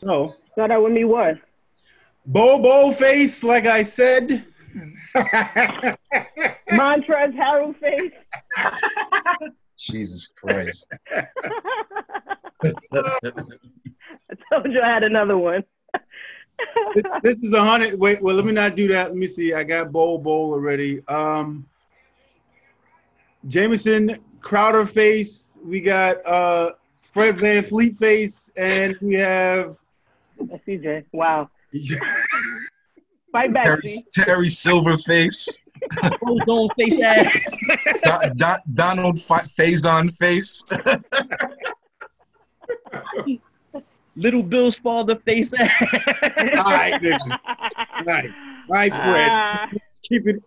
So 0.00 0.34
Start 0.52 0.70
out 0.70 0.82
with 0.82 0.92
me 0.92 1.04
what? 1.04 1.34
Bobo 2.24 2.90
face, 2.92 3.44
like 3.44 3.66
I 3.66 3.82
said. 3.82 4.46
Montrezl 6.72 7.34
Harrell 7.36 7.78
face. 7.78 8.12
Jesus 9.76 10.32
Christ. 10.40 10.86
I 11.12 11.26
told 14.50 14.72
you 14.72 14.80
I 14.82 14.88
had 14.88 15.02
another 15.02 15.36
one. 15.36 15.64
this, 16.94 17.04
this 17.22 17.36
is 17.42 17.52
a 17.52 17.62
hundred. 17.62 17.98
Wait, 18.00 18.22
well, 18.22 18.34
let 18.34 18.46
me 18.46 18.52
not 18.52 18.76
do 18.76 18.88
that. 18.88 19.08
Let 19.08 19.16
me 19.16 19.26
see. 19.26 19.52
I 19.52 19.64
got 19.64 19.92
Bol 19.92 20.16
Bol 20.16 20.54
already. 20.54 21.06
Um, 21.08 21.66
Jameson 23.48 24.18
Crowder 24.40 24.86
face. 24.86 25.50
We 25.62 25.82
got 25.82 26.24
uh 26.24 26.70
Fred 27.02 27.36
VanVleet 27.36 27.98
face, 27.98 28.50
and 28.56 28.96
we 29.02 29.14
have 29.14 29.66
That's 29.66 29.79
CJ. 30.66 31.04
Wow. 31.12 31.48
Fight 33.32 33.52
back, 33.54 33.64
Terry, 33.64 33.94
Terry 34.12 34.48
Silverface. 34.48 35.48
Ozone 36.26 36.68
face 36.76 37.00
ass. 37.00 37.44
Don, 38.02 38.36
Don, 38.36 38.58
Donald 38.74 39.22
Fa- 39.22 39.34
Faison 39.56 40.04
face. 40.18 40.62
Little 44.16 44.42
Bill's 44.42 44.76
father 44.76 45.14
face 45.16 45.54
ass. 45.58 45.70
all 46.58 46.64
right, 46.64 47.00
nigga. 47.00 47.38
All 47.98 48.04
right, 48.04 48.30
all 48.68 48.76
right, 48.76 48.92
Fred. 48.92 49.28
Ah, 49.30 49.70
Keep 50.02 50.26
it. 50.26 50.42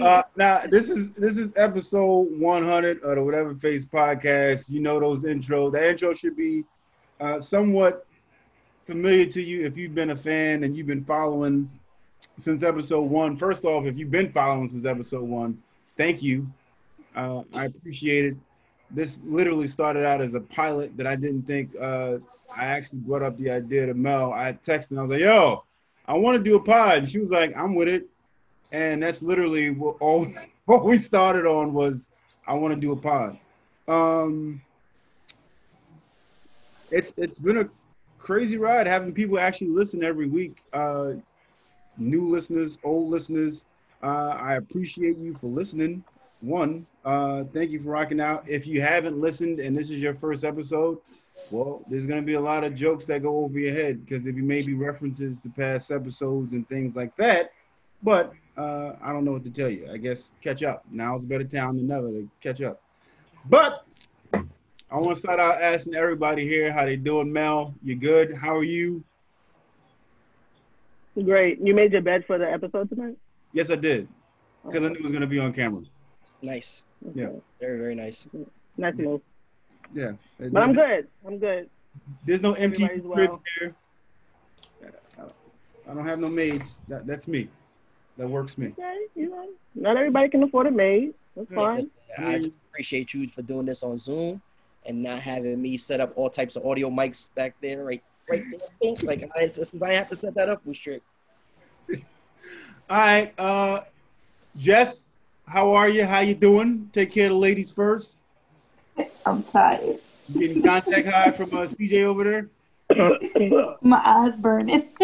Uh, 0.00 0.22
now 0.36 0.62
this 0.68 0.88
is 0.88 1.12
this 1.12 1.38
is 1.38 1.52
episode 1.56 2.28
100 2.38 3.02
of 3.02 3.16
the 3.16 3.22
Whatever 3.22 3.54
Face 3.54 3.84
podcast. 3.84 4.68
You 4.68 4.80
know 4.80 4.98
those 4.98 5.22
intros. 5.22 5.72
The 5.72 5.90
intro 5.90 6.14
should 6.14 6.36
be 6.36 6.64
uh, 7.20 7.38
somewhat 7.38 8.06
familiar 8.86 9.26
to 9.26 9.42
you 9.42 9.64
if 9.66 9.76
you've 9.76 9.94
been 9.94 10.10
a 10.10 10.16
fan 10.16 10.64
and 10.64 10.76
you've 10.76 10.86
been 10.86 11.04
following 11.04 11.70
since 12.38 12.62
episode 12.62 13.02
one. 13.02 13.36
First 13.36 13.64
off, 13.64 13.84
if 13.84 13.96
you've 13.98 14.10
been 14.10 14.32
following 14.32 14.68
since 14.68 14.84
episode 14.84 15.22
one, 15.22 15.62
thank 15.96 16.22
you. 16.22 16.46
Uh, 17.14 17.42
I 17.54 17.66
appreciate 17.66 18.24
it. 18.24 18.36
This 18.90 19.18
literally 19.24 19.68
started 19.68 20.04
out 20.04 20.20
as 20.20 20.34
a 20.34 20.40
pilot 20.40 20.96
that 20.96 21.06
I 21.06 21.16
didn't 21.16 21.42
think 21.42 21.70
uh, 21.80 22.18
I 22.54 22.64
actually 22.64 22.98
brought 23.00 23.22
up 23.22 23.38
the 23.38 23.50
idea 23.50 23.86
to 23.86 23.94
Mel. 23.94 24.32
I 24.32 24.52
texted 24.64 24.90
and 24.90 25.00
I 25.00 25.02
was 25.02 25.10
like, 25.12 25.20
"Yo, 25.20 25.64
I 26.06 26.14
want 26.14 26.36
to 26.36 26.42
do 26.42 26.56
a 26.56 26.60
pod," 26.60 26.98
and 26.98 27.10
she 27.10 27.18
was 27.18 27.30
like, 27.30 27.56
"I'm 27.56 27.74
with 27.74 27.88
it." 27.88 28.06
And 28.70 29.02
that's 29.02 29.22
literally 29.22 29.70
what 29.70 29.96
all 30.00 30.26
what 30.66 30.84
we 30.84 30.98
started 30.98 31.46
on 31.46 31.72
was 31.72 32.08
I 32.46 32.54
want 32.54 32.74
to 32.74 32.80
do 32.80 32.92
a 32.92 32.96
pod. 32.96 33.38
Um, 33.88 34.60
it's 36.90 37.12
it's 37.16 37.38
been 37.38 37.58
a 37.58 37.68
crazy 38.22 38.56
ride 38.56 38.86
having 38.86 39.12
people 39.12 39.38
actually 39.38 39.68
listen 39.68 40.02
every 40.02 40.28
week. 40.28 40.62
Uh, 40.72 41.12
new 41.98 42.28
listeners, 42.28 42.78
old 42.84 43.10
listeners. 43.10 43.64
Uh, 44.02 44.36
I 44.38 44.54
appreciate 44.54 45.18
you 45.18 45.34
for 45.34 45.48
listening. 45.48 46.04
One, 46.40 46.86
uh, 47.04 47.44
thank 47.52 47.70
you 47.70 47.80
for 47.80 47.90
rocking 47.90 48.20
out. 48.20 48.44
If 48.48 48.66
you 48.66 48.80
haven't 48.80 49.20
listened 49.20 49.60
and 49.60 49.76
this 49.76 49.90
is 49.90 50.00
your 50.00 50.14
first 50.14 50.44
episode, 50.44 50.98
well, 51.50 51.84
there's 51.88 52.06
gonna 52.06 52.22
be 52.22 52.34
a 52.34 52.40
lot 52.40 52.64
of 52.64 52.74
jokes 52.74 53.06
that 53.06 53.22
go 53.22 53.44
over 53.44 53.58
your 53.58 53.74
head 53.74 54.04
because 54.04 54.22
there 54.22 54.32
may 54.32 54.62
be 54.62 54.74
references 54.74 55.38
to 55.40 55.48
past 55.50 55.90
episodes 55.90 56.52
and 56.52 56.68
things 56.68 56.96
like 56.96 57.14
that. 57.16 57.52
But 58.02 58.32
uh, 58.56 58.92
I 59.02 59.12
don't 59.12 59.24
know 59.24 59.32
what 59.32 59.44
to 59.44 59.50
tell 59.50 59.68
you. 59.68 59.88
I 59.92 59.96
guess 59.96 60.32
catch 60.42 60.62
up. 60.62 60.84
Now's 60.90 61.24
a 61.24 61.26
better 61.26 61.44
time 61.44 61.76
than 61.76 61.86
never 61.86 62.08
to 62.08 62.28
catch 62.40 62.60
up. 62.60 62.80
But 63.48 63.84
I 64.92 64.96
want 64.98 65.14
to 65.16 65.20
start 65.20 65.40
out 65.40 65.62
asking 65.62 65.94
everybody 65.94 66.46
here 66.46 66.70
how 66.70 66.84
they 66.84 66.96
doing. 66.96 67.32
Mel, 67.32 67.74
you 67.82 67.96
good? 67.96 68.34
How 68.34 68.54
are 68.54 68.62
you? 68.62 69.02
Great. 71.24 71.60
You 71.62 71.74
made 71.74 71.92
your 71.92 72.02
bed 72.02 72.26
for 72.26 72.36
the 72.36 72.50
episode 72.50 72.90
tonight? 72.90 73.16
Yes, 73.54 73.70
I 73.70 73.76
did 73.76 74.06
because 74.66 74.84
I 74.84 74.88
knew 74.88 74.96
it 74.96 75.02
was 75.02 75.12
gonna 75.12 75.26
be 75.26 75.38
on 75.38 75.54
camera. 75.54 75.82
Nice. 76.42 76.82
Yeah. 77.14 77.30
Very, 77.58 77.78
very 77.78 77.94
nice. 77.94 78.26
Nice 78.76 78.94
move. 78.96 79.22
Yeah, 79.94 80.12
But 80.38 80.62
I'm 80.62 80.72
good. 80.74 81.08
I'm 81.26 81.38
good. 81.38 81.70
There's 82.26 82.42
no 82.42 82.52
empty 82.54 82.84
Everybody's 82.84 83.12
crib 83.14 83.30
well. 83.30 83.42
here. 83.58 83.74
I 85.88 85.94
don't 85.94 86.06
have 86.06 86.18
no 86.18 86.28
maids. 86.28 86.80
That, 86.88 87.06
that's 87.06 87.28
me. 87.28 87.48
That 88.18 88.28
works 88.28 88.56
me. 88.56 88.68
Okay, 88.78 88.98
you 89.16 89.30
know, 89.30 89.48
not 89.74 89.96
everybody 89.96 90.28
can 90.28 90.42
afford 90.42 90.66
a 90.66 90.70
maid. 90.70 91.12
That's 91.36 91.52
fine. 91.52 91.90
I 92.18 92.42
appreciate 92.70 93.12
you 93.14 93.28
for 93.30 93.42
doing 93.42 93.66
this 93.66 93.82
on 93.82 93.98
Zoom 93.98 94.40
and 94.86 95.02
not 95.02 95.18
having 95.18 95.60
me 95.60 95.76
set 95.76 96.00
up 96.00 96.12
all 96.16 96.30
types 96.30 96.56
of 96.56 96.64
audio 96.66 96.88
mics 96.90 97.28
back 97.34 97.54
there, 97.60 97.84
right, 97.84 98.02
right 98.28 98.42
there. 98.50 98.94
Like 99.04 99.30
I, 99.36 99.48
since 99.48 99.68
I 99.80 99.92
have 99.92 100.08
to 100.10 100.16
set 100.16 100.34
that 100.34 100.48
up, 100.48 100.62
we 100.64 100.74
strict. 100.74 101.04
All 101.92 102.00
right, 102.90 103.32
uh, 103.38 103.82
Jess, 104.56 105.04
how 105.46 105.72
are 105.72 105.88
you? 105.88 106.04
How 106.04 106.20
you 106.20 106.34
doing? 106.34 106.90
Take 106.92 107.12
care 107.12 107.26
of 107.26 107.32
the 107.32 107.38
ladies 107.38 107.70
first. 107.70 108.16
I'm 109.24 109.42
tired. 109.44 109.98
You 110.28 110.40
getting 110.40 110.62
contact 110.62 111.06
high 111.06 111.30
from 111.30 111.54
uh, 111.54 111.66
CJ 111.66 112.04
over 112.04 112.24
there? 112.24 112.48
My 113.80 114.02
eyes 114.04 114.36
burning. 114.36 114.90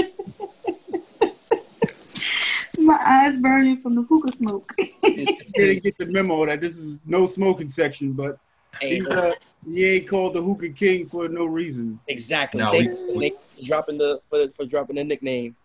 My 2.79 3.01
eyes 3.05 3.39
burning 3.39 3.81
from 3.81 3.95
the 3.95 4.03
hookah 4.03 4.33
smoke. 4.33 4.73
He 4.77 5.27
didn't 5.55 5.83
get 5.83 5.97
the 5.99 6.07
memo 6.07 6.45
that 6.47 6.61
this 6.61 6.77
is 6.77 6.99
no 7.07 7.27
smoking 7.27 7.71
section, 7.71 8.13
but 8.13 8.39
Hey, 8.39 8.48
he's, 8.81 9.07
uh, 9.09 9.33
he 9.69 9.85
ain't 9.87 10.09
called 10.09 10.35
the 10.35 10.43
hookah 10.43 10.71
king 10.71 11.07
for 11.07 11.29
no 11.29 11.45
reason. 11.45 11.99
exactly. 12.09 12.63
No, 12.63 12.73
Thanks 12.73 12.91
we- 13.15 13.31
for- 13.31 13.65
dropping 13.65 13.99
the 13.99 14.21
for, 14.31 14.47
for 14.57 14.65
dropping 14.67 14.97
the 14.97 15.05
nickname. 15.05 15.57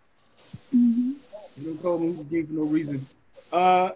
You 0.71 1.15
don't 1.63 1.81
call 1.81 1.97
him 1.97 2.15
hookah 2.15 2.29
king 2.29 2.47
for 2.47 2.53
no 2.53 2.63
reason. 2.63 3.05
Uh, 3.51 3.91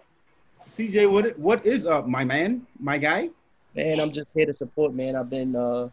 CJ, 0.68 1.10
what 1.10 1.36
what 1.38 1.66
is 1.66 1.86
up, 1.86 2.06
my 2.06 2.24
man, 2.24 2.66
my 2.78 2.96
guy? 2.98 3.30
Man, 3.74 3.98
I'm 4.00 4.12
just 4.12 4.28
here 4.34 4.46
to 4.46 4.54
support, 4.54 4.94
man. 4.94 5.16
I've 5.16 5.30
been 5.30 5.56
uh 5.56 5.88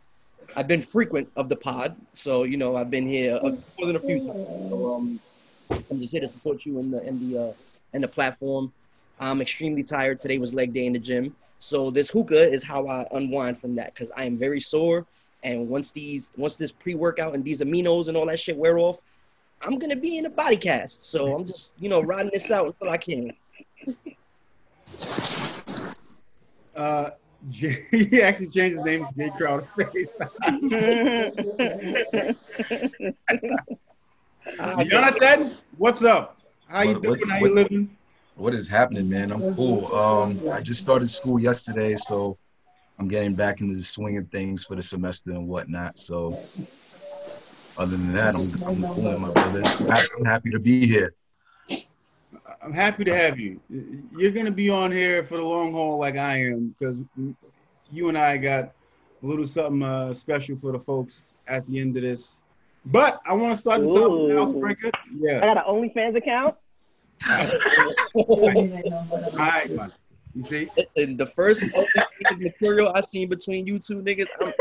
I've 0.55 0.67
been 0.67 0.81
frequent 0.81 1.27
of 1.35 1.49
the 1.49 1.55
pod, 1.55 1.95
so 2.13 2.43
you 2.43 2.57
know 2.57 2.75
I've 2.75 2.91
been 2.91 3.07
here 3.07 3.39
uh, 3.41 3.49
more 3.77 3.87
than 3.87 3.95
a 3.95 3.99
few 3.99 4.19
times. 4.19 4.47
So 4.69 4.89
um, 4.89 5.19
I'm 5.89 5.99
just 5.99 6.11
here 6.11 6.21
to 6.21 6.27
support 6.27 6.65
you 6.65 6.79
in 6.79 6.91
the 6.91 7.01
in 7.07 7.31
the 7.31 7.39
uh 7.49 7.53
in 7.93 8.01
the 8.01 8.07
platform. 8.07 8.71
I'm 9.19 9.41
extremely 9.41 9.81
tired. 9.81 10.19
Today 10.19 10.37
was 10.37 10.53
leg 10.53 10.73
day 10.73 10.85
in 10.85 10.93
the 10.93 10.99
gym, 10.99 11.35
so 11.65 11.89
this 11.89 12.09
hookah 12.09 12.51
is 12.51 12.63
how 12.63 12.87
I 12.87 13.07
unwind 13.11 13.57
from 13.57 13.73
that 13.75 13.93
because 13.93 14.11
I 14.15 14.25
am 14.25 14.37
very 14.37 14.61
sore. 14.61 15.05
And 15.43 15.67
once 15.67 15.91
these 15.91 16.31
once 16.37 16.57
this 16.57 16.71
pre 16.71 16.95
workout 16.95 17.33
and 17.35 17.43
these 17.43 17.61
aminos 17.61 18.07
and 18.07 18.15
all 18.17 18.25
that 18.27 18.39
shit 18.39 18.55
wear 18.57 18.77
off, 18.77 18.97
I'm 19.61 19.77
gonna 19.79 19.95
be 19.95 20.17
in 20.17 20.25
a 20.25 20.29
body 20.29 20.57
cast. 20.57 21.09
So 21.09 21.35
I'm 21.35 21.45
just 21.45 21.73
you 21.79 21.89
know 21.89 22.01
riding 22.01 22.31
this 22.33 22.51
out 22.51 22.67
until 22.67 22.89
I 22.89 22.97
can. 22.97 23.33
Uh, 26.75 27.11
J- 27.51 27.85
he 27.91 28.21
actually 28.21 28.49
changed 28.49 28.75
his 28.75 28.83
name 28.85 29.07
to 29.07 29.13
Jae 29.13 29.37
Crowder. 29.37 29.65
I 34.59 34.83
Jonathan, 34.83 35.55
what's 35.77 36.03
up? 36.03 36.37
How 36.67 36.81
you 36.83 36.93
What- 36.93 37.01
doing? 37.01 37.09
what's- 37.11 37.29
How 37.29 37.35
you 37.37 37.41
what- 37.43 37.53
living? 37.53 37.97
What 38.35 38.53
is 38.53 38.68
happening, 38.68 39.09
man? 39.09 39.31
I'm 39.31 39.56
cool. 39.56 39.94
Um, 39.96 40.40
I 40.51 40.59
just 40.59 40.81
started 40.81 41.09
school 41.09 41.40
yesterday, 41.40 41.96
so 41.96 42.38
I'm 43.00 43.07
getting 43.07 43.34
back 43.34 43.62
into 43.62 43.75
the 43.75 43.84
swing 43.84 44.18
of 44.18 44.29
things 44.29 44.66
for 44.66 44.75
the 44.75 44.81
semester 44.81 45.31
and 45.31 45.47
whatnot. 45.47 45.97
So, 45.97 46.38
other 47.78 47.96
than 47.96 48.13
that, 48.13 48.35
I'm, 48.35 48.68
I'm 48.68 48.94
cool, 48.94 49.19
my 49.19 49.31
brother. 49.31 49.63
I'm 50.18 50.25
happy 50.25 50.50
to 50.51 50.59
be 50.59 50.85
here. 50.85 51.13
I'm 52.62 52.73
happy 52.73 53.06
to 53.06 53.16
have 53.16 53.40
you. 53.40 53.62
You're 54.18 54.31
gonna 54.31 54.52
be 54.52 54.69
on 54.69 54.91
here 54.91 55.23
for 55.23 55.38
the 55.38 55.44
long 55.44 55.72
haul, 55.72 55.97
like 55.97 56.17
I 56.17 56.44
am, 56.44 56.75
because 56.78 56.97
you 57.90 58.09
and 58.09 58.17
I 58.17 58.35
got 58.35 58.66
a 58.66 59.25
little 59.25 59.47
something 59.47 59.81
uh, 59.81 60.13
special 60.13 60.57
for 60.59 60.73
the 60.73 60.79
folks 60.79 61.31
at 61.47 61.66
the 61.67 61.79
end 61.79 61.96
of 61.96 62.03
this. 62.03 62.35
But 62.85 63.22
I 63.25 63.34
want 63.34 63.53
to 63.53 63.57
start 63.57 63.81
this 63.81 63.91
out 63.91 64.11
with 64.11 64.31
Ooh. 64.31 64.35
Housebreaker. 64.35 64.91
I 65.38 65.40
got 65.40 65.58
an 65.58 65.64
OnlyFans 65.70 66.17
account. 66.17 66.55
Right, 69.38 69.70
man. 69.72 69.91
You 70.34 70.44
see, 70.44 70.70
Listen, 70.78 71.16
the 71.17 71.26
first 71.28 71.66
material 72.40 72.91
I 72.94 73.02
seen 73.02 73.29
between 73.29 73.66
you 73.66 73.79
two 73.79 74.02
niggas, 74.02 74.28
I'm, 74.41 74.53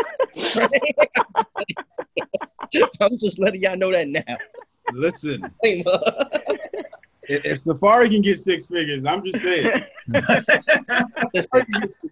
I'm 3.01 3.19
just 3.19 3.39
letting 3.41 3.63
y'all 3.63 3.77
know 3.77 3.91
that 3.91 4.09
now. 4.09 4.39
listen. 4.91 5.53
If 7.27 7.45
if 7.47 7.61
Safari 7.61 8.11
can 8.11 8.21
get 8.21 8.39
six 8.39 8.67
figures, 8.67 9.05
I'm 9.07 9.25
just 9.25 9.43
saying. 9.43 9.71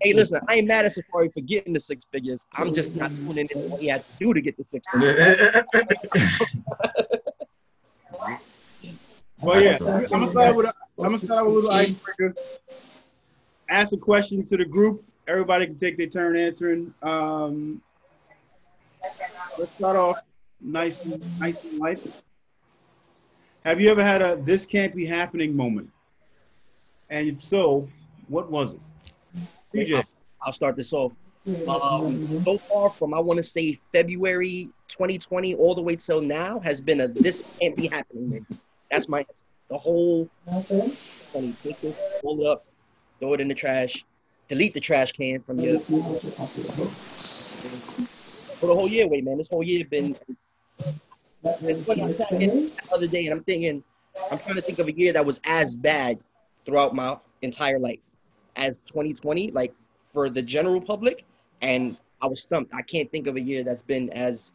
Hey, 0.00 0.14
listen, 0.14 0.40
I 0.48 0.54
ain't 0.56 0.66
mad 0.66 0.86
at 0.86 0.92
Safari 0.92 1.28
for 1.28 1.42
getting 1.42 1.72
the 1.74 1.80
six 1.80 2.04
figures. 2.10 2.46
I'm 2.54 2.72
just 2.74 2.96
not 2.96 3.12
putting 3.26 3.46
in 3.48 3.60
what 3.60 3.80
he 3.80 3.88
had 3.88 4.02
to 4.06 4.12
do 4.18 4.34
to 4.34 4.40
get 4.40 4.56
the 4.56 4.64
six 4.64 4.84
figures. 4.92 6.42
Well, 9.42 9.60
yeah, 9.60 9.76
I'm 9.80 10.06
gonna 10.06 10.30
start 10.30 10.56
with 10.56 10.66
a, 10.66 10.74
I'm 10.98 11.04
gonna 11.04 11.18
start 11.18 11.46
with 11.46 11.54
a 11.54 11.56
little 11.56 11.70
icebreaker. 11.72 12.34
Ask 13.68 13.92
a 13.92 13.96
question 13.96 14.46
to 14.46 14.56
the 14.56 14.64
group. 14.64 15.04
Everybody 15.26 15.66
can 15.66 15.78
take 15.78 15.96
their 15.98 16.06
turn 16.06 16.36
answering. 16.36 16.94
Um, 17.02 17.82
let's 19.58 19.72
start 19.72 19.96
off. 19.96 20.22
nice, 20.60 21.02
and- 21.04 21.40
nice 21.40 21.56
and 21.64 21.78
light. 21.80 22.00
Have 23.64 23.80
you 23.80 23.90
ever 23.90 24.02
had 24.02 24.22
a 24.22 24.36
"this 24.44 24.64
can't 24.64 24.94
be 24.94 25.04
happening" 25.06 25.56
moment? 25.56 25.90
And 27.10 27.28
if 27.28 27.42
so, 27.42 27.88
what 28.28 28.48
was 28.50 28.74
it? 28.74 28.80
DJ. 29.74 30.04
I'll 30.42 30.52
start 30.52 30.76
this 30.76 30.92
off. 30.92 31.12
Um, 31.66 32.44
so 32.44 32.58
far 32.58 32.90
from 32.90 33.12
I 33.12 33.18
want 33.18 33.38
to 33.38 33.42
say 33.42 33.80
February 33.92 34.68
2020 34.86 35.56
all 35.56 35.74
the 35.74 35.82
way 35.82 35.96
till 35.96 36.20
now 36.22 36.60
has 36.60 36.80
been 36.80 37.00
a 37.00 37.08
this 37.08 37.42
can't 37.60 37.76
be 37.76 37.88
happening. 37.88 38.30
Man. 38.30 38.46
That's 38.92 39.08
my 39.08 39.24
the 39.70 39.78
whole 39.78 40.28
20 41.32 41.56
take 41.64 41.78
it, 41.82 41.96
roll 42.22 42.42
it 42.42 42.46
up, 42.46 42.66
throw 43.18 43.32
it 43.32 43.40
in 43.40 43.48
the 43.48 43.54
trash, 43.54 44.04
delete 44.48 44.74
the 44.74 44.80
trash 44.80 45.12
can 45.12 45.40
from 45.40 45.58
your 45.58 45.80
for 48.60 48.66
the 48.66 48.74
whole 48.74 48.90
year. 48.90 49.08
Wait, 49.08 49.24
man, 49.24 49.38
this 49.38 49.48
whole 49.48 49.62
year 49.62 49.82
been. 49.86 50.14
Funny, 51.42 51.72
the 51.72 52.70
other 52.92 53.06
day 53.06 53.24
and 53.26 53.34
I'm 53.34 53.42
thinking, 53.44 53.82
I'm 54.30 54.38
trying 54.38 54.56
to 54.56 54.60
think 54.60 54.78
of 54.78 54.86
a 54.88 54.92
year 54.92 55.14
that 55.14 55.24
was 55.24 55.40
as 55.44 55.74
bad 55.74 56.22
throughout 56.66 56.94
my 56.94 57.16
entire 57.40 57.78
life 57.78 58.04
as 58.56 58.78
2020, 58.80 59.52
like 59.52 59.72
for 60.12 60.28
the 60.28 60.42
general 60.42 60.82
public, 60.82 61.24
and 61.62 61.96
I 62.20 62.26
was 62.26 62.42
stumped. 62.42 62.74
I 62.74 62.82
can't 62.82 63.10
think 63.10 63.26
of 63.26 63.36
a 63.36 63.40
year 63.40 63.64
that's 63.64 63.82
been 63.82 64.10
as 64.10 64.52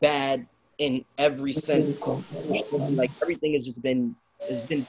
bad 0.00 0.46
in 0.80 1.04
every 1.18 1.52
sense. 1.52 2.00
Like 2.48 3.12
everything 3.22 3.52
has 3.54 3.64
just 3.64 3.80
been 3.80 4.16
has 4.48 4.62
been 4.62 4.86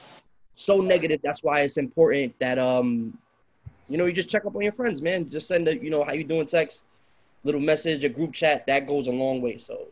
so 0.56 0.80
negative. 0.80 1.20
That's 1.22 1.44
why 1.44 1.60
it's 1.60 1.76
important 1.76 2.34
that 2.40 2.58
um, 2.58 3.16
you 3.88 3.98
know, 3.98 4.06
you 4.06 4.12
just 4.12 4.28
check 4.28 4.44
up 4.46 4.56
on 4.56 4.62
your 4.62 4.72
friends, 4.72 5.00
man. 5.00 5.28
Just 5.30 5.46
send 5.46 5.68
a 5.68 5.76
you 5.76 5.90
know 5.90 6.02
how 6.02 6.14
you 6.14 6.24
doing 6.24 6.46
text, 6.46 6.86
little 7.44 7.60
message, 7.60 8.02
a 8.04 8.08
group 8.08 8.32
chat. 8.32 8.66
That 8.66 8.88
goes 8.88 9.06
a 9.06 9.12
long 9.12 9.40
way. 9.40 9.58
So, 9.58 9.88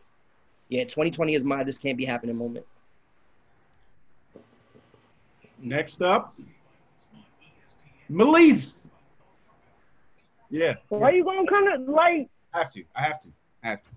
yeah, 0.69 0.83
2020 0.83 1.35
is 1.35 1.43
my 1.43 1.63
this 1.63 1.77
can't 1.77 1.97
be 1.97 2.05
happening 2.05 2.35
moment. 2.35 2.65
Next 5.59 6.01
up, 6.01 6.35
Melise. 8.11 8.81
Yeah, 10.49 10.73
Why 10.89 11.11
you 11.11 11.23
gonna 11.23 11.47
kind 11.47 11.73
of 11.73 11.87
like? 11.87 12.27
I 12.53 12.57
have 12.57 12.71
to. 12.71 12.83
I 12.95 13.03
have 13.03 13.21
to. 13.21 13.27
I 13.63 13.69
have 13.69 13.83
to. 13.83 13.89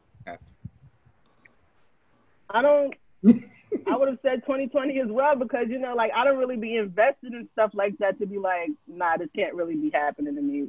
I 2.55 2.63
have 2.63 2.65
to. 2.65 2.91
I 3.25 3.31
don't. 3.31 3.45
I 3.89 3.97
would 3.97 4.09
have 4.09 4.19
said 4.23 4.43
2020 4.43 5.01
as 5.01 5.09
well 5.09 5.37
because 5.37 5.67
you 5.69 5.79
know, 5.79 5.95
like 5.95 6.13
I 6.15 6.25
don't 6.25 6.39
really 6.39 6.57
be 6.57 6.77
invested 6.77 7.33
in 7.33 7.49
stuff 7.53 7.73
like 7.75 7.99
that 7.99 8.19
to 8.21 8.27
be 8.27 8.39
like, 8.39 8.71
nah, 8.87 9.17
this 9.17 9.29
can't 9.35 9.55
really 9.55 9.75
be 9.75 9.91
happening 9.93 10.37
to 10.37 10.43
me. 10.43 10.69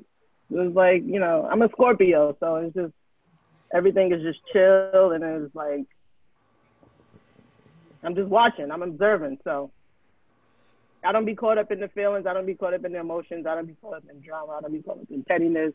It 0.50 0.56
was 0.56 0.74
like, 0.74 1.04
you 1.06 1.20
know, 1.20 1.48
I'm 1.50 1.62
a 1.62 1.70
Scorpio, 1.70 2.36
so 2.40 2.56
it's 2.58 2.76
just 2.76 2.94
everything 3.74 4.12
is 4.12 4.22
just 4.22 4.40
chill 4.52 5.12
and 5.12 5.24
it's 5.24 5.56
like 5.56 5.86
I'm 8.04 8.16
just 8.16 8.30
watching, 8.30 8.72
I'm 8.72 8.84
observing, 8.84 9.40
so 9.44 9.72
I 11.04 11.12
don't 11.12 11.26
be 11.26 11.36
caught 11.36 11.58
up 11.58 11.72
in 11.72 11.80
the 11.80 11.88
feelings, 11.90 12.26
I 12.28 12.34
don't 12.34 12.46
be 12.46 12.56
caught 12.56 12.74
up 12.74 12.86
in 12.86 12.92
the 12.92 13.00
emotions, 13.00 13.46
I 13.48 13.56
don't 13.56 13.66
be 13.66 13.76
caught 13.82 13.96
up 13.96 14.04
in 14.10 14.22
drama, 14.22 14.54
I 14.58 14.62
don't 14.62 14.74
be 14.74 14.82
caught 14.82 15.00
up 15.00 15.08
in 15.10 15.24
pettiness. 15.24 15.74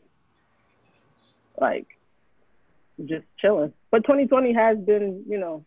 Like 1.59 1.87
just 3.05 3.25
chilling. 3.39 3.73
But 3.91 4.03
2020 4.03 4.53
has 4.53 4.77
been, 4.77 5.23
you 5.27 5.37
know, 5.37 5.65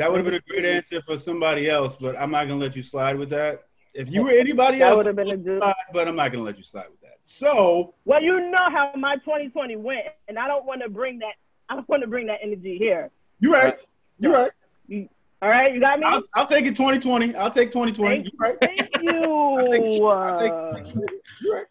That 0.00 0.10
would 0.10 0.16
have 0.16 0.24
been 0.24 0.36
a 0.36 0.40
great 0.40 0.64
answer 0.64 1.02
for 1.02 1.18
somebody 1.18 1.68
else, 1.68 1.94
but 1.94 2.18
I'm 2.18 2.30
not 2.30 2.48
gonna 2.48 2.58
let 2.58 2.74
you 2.74 2.82
slide 2.82 3.18
with 3.18 3.28
that. 3.30 3.64
If 3.92 4.10
you 4.10 4.22
were 4.22 4.32
anybody 4.32 4.78
that 4.78 4.92
else, 4.92 4.96
would 4.96 5.06
have 5.08 5.16
been 5.16 5.30
a 5.30 5.36
good. 5.36 5.58
slide, 5.60 5.74
but 5.92 6.08
I'm 6.08 6.16
not 6.16 6.32
gonna 6.32 6.42
let 6.42 6.56
you 6.56 6.64
slide 6.64 6.86
with 6.90 7.02
that. 7.02 7.18
So 7.22 7.92
Well, 8.06 8.22
you 8.22 8.50
know 8.50 8.70
how 8.70 8.92
my 8.96 9.16
2020 9.16 9.76
went, 9.76 10.06
and 10.26 10.38
I 10.38 10.48
don't 10.48 10.64
want 10.64 10.80
to 10.80 10.88
bring 10.88 11.18
that. 11.18 11.34
I 11.68 11.74
don't 11.74 11.86
want 11.86 12.00
to 12.02 12.08
bring 12.08 12.28
that 12.28 12.38
energy 12.42 12.78
here. 12.78 13.10
you're 13.40 13.52
right. 13.52 13.76
You're 14.18 14.32
right. 14.32 14.50
All 15.42 15.50
right, 15.50 15.74
you 15.74 15.80
got 15.80 15.98
me. 15.98 16.06
I'll, 16.06 16.22
I'll 16.34 16.46
take 16.46 16.64
it 16.64 16.76
2020. 16.76 17.34
I'll 17.34 17.50
take 17.50 17.70
2020. 17.70 18.22
Thank, 18.22 18.32
You're 18.32 18.40
right. 18.40 18.56
thank 18.62 19.02
you. 19.02 19.10
You're 20.00 20.14
right. 21.54 21.66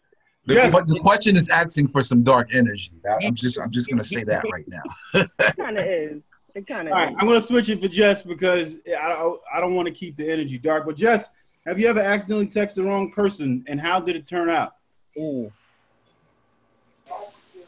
The, 0.46 0.54
Yes. 0.54 0.72
but 0.72 0.86
the 0.86 0.98
question 1.00 1.34
is 1.36 1.50
asking 1.50 1.88
for 1.88 2.00
some 2.00 2.22
dark 2.22 2.54
energy. 2.54 2.92
I'm 3.24 3.34
just 3.34 3.60
I'm 3.60 3.72
just 3.72 3.90
gonna 3.90 4.04
say 4.04 4.22
that 4.22 4.44
right 4.52 4.68
now. 4.68 4.82
it 5.14 5.56
kind 5.56 5.78
of 5.80 5.84
is. 5.84 6.22
It 6.60 6.66
kind 6.66 6.88
of 6.88 6.92
All 6.92 7.00
right, 7.00 7.08
is. 7.08 7.16
I'm 7.18 7.26
gonna 7.26 7.40
switch 7.40 7.70
it 7.70 7.80
for 7.80 7.88
Jess 7.88 8.22
because 8.22 8.76
I 8.86 9.08
don't, 9.08 9.40
I 9.50 9.60
don't 9.60 9.74
want 9.74 9.88
to 9.88 9.94
keep 9.94 10.14
the 10.14 10.30
energy 10.30 10.58
dark. 10.58 10.84
But 10.84 10.94
Jess, 10.94 11.30
have 11.64 11.80
you 11.80 11.88
ever 11.88 12.00
accidentally 12.00 12.48
texted 12.48 12.74
the 12.74 12.82
wrong 12.82 13.10
person, 13.12 13.64
and 13.66 13.80
how 13.80 13.98
did 13.98 14.14
it 14.14 14.26
turn 14.26 14.50
out? 14.50 14.74
Ooh. 15.18 15.50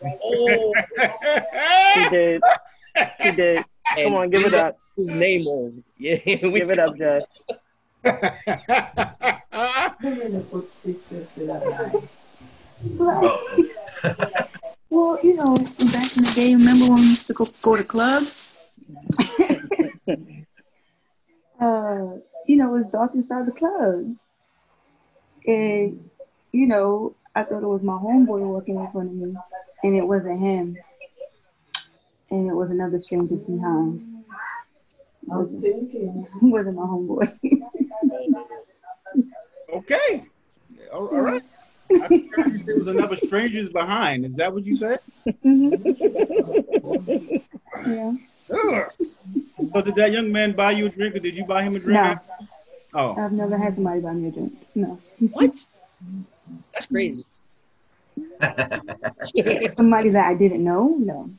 Oh, 0.04 0.74
She 1.94 2.08
did. 2.10 2.42
She 3.22 3.30
did. 3.32 3.64
Come 3.96 4.06
and 4.06 4.14
on, 4.14 4.30
give 4.30 4.44
it 4.44 4.52
up. 4.52 4.78
His 4.94 5.08
name 5.08 5.46
on. 5.46 5.82
Yeah, 5.96 6.18
we 6.42 6.50
Give 6.50 6.68
it 6.70 6.78
up, 6.78 6.94
Jess. 6.98 7.22
Well, 14.90 15.18
you 15.22 15.34
know, 15.36 15.54
back 15.54 16.14
in 16.14 16.22
the 16.24 16.32
day, 16.34 16.54
remember 16.54 16.84
when 16.88 16.96
we 16.96 17.08
used 17.08 17.26
to 17.28 17.32
go, 17.32 17.46
go 17.62 17.76
to 17.76 17.84
clubs? 17.84 18.51
Uh, 21.60 22.16
you 22.46 22.56
know, 22.56 22.74
it 22.74 22.78
was 22.78 22.86
dark 22.92 23.14
inside 23.14 23.46
the 23.46 23.52
club. 23.52 24.16
And, 25.46 26.10
you 26.52 26.66
know, 26.66 27.14
I 27.34 27.44
thought 27.44 27.62
it 27.62 27.66
was 27.66 27.82
my 27.82 27.94
homeboy 27.94 28.40
walking 28.40 28.76
in 28.76 28.90
front 28.92 29.10
of 29.10 29.14
me, 29.14 29.34
and 29.82 29.96
it 29.96 30.02
wasn't 30.02 30.40
him. 30.40 30.76
And 32.30 32.50
it 32.50 32.54
was 32.54 32.70
another 32.70 33.00
stranger 33.00 33.36
behind. 33.36 34.24
It 35.22 35.28
wasn't, 35.28 35.64
it 35.64 36.28
wasn't 36.42 36.76
my 36.76 36.82
homeboy. 36.82 37.32
okay. 39.74 40.24
All 40.92 41.08
all 41.08 41.20
right. 41.20 41.42
I 41.94 42.08
think 42.08 42.66
there 42.66 42.76
was 42.76 42.86
another 42.86 43.16
strangers 43.16 43.68
behind. 43.68 44.24
Is 44.24 44.34
that 44.34 44.52
what 44.52 44.64
you 44.64 44.76
said? 44.76 45.00
yeah. 47.86 48.12
Ugh. 48.52 48.92
So 49.72 49.80
did 49.80 49.94
that 49.94 50.10
young 50.12 50.32
man 50.32 50.52
buy 50.52 50.72
you 50.72 50.86
a 50.86 50.88
drink, 50.88 51.14
or 51.14 51.20
did 51.20 51.36
you 51.36 51.44
buy 51.44 51.62
him 51.62 51.74
a 51.76 51.78
drink? 51.78 51.94
No, 52.02 52.18
Oh, 52.94 53.14
I've 53.16 53.32
never 53.32 53.56
had 53.56 53.74
somebody 53.74 54.00
buy 54.00 54.12
me 54.12 54.28
a 54.28 54.30
drink. 54.32 54.52
No. 54.74 54.98
what? 55.30 55.56
That's 56.74 56.86
crazy. 56.86 57.24
Somebody 59.76 60.10
that 60.10 60.26
I 60.26 60.34
didn't 60.34 60.64
know? 60.64 60.96
No. 60.98 61.30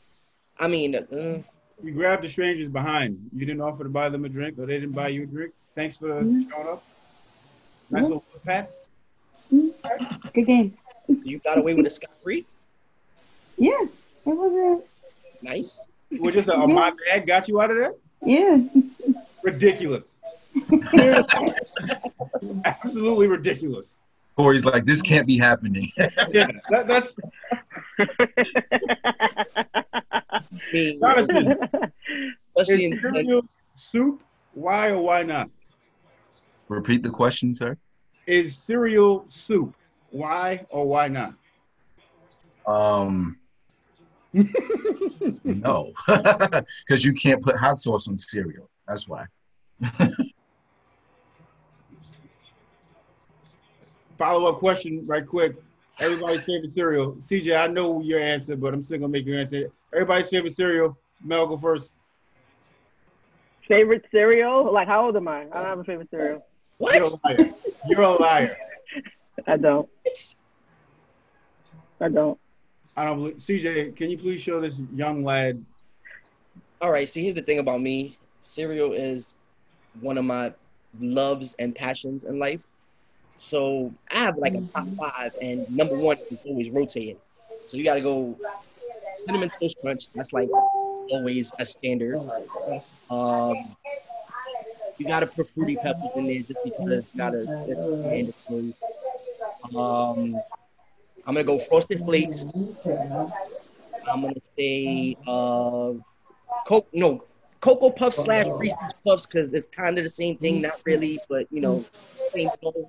I 0.58 0.68
mean, 0.68 0.96
uh, 0.96 1.42
you 1.84 1.92
grabbed 1.92 2.24
the 2.24 2.30
strangers 2.30 2.70
behind. 2.70 3.20
You 3.36 3.46
didn't 3.46 3.62
offer 3.62 3.84
to 3.84 3.90
buy 3.90 4.10
them 4.10 4.26
a 4.26 4.30
drink, 4.30 4.58
or 4.58 4.66
they 4.66 4.80
didn't 4.80 4.96
buy 4.96 5.10
you 5.10 5.24
a 5.24 5.26
drink. 5.26 5.54
Thanks 5.76 5.98
for 5.98 6.08
Mhm. 6.24 6.50
showing 6.50 6.68
up. 6.68 6.84
Nice 7.90 8.04
little 8.04 8.24
pat. 8.46 8.72
Good 9.52 10.46
game. 10.46 10.78
you 11.08 11.40
got 11.40 11.58
away 11.58 11.74
with 11.74 11.86
a 11.86 11.90
scot 11.90 12.10
free. 12.24 12.46
Yeah. 13.58 13.82
It 14.26 14.34
wasn't. 14.34 14.86
Nice. 15.42 15.82
Well, 16.20 16.32
just 16.32 16.50
a, 16.50 16.54
a 16.54 16.68
my 16.68 16.92
bad 17.08 17.28
got 17.28 17.48
you 17.48 17.62
out 17.62 17.72
of 17.72 17.78
there. 17.78 17.94
Yeah. 18.24 18.64
Ridiculous. 19.44 20.04
Absolutely 22.66 23.28
ridiculous. 23.28 24.00
Corey's 24.36 24.66
like, 24.66 24.86
this 24.86 25.02
can't 25.02 25.28
be 25.28 25.38
happening. 25.38 25.90
Yeah, 26.32 26.48
that, 26.70 26.88
that's 26.88 27.16
Jonathan. 30.74 31.58
especially 32.58 32.86
Is 32.86 32.92
in, 32.92 32.92
like, 32.92 33.02
cereal 33.26 33.46
soup? 33.76 34.24
Why 34.54 34.90
or 34.90 35.00
why 35.02 35.24
not? 35.24 35.50
Repeat 36.70 37.04
the 37.04 37.10
question, 37.10 37.54
sir. 37.54 37.78
Is 38.26 38.56
cereal 38.58 39.26
soup? 39.30 39.76
Why 40.10 40.66
or 40.70 40.88
why 40.88 41.08
not? 41.08 41.34
Um, 42.66 43.38
no, 45.44 45.92
because 46.08 47.06
you 47.06 47.14
can't 47.14 47.42
put 47.42 47.56
hot 47.56 47.78
sauce 47.78 48.08
on 48.08 48.18
cereal. 48.18 48.70
That's 48.88 49.08
why. 49.08 49.26
Follow 54.18 54.50
up 54.50 54.60
question, 54.60 55.06
right 55.06 55.28
quick. 55.28 55.56
Everybody's 56.00 56.44
favorite 56.46 56.74
cereal. 56.74 57.14
CJ, 57.14 57.56
I 57.60 57.68
know 57.68 58.02
your 58.02 58.20
answer, 58.20 58.56
but 58.56 58.74
I'm 58.74 58.84
still 58.84 58.98
gonna 59.00 59.10
make 59.10 59.26
your 59.26 59.38
answer. 59.38 59.70
Everybody's 59.94 60.30
favorite 60.30 60.56
cereal. 60.56 60.98
Mel, 61.24 61.46
go 61.46 61.58
first. 61.58 61.94
favorite 63.68 64.06
cereal? 64.12 64.72
Like, 64.74 64.88
how 64.88 65.06
old 65.06 65.16
am 65.16 65.28
I? 65.28 65.42
I 65.42 65.44
don't 65.44 65.66
have 65.66 65.80
a 65.80 65.84
favorite 65.84 66.10
cereal. 66.10 66.44
You're 66.80 67.04
a 67.04 67.08
what? 67.08 67.24
liar. 67.24 67.54
You're 67.88 68.02
a 68.02 68.12
liar. 68.14 68.58
I 69.48 69.58
don't. 69.58 69.90
I 72.00 72.10
don't. 72.10 72.40
I 72.96 73.06
don't 73.06 73.18
believe. 73.18 73.38
CJ, 73.38 73.96
can 73.96 74.10
you 74.10 74.18
please 74.18 74.42
show 74.42 74.62
this 74.62 74.80
young 74.94 75.24
lad? 75.24 75.64
All 76.82 76.92
right. 76.92 77.08
See, 77.08 77.24
here's 77.24 77.36
the 77.36 77.42
thing 77.42 77.60
about 77.60 77.82
me. 77.82 78.18
Cereal 78.40 78.94
is 78.94 79.34
one 80.02 80.18
of 80.18 80.26
my 80.26 80.54
loves 81.00 81.56
and 81.60 81.74
passions 81.74 82.24
in 82.24 82.40
life. 82.40 82.60
So 83.40 83.94
I 84.12 84.18
have 84.18 84.38
like 84.38 84.54
a 84.54 84.62
top 84.62 84.88
five, 84.98 85.34
and 85.42 85.70
number 85.70 85.98
one 85.98 86.18
is 86.30 86.40
always 86.46 86.70
rotating. 86.70 87.18
So 87.68 87.78
you 87.78 87.84
got 87.84 87.96
to 87.96 88.02
go 88.02 88.38
cinnamon 89.26 89.52
toast 89.60 89.76
crunch. 89.82 90.10
That's 90.16 90.34
like 90.34 90.50
always 91.10 91.52
a 91.60 91.66
standard. 91.66 92.20
Um, 93.10 93.76
you 94.98 95.08
gotta 95.08 95.28
put 95.28 95.50
Fruity 95.54 95.76
Pebbles 95.76 96.12
in 96.16 96.28
there 96.28 96.40
just 96.40 96.60
because 96.64 97.04
you 97.14 97.18
gotta 97.18 97.46
it's 97.68 98.02
mandatory. 98.02 98.74
Um, 99.76 100.42
I'm 101.26 101.34
gonna 101.36 101.44
go 101.46 101.58
frosted 101.58 102.04
flakes. 102.04 102.46
I'm 104.06 104.22
gonna 104.22 104.34
say 104.58 105.18
uh, 105.26 105.94
coke 106.66 106.88
no 106.94 107.24
cocoa 107.62 107.92
puffs 107.92 108.24
slash 108.24 108.46
Reese's 108.58 108.94
puffs 109.06 109.26
because 109.26 109.54
it's 109.54 109.68
kind 109.68 109.98
of 109.98 110.04
the 110.04 110.10
same 110.10 110.38
thing, 110.38 110.62
not 110.62 110.80
really, 110.86 111.20
but 111.30 111.48
you 111.52 111.62
know, 111.62 111.86
same 112.34 112.50
thing. 112.50 112.86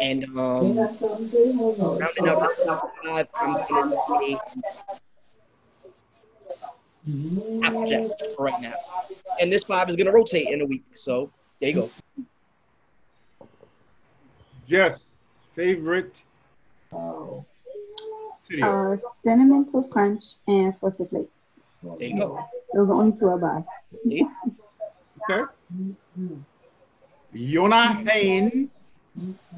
And 0.00 0.24
um, 0.38 0.76
rounding 0.76 2.28
out 2.28 2.40
my 2.40 2.54
top 2.64 2.92
five, 3.04 3.28
I'm 3.36 3.54
gonna 3.68 3.96
say 4.20 4.38
Apple 7.62 7.88
Jacks 7.88 8.12
right 8.38 8.60
now. 8.60 8.74
And 9.40 9.50
this 9.50 9.64
five 9.64 9.88
is 9.88 9.96
gonna 9.96 10.12
rotate 10.12 10.48
in 10.48 10.60
a 10.60 10.66
week, 10.66 10.84
so 10.94 11.30
there 11.60 11.70
you 11.70 11.74
go. 11.76 11.90
Jess, 14.68 15.10
favorite 15.54 16.22
cereal. 16.90 17.46
Uh, 18.62 18.96
cinnamon 19.24 19.70
toast 19.70 19.90
crunch 19.90 20.24
and 20.46 20.76
frosted 20.78 21.08
flakes. 21.10 21.30
There 21.82 22.08
you 22.08 22.16
go. 22.18 22.38
Those 22.74 22.82
are 22.82 22.86
the 22.86 22.92
only 22.92 23.16
two 23.16 23.30
I 23.30 23.40
buy. 23.40 23.64
Okay. 25.30 25.44
Jonathan. 27.34 28.70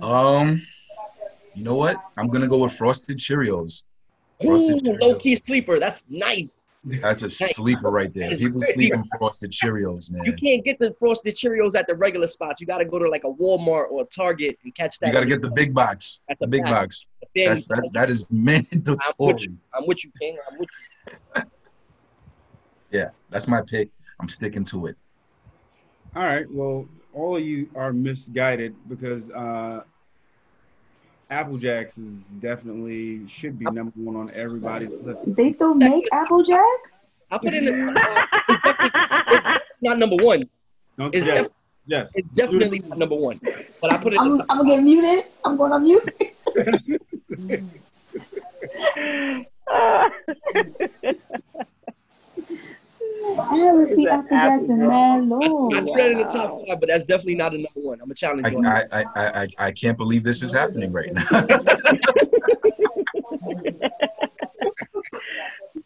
Um, 0.00 0.60
you 1.54 1.64
know 1.64 1.76
what? 1.76 1.96
I'm 2.16 2.28
gonna 2.28 2.48
go 2.48 2.58
with 2.58 2.72
frosted 2.72 3.18
Cheerios. 3.18 3.84
Ooh, 4.42 4.48
Frosted 4.48 5.00
low 5.00 5.14
key 5.14 5.36
sleeper. 5.36 5.78
That's 5.78 6.04
nice. 6.08 6.68
That's 6.84 7.22
a 7.22 7.28
sleeper 7.28 7.90
right 7.90 8.12
there. 8.12 8.30
People 8.36 8.60
sleep 8.60 8.94
on 8.94 9.04
frosted 9.18 9.50
Cheerios, 9.50 10.10
man. 10.10 10.24
You 10.24 10.34
can't 10.34 10.64
get 10.64 10.78
the 10.78 10.94
frosted 10.98 11.36
Cheerios 11.36 11.74
at 11.74 11.86
the 11.86 11.94
regular 11.94 12.26
spots. 12.26 12.60
You 12.60 12.66
got 12.66 12.78
to 12.78 12.84
go 12.84 12.98
to 12.98 13.08
like 13.08 13.24
a 13.24 13.30
Walmart 13.30 13.90
or 13.90 14.02
a 14.02 14.06
Target 14.06 14.58
and 14.64 14.74
catch 14.74 14.98
that. 14.98 15.08
You 15.08 15.12
gotta 15.12 15.26
get 15.26 15.42
the 15.42 15.50
big 15.50 15.74
box. 15.74 16.20
That's 16.28 16.38
The 16.40 16.46
the 16.46 16.50
big 16.50 16.62
back. 16.62 16.72
box. 16.72 17.06
That's 17.34 17.68
that. 17.68 17.88
That 17.92 18.10
is 18.10 18.26
mandatory. 18.30 19.48
I'm 19.74 19.86
with 19.86 20.04
you, 20.04 20.12
King. 20.20 20.36
I'm 20.50 20.58
with 20.58 20.68
you. 21.36 21.42
Yeah, 22.90 23.10
that's 23.30 23.48
my 23.48 23.60
pick. 23.62 23.90
I'm 24.20 24.28
sticking 24.28 24.64
to 24.64 24.86
it. 24.86 24.96
All 26.14 26.22
right. 26.24 26.46
Well, 26.50 26.86
all 27.12 27.36
of 27.36 27.42
you 27.42 27.68
are 27.74 27.92
misguided 27.92 28.74
because 28.88 29.30
uh, 29.32 29.82
Apple 31.30 31.56
Jacks 31.56 31.98
is 31.98 32.12
definitely 32.40 33.26
should 33.28 33.58
be 33.58 33.64
number 33.66 33.92
one 33.96 34.16
on 34.16 34.30
everybody's 34.34 34.90
list. 35.02 35.20
They 35.34 35.52
still 35.54 35.74
make 35.74 36.06
Apple 36.12 36.42
Jacks? 36.44 36.92
I 37.30 37.38
put 37.38 37.54
it 37.54 37.64
in 37.64 37.86
the 37.86 37.92
top. 37.92 38.28
It's 38.48 38.60
it's 39.30 39.82
not 39.82 39.98
number 39.98 40.16
one. 40.16 40.48
Don't 40.98 41.14
It's, 41.14 41.24
yes, 41.24 41.38
def- 41.38 41.48
yes. 41.86 42.10
it's 42.14 42.28
definitely 42.30 42.80
not 42.80 42.98
number 42.98 43.16
one. 43.16 43.40
But 43.80 43.92
I 43.92 43.96
put 43.96 44.12
it 44.12 44.16
in 44.16 44.20
I'm, 44.20 44.36
the 44.38 44.46
I'm 44.50 44.58
gonna 44.58 44.68
get 44.76 44.82
muted. 44.82 45.24
I'm 45.44 45.56
going 45.56 45.72
on 45.72 45.82
mute. 45.82 46.08
I 53.38 53.56
haven't 53.56 53.88
seen 53.88 53.92
It's 53.92 53.98
an 53.98 54.06
Apple 54.08 54.36
Jacks 54.36 54.64
in 54.64 54.82
Apple 54.82 54.88
that 54.88 55.24
long. 55.24 55.74
I 55.74 55.80
put 55.80 56.00
it 56.00 56.10
in 56.12 56.18
the 56.18 56.24
Wow. 56.24 56.30
top 56.30 56.66
five, 56.68 56.80
but 56.80 56.88
that's 56.88 57.04
definitely 57.04 57.36
not 57.36 57.54
a 57.54 57.58
number 57.58 57.80
one. 57.80 58.00
I'm 58.00 58.10
a 58.10 58.14
challenge 58.14 58.46
I, 58.46 58.50
you 58.50 58.56
on 58.58 58.62
that. 58.64 58.88
I, 58.92 59.04
I, 59.16 59.42
I, 59.42 59.48
I 59.58 59.70
can't 59.72 59.96
believe 59.96 60.22
this 60.24 60.42
is 60.42 60.52
happening 60.52 60.92
right 60.92 61.12
now. 61.12 61.24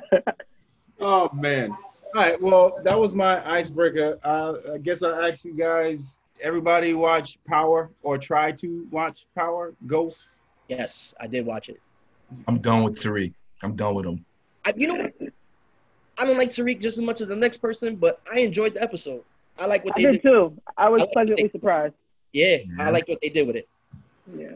Oh 0.99 1.29
man. 1.35 1.71
All 1.71 1.79
right. 2.15 2.41
Well, 2.41 2.81
that 2.85 2.99
was 2.99 3.13
my 3.13 3.47
icebreaker. 3.49 4.19
Uh, 4.25 4.55
I 4.75 4.79
guess 4.79 5.03
I 5.03 5.29
asked 5.29 5.45
you 5.45 5.53
guys. 5.55 6.19
Everybody 6.43 6.95
watch 6.95 7.39
Power 7.47 7.91
or 8.03 8.19
try 8.19 8.53
to 8.53 8.87
watch 8.91 9.27
Power 9.37 9.75
Ghost. 9.87 10.31
Yes, 10.69 11.15
I 11.21 11.27
did 11.27 11.47
watch 11.47 11.69
it. 11.69 11.81
I'm 12.49 12.59
done 12.59 12.83
with 12.83 12.95
Tariq. 12.95 13.33
I'm 13.63 13.77
done 13.77 13.95
with 13.95 14.07
him. 14.07 14.25
I, 14.65 14.73
you 14.77 14.89
know 14.89 14.95
what? 14.97 15.13
I 16.19 16.25
don't 16.25 16.39
like 16.39 16.49
Tariq 16.51 16.81
just 16.81 16.99
as 16.99 17.05
much 17.05 17.21
as 17.21 17.29
the 17.29 17.37
next 17.37 17.59
person, 17.59 17.97
but 17.97 18.21
I 18.33 18.41
enjoyed 18.41 18.75
the 18.75 18.83
episode. 18.83 19.23
I 19.59 19.67
like 19.67 19.85
what 19.85 19.95
I 19.97 20.01
they 20.03 20.07
did 20.07 20.23
did. 20.23 20.23
too. 20.23 20.57
I 20.77 20.89
was 20.89 21.03
I 21.03 21.07
pleasantly 21.13 21.45
it. 21.45 21.53
surprised. 21.53 21.95
Yeah, 22.33 22.57
Yeah. 22.57 22.65
I 22.87 22.91
like 22.91 23.09
what 23.09 23.19
they 23.23 23.29
did 23.29 23.47
with 23.47 23.57
it. 23.57 23.69
Yeah. 24.37 24.49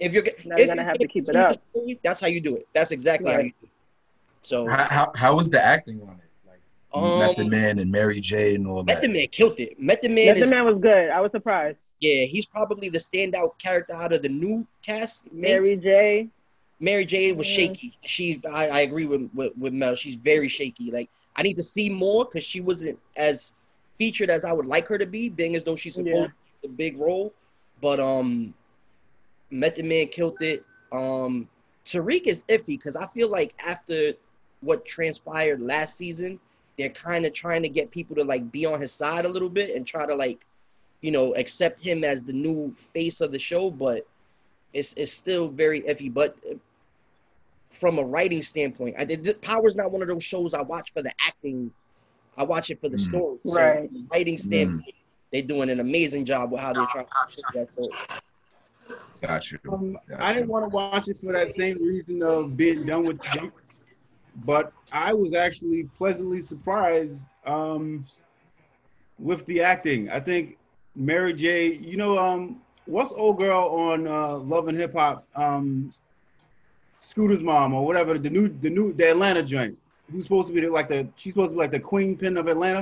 If 0.00 0.12
you're, 0.12 0.22
Now 0.44 0.54
if 0.56 0.58
you're 0.58 0.66
gonna 0.66 0.82
you're 0.82 0.84
have 0.90 0.98
to 0.98 1.06
keep 1.08 1.28
it 1.28 1.36
up. 1.36 1.60
story, 1.70 1.98
that's 2.02 2.20
how 2.20 2.26
you 2.26 2.40
do 2.40 2.56
it. 2.56 2.66
That's 2.74 2.90
exactly 2.90 3.32
how 3.32 3.38
you 3.40 3.50
do 3.60 3.64
it. 3.64 3.68
So, 4.42 4.66
How, 4.66 4.84
how, 4.88 5.12
how 5.14 5.36
was 5.36 5.50
the 5.50 5.64
acting 5.64 6.02
on 6.02 6.18
it? 6.20 6.48
Like 6.48 6.60
Um, 6.92 7.18
Method 7.20 7.48
Man 7.48 7.78
and 7.78 7.90
Mary 7.90 8.20
J 8.20 8.56
and 8.56 8.66
all 8.66 8.82
that. 8.82 8.96
Method 8.96 9.10
Man 9.12 9.26
killed 9.28 9.58
it. 9.60 9.78
Method 9.80 10.10
Man 10.10 10.24
Yes, 10.26 10.36
is 10.38 10.48
the 10.48 10.54
man 10.54 10.64
was 10.64 10.78
good. 10.80 11.10
I 11.10 11.20
was 11.20 11.30
surprised. 11.30 11.78
yeah, 12.00 12.24
he's 12.24 12.44
probably 12.46 12.88
the 12.88 12.98
standout 12.98 13.58
character 13.58 13.94
out 13.94 14.12
of 14.12 14.22
the 14.22 14.28
new 14.28 14.66
cast. 14.84 15.32
Mary 15.32 15.76
J. 15.76 16.28
Mary 16.82 17.04
J 17.04 17.32
was 17.32 17.46
shaky. 17.46 17.96
She, 18.04 18.42
I, 18.50 18.68
I 18.68 18.80
agree 18.80 19.06
with, 19.06 19.30
with 19.34 19.56
with 19.56 19.72
Mel. 19.72 19.94
She's 19.94 20.16
very 20.16 20.48
shaky. 20.48 20.90
Like 20.90 21.08
I 21.36 21.42
need 21.42 21.54
to 21.54 21.62
see 21.62 21.88
more 21.88 22.24
because 22.24 22.44
she 22.44 22.60
wasn't 22.60 22.98
as 23.16 23.52
featured 23.98 24.30
as 24.30 24.44
I 24.44 24.52
would 24.52 24.66
like 24.66 24.88
her 24.88 24.98
to 24.98 25.06
be, 25.06 25.28
being 25.28 25.54
as 25.54 25.62
though 25.62 25.76
she's 25.76 25.94
supposed 25.94 26.12
Yeah. 26.14 26.26
to 26.62 26.68
big 26.68 26.98
role. 26.98 27.32
But 27.80 28.00
um, 28.00 28.52
Method 29.50 29.84
Man 29.84 30.08
killed 30.08 30.36
it. 30.40 30.64
Um, 30.90 31.48
Tariq 31.86 32.26
is 32.26 32.42
iffy 32.48 32.66
because 32.66 32.96
I 32.96 33.06
feel 33.08 33.28
like 33.28 33.54
after 33.64 34.12
what 34.60 34.84
transpired 34.84 35.60
last 35.60 35.96
season, 35.96 36.38
they're 36.78 36.88
kind 36.88 37.24
of 37.26 37.32
trying 37.32 37.62
to 37.62 37.68
get 37.68 37.90
people 37.92 38.16
to 38.16 38.24
like 38.24 38.50
be 38.50 38.66
on 38.66 38.80
his 38.80 38.92
side 38.92 39.24
a 39.24 39.28
little 39.28 39.48
bit 39.48 39.76
and 39.76 39.86
try 39.86 40.04
to 40.04 40.14
like, 40.14 40.40
you 41.00 41.12
know, 41.12 41.32
accept 41.36 41.80
him 41.80 42.02
as 42.02 42.24
the 42.24 42.32
new 42.32 42.74
face 42.92 43.20
of 43.20 43.30
the 43.30 43.38
show. 43.38 43.70
But 43.70 44.04
it's 44.72 44.94
it's 44.94 45.12
still 45.12 45.48
very 45.48 45.82
iffy. 45.82 46.12
But 46.12 46.36
from 47.72 47.98
a 47.98 48.04
writing 48.04 48.42
standpoint, 48.42 48.96
I 48.98 49.04
did 49.04 49.40
Power's 49.42 49.76
not 49.76 49.90
one 49.92 50.02
of 50.02 50.08
those 50.08 50.24
shows 50.24 50.54
I 50.54 50.62
watch 50.62 50.92
for 50.92 51.02
the 51.02 51.12
acting. 51.26 51.72
I 52.36 52.44
watch 52.44 52.70
it 52.70 52.80
for 52.80 52.88
the 52.88 52.96
Mm. 52.96 53.00
story. 53.00 53.38
So 53.46 53.56
Right. 53.56 53.88
from 53.90 53.96
a 53.96 54.06
writing 54.12 54.38
standpoint, 54.38 54.94
they're 55.32 55.42
doing 55.42 55.70
an 55.70 55.80
amazing 55.80 56.24
job 56.24 56.52
with 56.52 56.60
how 56.60 56.72
they're 56.74 56.86
trying 56.86 57.06
to 57.06 57.10
push 57.36 57.44
that 57.54 57.72
story. 57.72 57.94
Got 59.22 59.52
you. 59.52 59.58
Um, 59.72 59.98
Got 60.08 60.20
I 60.20 60.32
didn't 60.34 60.48
want 60.48 60.64
to 60.64 60.68
watch 60.68 61.08
it 61.08 61.20
for 61.22 61.32
that 61.32 61.52
same 61.52 61.78
reason 61.82 62.22
of 62.22 62.56
being 62.56 62.84
done 62.84 63.04
with 63.04 63.20
junk, 63.20 63.52
but 64.44 64.72
I 64.92 65.12
was 65.12 65.34
actually 65.34 65.84
pleasantly 65.96 66.40
surprised 66.40 67.26
um, 67.46 68.04
with 69.18 69.44
the 69.46 69.60
acting. 69.62 70.10
I 70.10 70.20
think 70.20 70.58
Mary 70.94 71.32
J. 71.34 71.72
You 71.72 71.96
know, 71.96 72.18
um, 72.18 72.60
what's 72.86 73.12
old 73.12 73.38
girl 73.38 73.68
on 73.68 74.06
uh, 74.06 74.36
Love 74.38 74.68
and 74.68 74.78
Hip 74.78 74.94
Hop? 74.94 75.26
Um, 75.34 75.92
Scooter's 77.06 77.42
mom 77.42 77.74
or 77.74 77.84
whatever 77.84 78.16
the 78.16 78.30
new 78.30 78.48
the 78.48 78.70
new 78.70 78.92
the 78.92 79.10
Atlanta 79.10 79.42
joint. 79.42 79.76
Who's 80.10 80.24
supposed 80.24 80.48
to 80.48 80.54
be 80.54 80.60
the, 80.60 80.68
like 80.70 80.88
the 80.88 81.08
she's 81.16 81.32
supposed 81.32 81.50
to 81.50 81.54
be 81.54 81.58
like 81.58 81.72
the 81.72 81.80
queen 81.80 82.16
pin 82.16 82.36
of 82.36 82.46
Atlanta? 82.46 82.80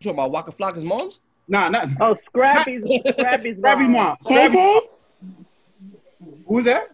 You 0.00 0.04
talking 0.12 0.12
about 0.18 0.30
Waka 0.32 0.50
Flocka's 0.52 0.84
moms? 0.84 1.20
Nah, 1.46 1.68
not 1.68 1.88
Oh, 2.00 2.16
Scrappy's 2.26 2.82
Scrappy's 3.10 3.56
Scrappy 3.58 3.82
mom. 3.82 3.92
mom. 3.92 4.16
Scrappy, 4.22 4.56
KK? 4.56 4.80
who's 6.46 6.64
that? 6.64 6.88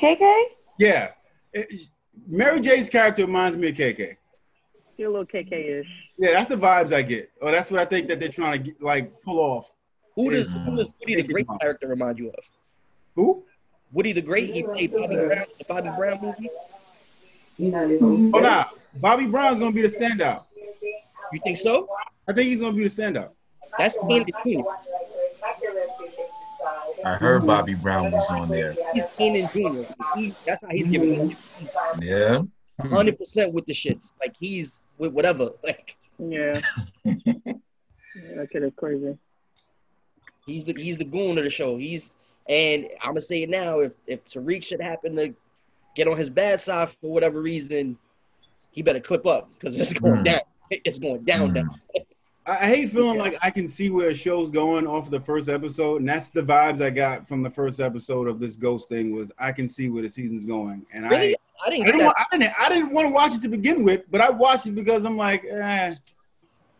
KK? 0.00 0.44
Yeah. 0.78 1.10
It- 1.52 1.88
Mary 2.26 2.60
J's 2.60 2.88
character 2.88 3.24
reminds 3.26 3.56
me 3.56 3.68
of 3.70 3.74
KK. 3.74 4.16
She 4.96 5.02
a 5.04 5.10
little 5.10 5.24
KK-ish. 5.26 5.86
Yeah, 6.18 6.32
that's 6.32 6.48
the 6.48 6.56
vibes 6.56 6.92
I 6.92 7.02
get. 7.02 7.30
Or 7.40 7.50
that's 7.50 7.70
what 7.70 7.80
I 7.80 7.84
think 7.84 8.06
that 8.08 8.20
they're 8.20 8.28
trying 8.28 8.52
to 8.52 8.58
get, 8.58 8.80
like 8.82 9.12
pull 9.22 9.38
off. 9.38 9.70
Who 10.16 10.30
does 10.30 10.52
who 10.52 10.76
does 10.76 10.92
Woody 11.00 11.16
the 11.16 11.22
Great 11.24 11.46
character 11.60 11.88
remind 11.88 12.18
you 12.18 12.28
of? 12.28 12.44
Who? 13.16 13.44
Woody 13.92 14.12
the 14.12 14.22
Great, 14.22 14.54
he 14.54 14.62
played 14.62 14.92
Bobby 14.92 15.16
Brown, 15.16 15.44
the 15.58 15.64
Bobby 15.68 15.90
Brown 15.96 16.18
movie. 16.22 16.50
Mhm. 17.58 18.30
Oh 18.34 18.38
nah. 18.40 18.66
Bobby 18.96 19.26
Brown's 19.26 19.58
gonna 19.58 19.72
be 19.72 19.82
the 19.82 19.88
standout. 19.88 20.44
You 21.32 21.40
think 21.44 21.58
so? 21.58 21.88
I 22.28 22.32
think 22.32 22.48
he's 22.48 22.60
gonna 22.60 22.76
be 22.76 22.86
the 22.86 23.02
standout. 23.02 23.30
That's 23.78 23.96
Kanan 23.98 24.26
Jr. 24.44 24.68
I 27.04 27.14
heard 27.14 27.46
Bobby 27.46 27.74
Brown 27.74 28.10
was 28.10 28.28
on 28.30 28.48
there. 28.48 28.74
He's 28.92 29.06
Kanan 29.06 29.50
Jr. 29.52 29.92
He, 30.16 30.34
that's 30.46 30.62
how 30.62 30.68
he's 30.70 30.88
giving 30.88 31.36
Yeah. 32.00 32.42
hundred 32.80 33.18
percent 33.18 33.52
with 33.52 33.66
the 33.66 33.72
shits. 33.72 34.12
Like 34.20 34.34
he's 34.38 34.82
with 34.98 35.12
whatever. 35.12 35.50
Like 35.64 35.96
Yeah. 36.18 36.60
yeah. 37.04 37.52
That 38.36 38.48
kid 38.50 38.62
is 38.64 38.72
crazy. 38.76 39.16
he's 40.46 40.64
the 40.64 40.74
he's 40.74 40.96
the 40.98 41.04
goon 41.04 41.38
of 41.38 41.44
the 41.44 41.50
show. 41.50 41.76
He's 41.76 42.16
and 42.48 42.86
I'm 43.02 43.10
gonna 43.10 43.20
say 43.20 43.42
it 43.42 43.50
now. 43.50 43.80
If 43.80 43.92
if 44.06 44.24
Tariq 44.24 44.64
should 44.64 44.80
happen 44.80 45.16
to 45.16 45.34
get 45.96 46.08
on 46.08 46.16
his 46.16 46.30
bad 46.30 46.60
side 46.60 46.90
for 46.90 47.10
whatever 47.10 47.40
reason, 47.42 47.96
he 48.72 48.82
better 48.82 49.00
clip 49.00 49.26
up 49.26 49.48
because 49.54 49.78
it's 49.78 49.92
going 49.92 50.20
Mm. 50.22 50.24
down. 50.24 50.40
It's 50.84 50.98
going 51.00 51.24
down. 51.24 51.50
Mm. 51.50 51.54
down. 51.54 51.68
I 52.46 52.52
I 52.52 52.66
hate 52.68 52.90
feeling 52.90 53.18
like 53.18 53.36
I 53.42 53.50
can 53.50 53.66
see 53.68 53.90
where 53.90 54.08
a 54.10 54.14
show's 54.14 54.50
going 54.50 54.86
off 54.86 55.04
of 55.06 55.10
the 55.10 55.20
first 55.20 55.48
episode, 55.48 56.00
and 56.00 56.08
that's 56.08 56.30
the 56.30 56.42
vibes 56.42 56.80
I 56.82 56.90
got 56.90 57.28
from 57.28 57.42
the 57.42 57.50
first 57.50 57.80
episode 57.80 58.26
of 58.28 58.38
this 58.40 58.56
ghost 58.56 58.88
thing. 58.88 59.12
Was 59.14 59.30
I 59.38 59.52
can 59.52 59.68
see 59.68 59.88
where 59.88 60.02
the 60.02 60.08
season's 60.08 60.44
going, 60.44 60.86
and 60.92 61.08
Really? 61.10 61.34
I. 61.34 61.38
I 61.66 61.70
didn't 61.70 61.82
I 61.82 61.86
didn't, 61.86 61.98
that. 61.98 62.04
want, 62.06 62.16
I, 62.18 62.36
didn't, 62.38 62.54
I 62.58 62.68
didn't 62.70 62.90
want 62.92 63.08
to 63.08 63.12
watch 63.12 63.34
it 63.34 63.42
to 63.42 63.48
begin 63.48 63.84
with, 63.84 64.02
but 64.10 64.22
I 64.22 64.30
watched 64.30 64.64
it 64.64 64.74
because 64.74 65.04
I'm 65.04 65.18
like, 65.18 65.44
eh. 65.44 65.94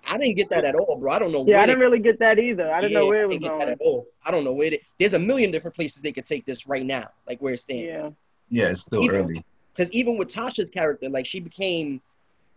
I 0.07 0.19
didn't 0.19 0.37
get 0.37 0.51
that 0.51 0.65
at 0.65 0.75
all, 0.75 0.97
bro. 0.97 1.13
I 1.13 1.19
don't 1.19 1.33
know. 1.33 1.45
Yeah, 1.47 1.55
where 1.55 1.59
I 1.61 1.67
didn't 1.67 1.81
really 1.81 1.99
get 1.99 2.19
that 2.21 2.39
either. 2.39 2.73
I 2.73 2.81
didn't 2.81 2.95
know 2.95 3.07
where 3.07 3.21
it 3.21 3.25
I 3.25 3.27
was 3.27 3.39
didn't 3.39 3.43
get 3.51 3.59
that 3.59 3.65
going. 3.67 3.73
at 3.73 3.81
all. 3.81 4.07
I 4.25 4.31
don't 4.31 4.45
know 4.45 4.53
where. 4.53 4.73
it. 4.75 4.83
there's 4.99 5.15
a 5.15 5.19
million 5.19 5.51
different 5.51 5.75
places 5.77 6.03
they 6.03 6.13
could 6.13 6.25
take 6.25 6.45
this 6.47 6.67
right 6.67 6.85
now, 6.85 7.09
like 7.29 7.41
where 7.41 7.55
it 7.55 7.61
stands. 7.61 7.99
Yeah. 8.01 8.11
Yeah, 8.51 8.71
it's 8.71 8.83
still 8.83 9.05
Even- 9.05 9.17
early. 9.17 9.45
Because 9.75 9.93
even 9.93 10.19
with 10.19 10.29
Tasha's 10.29 10.69
character, 10.69 11.09
like 11.09 11.25
she 11.25 11.41
became 11.41 12.03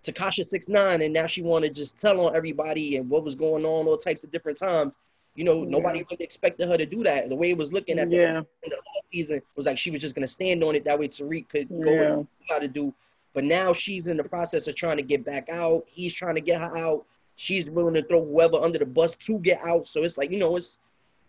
Takasha 0.03 0.43
six 0.45 0.67
nine, 0.67 1.01
and 1.01 1.13
now 1.13 1.27
she 1.27 1.41
want 1.41 1.63
to 1.63 1.71
just 1.71 1.99
tell 1.99 2.19
on 2.25 2.35
everybody 2.35 2.97
and 2.97 3.09
what 3.09 3.23
was 3.23 3.35
going 3.35 3.63
on, 3.65 3.87
all 3.87 3.97
types 3.97 4.23
of 4.23 4.31
different 4.31 4.57
times. 4.57 4.97
You 5.35 5.43
know, 5.45 5.63
Yeah. 5.63 5.69
nobody 5.69 6.03
really 6.11 6.23
expected 6.23 6.67
her 6.67 6.77
to 6.77 6.85
do 6.85 7.03
that. 7.03 7.29
The 7.29 7.35
way 7.35 7.51
it 7.51 7.57
was 7.57 7.71
looking 7.71 7.99
at 7.99 8.09
the, 8.09 8.17
Yeah. 8.17 8.37
in 8.39 8.69
the 8.69 8.75
last 8.75 9.05
season 9.11 9.41
was 9.55 9.65
like 9.65 9.77
she 9.77 9.91
was 9.91 10.01
just 10.01 10.15
gonna 10.15 10.27
stand 10.27 10.63
on 10.63 10.75
it. 10.75 10.83
That 10.83 10.99
way 10.99 11.07
Tariq 11.07 11.47
could 11.47 11.69
go 11.69 11.91
Yeah. 11.91 12.13
and 12.13 12.27
got 12.49 12.59
to 12.59 12.67
do. 12.67 12.93
But 13.33 13.45
now 13.45 13.73
she's 13.73 14.07
in 14.07 14.17
the 14.17 14.23
process 14.23 14.67
of 14.67 14.75
trying 14.75 14.97
to 14.97 15.03
get 15.03 15.23
back 15.23 15.49
out. 15.49 15.85
He's 15.87 16.13
trying 16.13 16.35
to 16.35 16.41
get 16.41 16.59
her 16.61 16.77
out. 16.77 17.05
She's 17.43 17.69
willing 17.69 17.95
to 17.95 18.03
throw 18.03 18.23
whoever 18.23 18.55
under 18.55 18.79
the 18.79 18.85
bus 18.85 19.17
to 19.17 19.37
get 19.39 19.61
out. 19.65 19.89
So 19.89 20.03
it's 20.03 20.17
like 20.17 20.31
you 20.31 20.39
know, 20.39 20.55
it's 20.55 20.79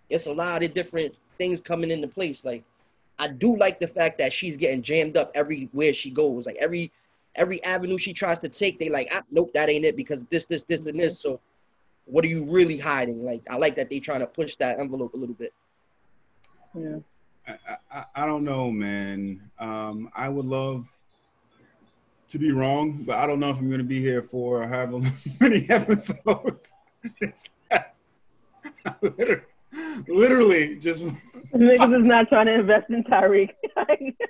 it's 0.09 0.26
a 0.26 0.33
lot 0.33 0.62
of 0.62 0.73
different 0.73 1.12
things 1.38 1.61
coming 1.61 1.90
into 1.90 2.06
place. 2.06 2.44
Like 2.44 2.62
I 3.18 3.26
do 3.26 3.56
like 3.56 3.80
the 3.80 3.88
fact 3.88 4.18
that 4.18 4.33
she's 4.33 4.56
getting 4.56 4.80
jammed 4.80 5.16
up 5.16 5.33
everywhere 5.35 5.92
she 5.92 6.11
goes. 6.11 6.47
Like 6.47 6.54
every 6.61 6.92
every 7.35 7.61
avenue 7.64 7.99
she 7.99 8.12
tries 8.12 8.38
to 8.38 8.49
take, 8.49 8.78
they 8.78 8.88
like, 8.88 9.09
ah, 9.11 9.25
nope, 9.33 9.52
that 9.54 9.68
ain't 9.68 9.85
it 9.85 9.97
because 9.97 10.25
this, 10.26 10.44
this, 10.44 10.62
this, 10.62 10.87
and 10.87 11.00
this. 11.00 11.18
So 11.18 11.40
what 12.04 12.25
are 12.25 12.28
you 12.28 12.44
really 12.44 12.78
hiding? 12.78 13.25
Like 13.25 13.42
I 13.50 13.56
like 13.56 13.75
that 13.75 13.90
they 13.90 13.99
trying 13.99 14.21
to 14.21 14.28
push 14.28 14.54
that 14.56 14.78
envelope 14.78 15.14
a 15.14 15.16
little 15.16 15.35
bit. 15.35 15.52
Yeah. 16.75 16.99
I, 17.49 17.76
I, 17.90 18.04
I 18.14 18.26
don't 18.26 18.44
know, 18.44 18.71
man. 18.71 19.50
Um, 19.59 20.11
I 20.14 20.28
would 20.28 20.47
love 20.47 20.94
to 22.35 22.38
be 22.38 22.50
wrong, 22.53 23.05
but 23.07 23.17
I 23.19 23.26
don't 23.26 23.38
know 23.38 23.50
if 23.50 23.57
I'm 23.59 23.69
going 23.69 23.79
to 23.79 23.85
be 23.85 24.00
here 24.00 24.23
for 24.23 24.67
however 24.67 25.00
many 25.41 25.71
episodes. 25.71 26.73
It's 27.21 27.45
like- 27.71 27.95
literally, 29.00 29.43
literally 30.09 30.76
just 30.76 31.03
Niggas 31.53 32.00
is 32.00 32.07
not 32.07 32.29
trying 32.29 32.47
to 32.47 32.55
invest 32.55 32.91
in 32.91 33.05
Tariq. 33.05 33.50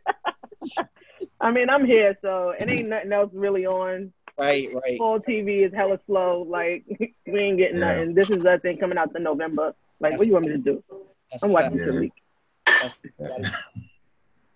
I 1.41 1.51
mean, 1.51 1.71
I'm 1.71 1.85
here, 1.87 2.17
so 2.21 2.51
it 2.59 2.69
ain't 2.69 2.89
nothing 2.89 3.13
else 3.13 3.31
really 3.33 3.65
on. 3.67 4.13
Right, 4.39 4.69
right. 4.75 4.99
Full 4.99 5.21
TV 5.21 5.67
is 5.67 5.73
hella 5.73 5.99
slow. 6.07 6.43
Like 6.43 6.85
we 7.27 7.39
ain't 7.41 7.57
getting 7.59 7.79
Yeah. 7.79 7.95
nothing. 7.95 8.15
This 8.15 8.29
is 8.31 8.43
that 8.43 8.61
thing 8.63 8.77
coming 8.79 8.99
out 8.99 9.15
in 9.17 9.23
November. 9.23 9.75
Like, 10.01 10.13
what 10.13 10.21
do 10.23 10.27
you 10.27 10.33
want 10.35 10.45
me 10.47 10.53
to 10.53 10.59
do? 10.59 10.85
That's 11.31 11.43
I'm 11.43 11.51
a 11.51 11.53
watching 11.55 11.79
fact. 11.79 12.13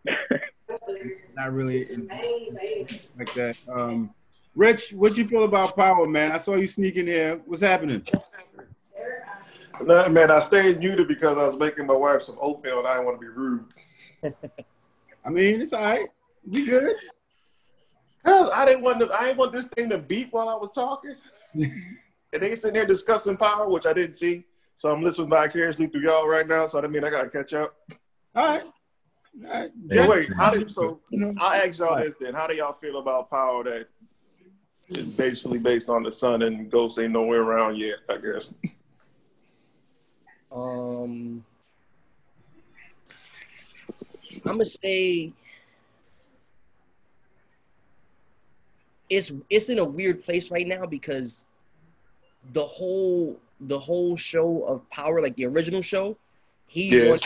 Tariq. 0.06 0.40
Not 1.34 1.52
really 1.52 1.90
in- 1.90 2.08
like 3.18 3.32
that. 3.34 3.56
Um, 3.68 4.14
Rich, 4.54 4.92
what 4.92 5.16
you 5.16 5.26
feel 5.26 5.44
about 5.44 5.76
Power, 5.76 6.06
man? 6.06 6.32
I 6.32 6.38
saw 6.38 6.56
you 6.56 6.66
sneak 6.66 6.96
in 6.96 7.06
here. 7.06 7.40
What's 7.46 7.62
happening? 7.62 8.04
No, 9.80 10.08
man, 10.08 10.30
I 10.30 10.40
stayed 10.40 10.80
muted 10.80 11.06
because 11.06 11.38
I 11.38 11.44
was 11.44 11.56
making 11.56 11.86
my 11.86 11.94
wife 11.94 12.22
some 12.22 12.38
oatmeal 12.40 12.80
and 12.80 12.88
I 12.88 12.94
didn't 12.94 13.06
want 13.06 13.20
to 13.20 13.26
be 13.26 13.28
rude. 13.28 13.64
I 15.24 15.30
mean, 15.30 15.60
it's 15.60 15.72
all 15.72 15.82
right. 15.82 16.08
We 16.44 16.66
good. 16.66 16.96
Cause 18.24 18.50
I 18.52 18.66
didn't 18.66 18.82
want 18.82 18.98
to, 19.00 19.12
I 19.12 19.26
didn't 19.26 19.38
want 19.38 19.52
this 19.52 19.66
thing 19.66 19.88
to 19.90 19.98
beep 19.98 20.32
while 20.32 20.48
I 20.48 20.54
was 20.54 20.70
talking. 20.70 21.14
and 21.54 21.72
they 22.32 22.54
sitting 22.54 22.74
there 22.74 22.84
discussing 22.86 23.36
power, 23.36 23.68
which 23.68 23.86
I 23.86 23.92
didn't 23.92 24.14
see. 24.14 24.44
So 24.74 24.92
I'm 24.92 25.02
listening 25.02 25.30
vicariously 25.30 25.86
through 25.86 26.02
y'all 26.02 26.28
right 26.28 26.46
now. 26.46 26.66
So 26.66 26.80
that 26.80 26.90
mean 26.90 27.04
I 27.04 27.10
gotta 27.10 27.30
catch 27.30 27.54
up. 27.54 27.76
All 28.34 28.46
right. 28.48 28.64
All 29.44 29.50
right. 29.50 29.70
So 29.90 29.94
Yeah. 29.94 30.08
wait, 30.08 30.28
how 30.36 30.50
did 30.50 30.70
so 30.70 31.00
You 31.10 31.18
know, 31.18 31.34
I'll 31.38 31.52
ask 31.66 31.78
y'all 31.78 31.96
this 31.96 32.16
then. 32.20 32.34
How 32.34 32.46
do 32.46 32.54
y'all 32.54 32.72
feel 32.72 32.98
about 32.98 33.30
power 33.30 33.64
that 33.64 33.88
is 34.88 35.06
basically 35.06 35.58
based 35.58 35.88
on 35.88 36.02
the 36.02 36.12
son 36.12 36.42
and 36.42 36.70
ghosts 36.70 36.98
ain't 36.98 37.12
nowhere 37.12 37.42
around 37.42 37.76
yet, 37.76 37.98
I 38.08 38.16
guess. 38.16 38.52
Um, 40.50 41.44
I'm 44.46 44.52
gonna 44.52 44.64
say 44.64 45.32
it's 49.10 49.32
it's 49.50 49.68
in 49.68 49.78
a 49.78 49.84
weird 49.84 50.24
place 50.24 50.50
right 50.50 50.66
now 50.66 50.86
because 50.86 51.46
the 52.54 52.64
whole 52.64 53.38
the 53.60 53.78
whole 53.78 54.16
show 54.16 54.62
of 54.64 54.88
Power, 54.90 55.20
like 55.20 55.36
the 55.36 55.46
original 55.46 55.82
show, 55.82 56.16
he 56.66 56.96
Yeah. 56.96 57.08
wanted, 57.08 57.24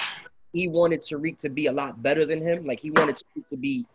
he 0.52 0.68
wanted 0.68 1.00
Tariq 1.00 1.38
to 1.38 1.48
be 1.48 1.66
a 1.66 1.72
lot 1.72 2.02
better 2.02 2.26
than 2.26 2.42
him. 2.42 2.66
Like 2.66 2.80
he 2.80 2.90
wanted 2.90 3.16
Tariq 3.16 3.48
to 3.50 3.56
be 3.56 3.86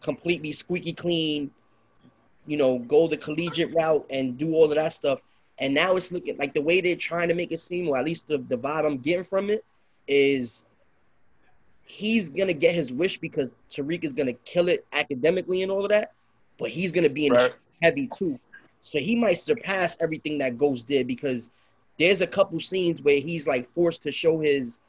completely 0.00 0.52
squeaky 0.52 0.92
clean, 0.92 1.50
you 2.46 2.56
know, 2.56 2.78
go 2.78 3.06
the 3.08 3.16
collegiate 3.16 3.72
route 3.74 4.04
and 4.10 4.36
do 4.36 4.52
all 4.54 4.64
of 4.64 4.74
that 4.74 4.92
stuff. 4.92 5.20
And 5.58 5.74
now 5.74 5.96
it's 5.96 6.12
looking 6.12 6.36
like 6.38 6.54
the 6.54 6.62
way 6.62 6.80
they're 6.80 6.96
trying 6.96 7.28
to 7.28 7.34
make 7.34 7.52
it 7.52 7.60
seem, 7.60 7.88
or 7.88 7.96
at 7.96 8.04
least 8.04 8.26
the, 8.28 8.38
the 8.38 8.56
vibe 8.56 8.84
I'm 8.84 8.98
getting 8.98 9.24
from 9.24 9.50
it, 9.50 9.64
is 10.08 10.64
he's 11.84 12.28
gonna 12.30 12.54
get 12.54 12.74
his 12.74 12.92
wish 12.92 13.18
because 13.18 13.52
Tariq 13.70 14.04
is 14.04 14.12
gonna 14.12 14.32
kill 14.44 14.68
it 14.68 14.84
academically 14.92 15.62
and 15.62 15.70
all 15.70 15.84
of 15.84 15.90
that, 15.90 16.12
but 16.58 16.70
he's 16.70 16.92
gonna 16.92 17.10
be 17.10 17.26
in 17.26 17.34
Right. 17.34 17.52
heavy 17.82 18.06
too. 18.06 18.38
So 18.82 18.98
he 18.98 19.14
might 19.14 19.38
surpass 19.38 19.96
everything 20.00 20.38
that 20.38 20.58
Ghost 20.58 20.86
did 20.86 21.06
because 21.06 21.50
there's 21.98 22.20
a 22.20 22.26
couple 22.26 22.58
scenes 22.58 23.00
where 23.02 23.20
he's 23.20 23.46
like 23.46 23.72
forced 23.74 24.02
to 24.02 24.10
show 24.10 24.40
his 24.40 24.80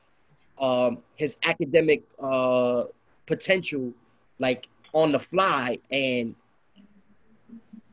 um 0.60 1.00
his 1.16 1.38
academic 1.44 2.04
uh 2.20 2.84
potential 3.26 3.92
like 4.39 4.68
on 4.94 5.12
the 5.12 5.20
fly 5.20 5.80
and 5.92 6.36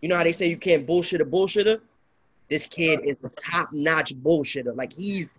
you 0.00 0.08
know 0.08 0.16
how 0.16 0.24
they 0.24 0.32
say 0.32 0.46
you 0.48 0.56
can't 0.56 0.86
bullshit 0.86 1.20
a 1.20 1.24
bullshitter? 1.24 1.80
This 2.48 2.66
kid 2.66 3.00
is 3.04 3.16
a 3.22 3.28
top-notch 3.30 4.14
bullshitter. 4.16 4.74
Like 4.76 4.92
he's 4.92 5.38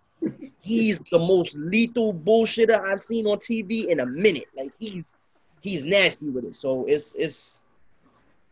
he's 0.62 1.00
the 1.12 1.20
most 1.20 1.52
lethal 1.56 2.14
bullshitter 2.14 2.80
I've 2.80 3.02
seen 3.02 3.26
on 3.26 3.38
TV 3.40 3.88
in 3.88 4.00
a 4.00 4.06
minute. 4.06 4.46
Like 4.56 4.72
he's 4.80 5.16
he's 5.62 5.84
nasty 5.84 6.30
with 6.30 6.46
it. 6.46 6.56
So 6.56 6.86
it's 6.86 7.16
it's 7.16 7.62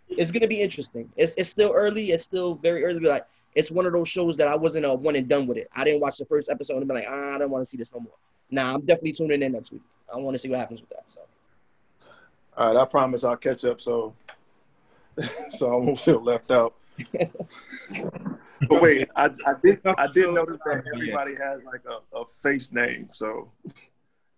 it's 0.09 0.31
gonna 0.31 0.47
be 0.47 0.61
interesting. 0.61 1.09
It's 1.15 1.35
it's 1.35 1.49
still 1.49 1.71
early. 1.73 2.11
It's 2.11 2.23
still 2.23 2.55
very 2.55 2.83
early. 2.83 2.99
Like 2.99 3.25
it's 3.55 3.71
one 3.71 3.85
of 3.85 3.93
those 3.93 4.09
shows 4.09 4.35
that 4.37 4.47
I 4.47 4.55
wasn't 4.55 4.85
a 4.85 4.93
one 4.93 5.15
and 5.15 5.27
done 5.27 5.47
with 5.47 5.57
it. 5.57 5.69
I 5.73 5.83
didn't 5.83 6.01
watch 6.01 6.17
the 6.17 6.25
first 6.25 6.49
episode 6.49 6.77
and 6.77 6.87
be 6.87 6.95
like, 6.95 7.07
ah, 7.07 7.35
I 7.35 7.37
don't 7.37 7.51
want 7.51 7.63
to 7.63 7.69
see 7.69 7.77
this 7.77 7.91
no 7.93 7.99
more. 7.99 8.13
Nah, 8.51 8.73
I'm 8.73 8.81
definitely 8.81 9.13
tuning 9.13 9.41
in 9.43 9.51
next 9.51 9.71
week. 9.71 9.81
I 10.11 10.17
want 10.17 10.35
to 10.35 10.39
see 10.39 10.49
what 10.49 10.59
happens 10.59 10.81
with 10.81 10.89
that. 10.89 11.03
So 11.05 11.21
All 12.57 12.73
right, 12.73 12.81
I 12.81 12.85
promise 12.85 13.23
I'll 13.23 13.37
catch 13.37 13.63
up 13.65 13.79
so 13.79 14.13
so 15.51 15.73
I 15.73 15.75
won't 15.75 15.99
feel 15.99 16.21
left 16.21 16.51
out. 16.51 16.73
but 18.67 18.81
wait, 18.81 19.07
I, 19.15 19.25
I 19.25 19.53
did 19.63 19.81
I 19.85 20.07
did 20.07 20.33
notice 20.33 20.59
that 20.65 20.83
everybody 20.93 21.35
has 21.41 21.63
like 21.63 21.81
a, 21.85 22.17
a 22.17 22.25
face 22.25 22.71
name. 22.71 23.09
So 23.11 23.51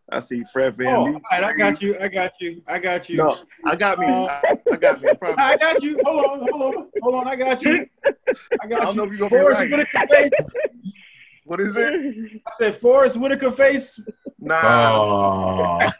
I 0.09 0.19
see 0.19 0.43
Fred 0.51 0.75
Van. 0.75 0.87
Oh, 0.87 0.91
all 0.99 1.07
Leeuwen. 1.07 1.21
right. 1.31 1.43
I 1.43 1.53
got 1.53 1.81
you. 1.81 1.97
I 1.99 2.07
got 2.07 2.33
you. 2.39 2.61
I 2.67 2.79
got 2.79 3.09
you. 3.09 3.17
No, 3.17 3.37
I 3.65 3.75
got 3.75 3.99
me. 3.99 4.07
Uh, 4.07 4.27
I, 4.27 4.43
I 4.71 4.75
got 4.77 5.01
me. 5.01 5.09
I 5.09 5.13
promise. 5.19 5.37
I 5.39 5.57
got 5.57 5.81
you. 5.81 5.99
Hold 6.03 6.19
on. 6.25 6.49
Hold 6.49 6.61
on. 6.75 6.87
Hold 7.01 7.15
on. 7.15 7.27
I 7.27 7.35
got 7.35 7.61
you. 7.61 7.87
I 8.61 8.67
got 8.67 8.69
you. 8.69 8.75
I 8.77 8.83
don't 8.85 8.95
you. 8.95 9.01
know 9.01 9.03
if 9.05 9.11
you're 9.11 9.29
gonna 9.29 9.43
be 9.43 9.49
right. 9.49 9.71
Whitaker 9.71 10.07
face. 10.09 10.31
What 11.45 11.59
is 11.59 11.75
it? 11.75 11.93
I 12.45 12.51
said 12.57 12.75
Forest 12.75 13.17
Whitaker 13.17 13.51
face. 13.51 13.99
Nah, 14.39 14.91
Oh, 14.93 15.89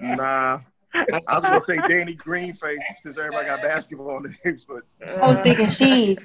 nah. 0.00 0.60
I 0.94 1.34
was 1.34 1.42
gonna 1.44 1.60
say 1.60 1.78
Danny 1.88 2.14
Green 2.14 2.52
face 2.54 2.78
since 2.98 3.18
everybody 3.18 3.46
got 3.46 3.62
basketball 3.62 4.12
on 4.16 4.22
the 4.24 4.34
names, 4.44 4.64
but 4.64 4.82
I 5.20 5.26
was 5.26 5.40
thinking 5.40 5.68
she. 5.68 6.16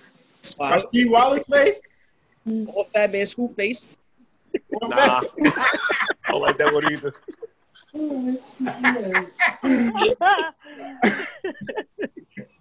wow, 0.59 0.79
Rasheed 0.93 1.09
Wallace 1.09 1.43
face. 1.45 1.81
all 2.47 2.87
Fatman 2.95 3.27
Scoop 3.27 3.55
face. 3.55 3.95
nah. 4.83 5.21
I 5.21 6.31
don't 6.31 6.41
like 6.41 6.57
that 6.59 6.71
one 6.73 6.91
either. 6.91 7.13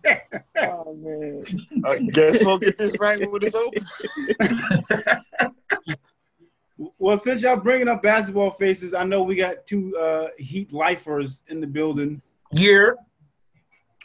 Oh 0.06 0.94
man. 0.94 1.42
I 1.84 1.98
guess 2.12 2.42
we'll 2.44 2.58
get 2.58 2.78
this 2.78 2.98
right 2.98 3.18
when 3.30 3.42
it's 3.42 3.54
open. 3.54 3.87
Well, 7.00 7.18
since 7.18 7.42
y'all 7.42 7.56
bringing 7.56 7.88
up 7.88 8.04
basketball 8.04 8.50
faces, 8.52 8.94
I 8.94 9.02
know 9.02 9.24
we 9.24 9.34
got 9.34 9.66
two 9.66 9.96
uh, 9.96 10.28
Heat 10.38 10.72
lifers 10.72 11.42
in 11.48 11.61
the 11.61 11.66
building. 11.66 12.22
yeah. 12.52 12.90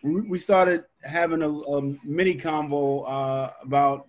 We 0.02 0.22
we 0.22 0.38
started 0.38 0.84
having 1.02 1.42
a, 1.44 1.50
a 1.50 1.82
mini 2.04 2.36
convo 2.36 3.06
uh, 3.08 3.52
about 3.62 4.08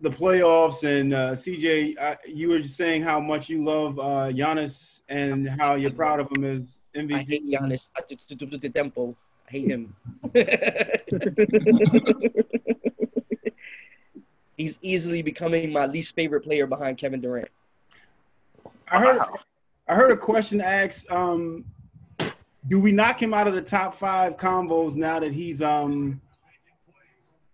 the 0.00 0.10
playoffs, 0.10 0.84
and 0.84 1.12
uh, 1.14 1.32
CJ, 1.32 1.98
I, 1.98 2.16
you 2.28 2.50
were 2.50 2.60
just 2.60 2.76
saying 2.76 3.02
how 3.02 3.18
much 3.18 3.48
you 3.48 3.64
love 3.64 3.98
uh, 3.98 4.28
Giannis 4.30 5.00
and 5.08 5.48
how 5.48 5.74
you're 5.74 5.90
proud 5.90 6.20
of 6.20 6.30
him 6.36 6.44
as 6.44 6.78
MVP. 6.94 7.14
I 7.14 7.24
MVP. 7.24 7.28
hate 7.28 7.46
Giannis. 7.46 7.88
I 7.96 8.02
t- 8.02 8.16
t- 8.28 8.36
t- 8.36 8.58
t- 8.58 8.68
tempo. 8.68 9.16
I 9.54 9.58
hate 9.58 9.68
him. 9.68 9.94
He's 14.56 14.78
easily 14.82 15.22
becoming 15.22 15.72
my 15.72 15.86
least 15.86 16.14
favorite 16.16 16.40
player 16.42 16.66
behind 16.66 16.98
Kevin 16.98 17.20
Durant. 17.20 17.48
I 18.90 18.98
heard 19.00 19.20
I 19.88 19.94
heard 19.94 20.10
a 20.10 20.16
question 20.16 20.60
asked, 20.60 21.08
um, 21.10 21.64
do 22.68 22.80
we 22.80 22.90
knock 22.92 23.20
him 23.22 23.32
out 23.34 23.46
of 23.46 23.54
the 23.54 23.62
top 23.62 23.96
five 23.98 24.36
combos 24.36 24.94
now 24.94 25.20
that 25.20 25.32
he's 25.32 25.62
um 25.62 26.20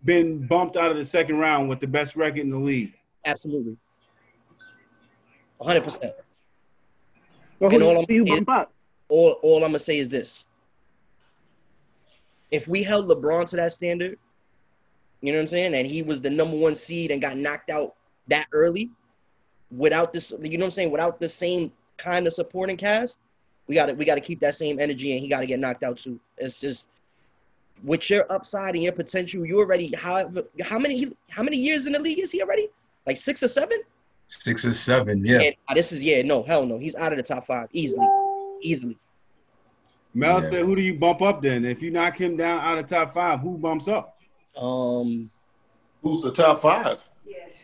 been 0.04 0.46
bumped 0.46 0.76
out 0.78 0.90
of 0.90 0.96
the 0.96 1.04
second 1.04 1.36
round 1.38 1.68
with 1.68 1.80
the 1.80 1.86
best 1.86 2.16
record 2.16 2.38
in 2.40 2.50
the 2.50 2.58
league? 2.58 2.94
Absolutely. 3.26 3.76
100%. 5.60 6.12
And 7.60 7.82
all 7.82 7.96
I'm- 7.96 8.04
you 8.08 8.24
it- 8.24 8.28
bump 8.28 8.48
up? 8.48 8.72
all 9.10 9.32
all 9.42 9.56
I'm 9.56 9.62
gonna 9.70 9.78
say 9.78 9.98
is 9.98 10.08
this: 10.08 10.46
if 12.50 12.66
we 12.68 12.82
held 12.82 13.08
LeBron 13.08 13.46
to 13.50 13.56
that 13.56 13.72
standard, 13.72 14.18
you 15.20 15.32
know 15.32 15.38
what 15.38 15.42
I'm 15.42 15.48
saying, 15.48 15.74
and 15.74 15.86
he 15.86 16.02
was 16.02 16.20
the 16.20 16.30
number 16.30 16.56
one 16.56 16.74
seed 16.74 17.10
and 17.10 17.20
got 17.20 17.36
knocked 17.36 17.70
out 17.70 17.94
that 18.28 18.46
early, 18.52 18.90
without 19.70 20.12
this, 20.12 20.30
you 20.30 20.58
know 20.58 20.64
what 20.64 20.66
I'm 20.66 20.70
saying, 20.70 20.90
without 20.90 21.20
the 21.20 21.28
same 21.28 21.72
kind 21.98 22.26
of 22.26 22.32
supporting 22.32 22.76
cast, 22.76 23.18
we 23.66 23.74
got 23.74 23.86
to 23.86 23.92
we 23.92 24.04
got 24.04 24.16
to 24.16 24.20
keep 24.20 24.40
that 24.40 24.54
same 24.54 24.80
energy, 24.80 25.12
and 25.12 25.20
he 25.20 25.28
got 25.28 25.40
to 25.40 25.46
get 25.46 25.60
knocked 25.60 25.82
out 25.82 25.98
too. 25.98 26.18
It's 26.38 26.60
just 26.60 26.88
with 27.84 28.10
your 28.10 28.30
upside 28.30 28.74
and 28.74 28.82
your 28.82 28.92
potential, 28.92 29.46
you 29.46 29.58
already 29.58 29.94
how 29.94 30.30
how 30.62 30.78
many 30.78 31.12
how 31.28 31.42
many 31.42 31.56
years 31.56 31.86
in 31.86 31.92
the 31.92 32.00
league 32.00 32.18
is 32.18 32.30
he 32.30 32.42
already? 32.42 32.68
Like 33.06 33.16
six 33.16 33.42
or 33.42 33.48
seven? 33.48 33.78
Six 34.26 34.66
or 34.66 34.72
seven, 34.72 35.24
yeah. 35.24 35.40
And, 35.40 35.56
uh, 35.68 35.74
this 35.74 35.92
is 35.92 36.00
yeah, 36.00 36.22
no, 36.22 36.42
hell 36.42 36.66
no, 36.66 36.78
he's 36.78 36.94
out 36.94 37.12
of 37.12 37.18
the 37.18 37.22
top 37.22 37.46
five 37.46 37.68
easily, 37.72 38.06
easily. 38.62 38.98
Mel 40.14 40.42
Yeah. 40.42 40.50
said, 40.50 40.64
who 40.64 40.74
do 40.76 40.82
you 40.82 40.94
bump 40.94 41.22
up 41.22 41.40
then? 41.42 41.64
If 41.64 41.82
you 41.82 41.90
knock 41.90 42.20
him 42.20 42.36
down 42.36 42.60
out 42.60 42.78
of 42.78 42.86
top 42.86 43.14
five, 43.14 43.40
who 43.40 43.56
bumps 43.58 43.86
up? 43.88 44.18
Um, 44.56 45.30
Who's 46.02 46.22
the 46.22 46.32
top 46.32 46.60
five? 46.60 46.98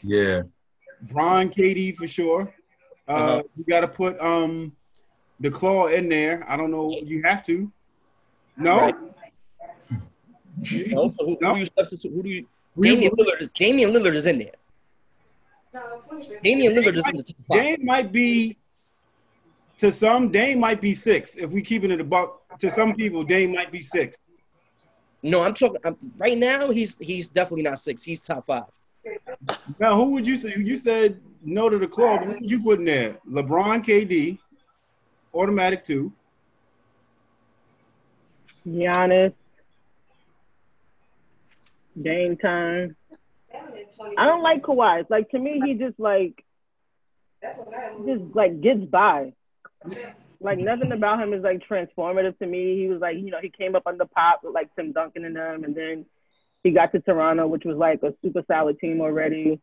Yeah. 0.03 0.43
Bron, 1.03 1.49
KD 1.51 1.97
for 1.97 2.07
sure. 2.07 2.55
Uh, 3.09 3.13
Uh-huh. 3.13 3.43
You 3.57 3.65
got 3.65 3.81
to 3.81 3.89
put 3.89 4.21
um 4.21 4.73
the 5.41 5.51
claw 5.51 5.87
in 5.89 6.09
there. 6.09 6.45
I 6.49 6.57
don't 6.57 6.71
know. 6.71 6.91
You 7.03 7.23
have 7.23 7.43
to. 7.47 7.71
No. 8.57 8.77
Right. 8.79 8.95
No, 10.89 11.13
so 11.19 11.25
who, 11.27 11.39
No. 11.41 11.49
who 11.51 11.55
do 11.55 11.61
you 11.61 11.67
substitute? 11.77 12.13
Who 12.13 12.23
do 12.23 12.29
you? 12.29 12.47
We- 12.75 12.91
Damian 12.91 13.13
Lillard. 13.13 13.43
Is, 13.43 13.49
Damian 13.55 13.91
Lillard 13.93 14.15
is 14.15 14.27
in 14.27 14.39
there. 14.39 14.53
Damian 16.43 16.75
Lillard 16.75 16.97
is 16.97 17.03
in 17.11 17.17
the 17.17 17.23
top 17.23 17.37
five. 17.49 17.63
Dame 17.63 17.85
might 17.85 18.13
be 18.13 18.57
to 19.79 19.93
some. 19.93 20.31
Dame 20.31 20.61
might 20.61 20.81
be 20.81 20.95
six. 20.95 21.37
If 21.37 21.51
we 21.51 21.63
keeping 21.63 21.91
it 21.91 22.01
a 22.01 22.05
buck, 22.05 22.59
to 22.59 22.71
some 22.71 22.95
people, 22.95 23.23
Dame 23.23 23.53
might 23.53 23.71
be 23.71 23.83
six. 23.83 24.17
No, 25.23 25.43
I'm 25.43 25.55
talking. 25.55 25.81
I'm, 25.85 25.97
right 26.19 26.39
now, 26.39 26.71
he's 26.71 26.97
he's 27.01 27.29
definitely 27.29 27.63
not 27.63 27.81
six. 27.81 28.03
He's 28.03 28.21
top 28.21 28.47
five. 28.47 28.65
Now, 29.79 29.95
who 29.95 30.11
would 30.11 30.27
you 30.27 30.37
say? 30.37 30.55
You 30.57 30.77
said 30.77 31.21
no 31.43 31.69
to 31.69 31.79
the 31.79 31.87
club. 31.87 32.25
Who 32.25 32.33
would 32.35 32.51
you 32.51 32.63
put 32.63 32.79
in 32.81 32.85
there? 32.85 33.17
LeBron, 33.29 33.85
KD, 33.85 34.39
automatic 35.35 35.85
two. 35.85 36.13
Giannis, 38.67 39.33
Dame 42.01 42.37
time. 42.37 42.97
I 44.19 44.27
don't 44.27 44.43
like 44.43 44.63
Kawhi. 44.63 45.01
It's 45.01 45.11
like 45.11 45.31
to 45.31 45.39
me, 45.39 45.61
he 45.65 45.75
just 45.75 45.99
like 45.99 46.45
just 48.07 48.23
like 48.35 48.61
gets 48.61 48.85
by. 48.85 49.33
Like 50.41 50.59
nothing 50.59 50.93
about 50.93 51.21
him 51.21 51.33
is 51.33 51.43
like 51.43 51.63
transformative 51.67 52.39
to 52.39 52.47
me. 52.47 52.77
He 52.77 52.89
was 52.89 53.01
like, 53.01 53.17
you 53.17 53.31
know, 53.31 53.41
he 53.41 53.49
came 53.49 53.75
up 53.75 53.87
under 53.87 54.05
pop 54.05 54.41
with 54.45 54.55
like 54.55 54.75
Tim 54.77 54.93
Duncan 54.93 55.25
and 55.25 55.37
them, 55.37 55.65
and 55.65 55.75
then 55.75 56.05
he 56.63 56.73
got 56.73 56.93
to 56.93 57.01
Toronto, 57.01 57.47
which 57.47 57.65
was 57.65 57.77
like 57.77 58.03
a 58.03 58.13
super 58.23 58.43
solid 58.47 58.79
team 58.79 59.01
already. 59.01 59.61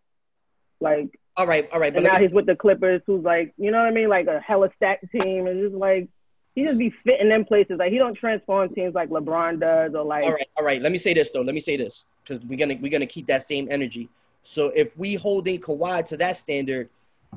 Like, 0.79 1.17
All 1.37 1.45
right, 1.45 1.69
all 1.71 1.79
right. 1.79 1.93
But 1.93 2.03
and 2.03 2.07
now 2.07 2.19
me, 2.19 2.27
he's 2.27 2.33
with 2.33 2.45
the 2.45 2.55
Clippers, 2.55 3.01
who's 3.05 3.23
like, 3.23 3.53
you 3.57 3.71
know 3.71 3.77
what 3.77 3.87
I 3.87 3.91
mean, 3.91 4.09
like 4.09 4.27
a 4.27 4.39
hella 4.39 4.69
stacked 4.75 5.05
team, 5.11 5.47
and 5.47 5.61
just 5.61 5.75
like 5.75 6.09
he 6.55 6.65
just 6.65 6.77
be 6.77 6.93
fitting 7.03 7.29
them 7.29 7.45
places. 7.45 7.77
Like 7.77 7.91
he 7.91 7.97
don't 7.97 8.13
transform 8.13 8.73
teams 8.73 8.93
like 8.93 9.09
LeBron 9.09 9.59
does, 9.59 9.93
or 9.93 10.03
like 10.03 10.23
all 10.23 10.33
right, 10.33 10.49
all 10.57 10.65
right. 10.65 10.81
Let 10.81 10.91
me 10.91 10.97
say 10.97 11.13
this 11.13 11.31
though. 11.31 11.41
Let 11.41 11.53
me 11.55 11.61
say 11.61 11.77
this 11.77 12.05
because 12.23 12.43
we're 12.45 12.59
gonna 12.59 12.77
we're 12.81 12.91
gonna 12.91 13.05
keep 13.05 13.27
that 13.27 13.43
same 13.43 13.67
energy. 13.69 14.09
So 14.43 14.67
if 14.75 14.95
we 14.97 15.15
holding 15.15 15.59
Kawhi 15.61 16.05
to 16.05 16.17
that 16.17 16.37
standard, 16.37 16.89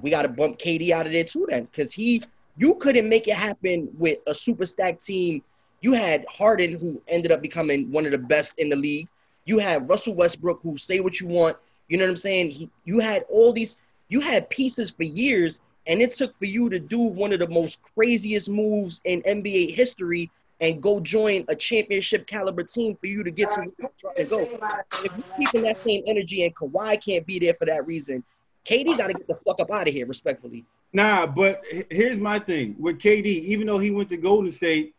we 0.02 0.10
got 0.10 0.22
to 0.22 0.28
bump 0.28 0.58
KD 0.58 0.90
out 0.90 1.06
of 1.06 1.12
there 1.12 1.24
too. 1.24 1.46
Then 1.48 1.64
because 1.64 1.92
he 1.92 2.22
you 2.56 2.74
couldn't 2.76 3.08
make 3.08 3.28
it 3.28 3.34
happen 3.34 3.88
with 3.98 4.18
a 4.26 4.34
super 4.34 4.66
stacked 4.66 5.04
team. 5.04 5.42
You 5.82 5.92
had 5.92 6.24
Harden, 6.28 6.78
who 6.78 7.00
ended 7.08 7.30
up 7.30 7.42
becoming 7.42 7.90
one 7.92 8.06
of 8.06 8.12
the 8.12 8.18
best 8.18 8.54
in 8.58 8.68
the 8.68 8.76
league. 8.76 9.08
You 9.44 9.58
had 9.58 9.88
Russell 9.88 10.14
Westbrook, 10.14 10.60
who 10.62 10.76
say 10.76 11.00
what 11.00 11.20
you 11.20 11.26
want. 11.26 11.56
You 11.88 11.98
know 11.98 12.04
what 12.04 12.10
I'm 12.10 12.16
saying? 12.16 12.50
He, 12.50 12.70
you 12.84 12.98
had 12.98 13.24
all 13.28 13.52
these. 13.52 13.78
You 14.08 14.20
had 14.20 14.48
pieces 14.50 14.90
for 14.90 15.02
years, 15.02 15.60
and 15.86 16.00
it 16.00 16.12
took 16.12 16.36
for 16.38 16.46
you 16.46 16.68
to 16.70 16.78
do 16.78 17.00
one 17.00 17.32
of 17.32 17.40
the 17.40 17.48
most 17.48 17.80
craziest 17.94 18.48
moves 18.48 19.00
in 19.04 19.22
NBA 19.22 19.74
history 19.74 20.30
and 20.60 20.82
go 20.82 21.00
join 21.00 21.44
a 21.48 21.54
championship 21.54 22.26
caliber 22.26 22.62
team 22.62 22.96
for 22.96 23.06
you 23.06 23.22
to 23.22 23.30
get 23.30 23.50
to 23.50 23.70
to 24.16 24.24
go. 24.24 24.48
If 25.04 25.12
you're 25.14 25.36
keeping 25.36 25.62
that 25.62 25.82
same 25.82 26.02
energy 26.06 26.44
and 26.44 26.54
Kawhi 26.56 27.04
can't 27.04 27.26
be 27.26 27.38
there 27.38 27.54
for 27.54 27.66
that 27.66 27.86
reason, 27.86 28.24
KD 28.64 28.96
got 28.96 29.08
to 29.08 29.12
get 29.12 29.28
the 29.28 29.38
fuck 29.46 29.60
up 29.60 29.70
out 29.70 29.86
of 29.86 29.94
here, 29.94 30.06
respectfully. 30.06 30.64
Nah, 30.96 31.26
but 31.26 31.62
here's 31.90 32.18
my 32.18 32.38
thing 32.38 32.74
with 32.78 32.98
KD. 32.98 33.26
Even 33.26 33.66
though 33.66 33.76
he 33.76 33.90
went 33.90 34.08
to 34.08 34.16
Golden 34.16 34.50
State, 34.50 34.94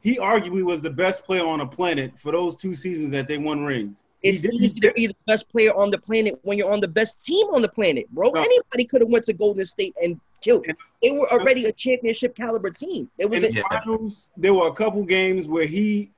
he 0.00 0.16
arguably 0.16 0.64
was 0.64 0.80
the 0.80 0.90
best 0.90 1.22
player 1.24 1.46
on 1.46 1.60
the 1.60 1.66
planet 1.66 2.18
for 2.18 2.32
those 2.32 2.56
two 2.56 2.74
seasons 2.74 3.12
that 3.12 3.28
they 3.28 3.38
won 3.38 3.64
rings. 3.64 4.02
It's 4.24 4.44
easy 4.44 4.80
to 4.80 4.92
be 4.94 5.06
the 5.06 5.14
best 5.28 5.48
player 5.48 5.72
on 5.76 5.92
the 5.92 5.98
planet 5.98 6.40
when 6.42 6.58
you're 6.58 6.72
on 6.72 6.80
the 6.80 6.88
best 6.88 7.24
team 7.24 7.46
on 7.54 7.62
the 7.62 7.68
planet, 7.68 8.10
bro. 8.10 8.30
No. 8.32 8.40
Anybody 8.40 8.84
could 8.86 9.00
have 9.00 9.10
went 9.10 9.26
to 9.26 9.32
Golden 9.32 9.64
State 9.64 9.94
and 10.02 10.20
killed. 10.40 10.64
And- 10.66 10.76
They 11.04 11.12
were 11.12 11.32
already 11.32 11.66
a 11.66 11.72
championship 11.72 12.34
caliber 12.34 12.70
team. 12.70 13.08
It 13.16 13.30
was 13.30 13.44
in 13.44 13.54
the 13.54 13.62
finals, 13.70 14.30
there 14.36 14.52
were 14.54 14.66
a 14.66 14.72
couple 14.72 15.04
games 15.04 15.46
where 15.46 15.66
he 15.66 16.10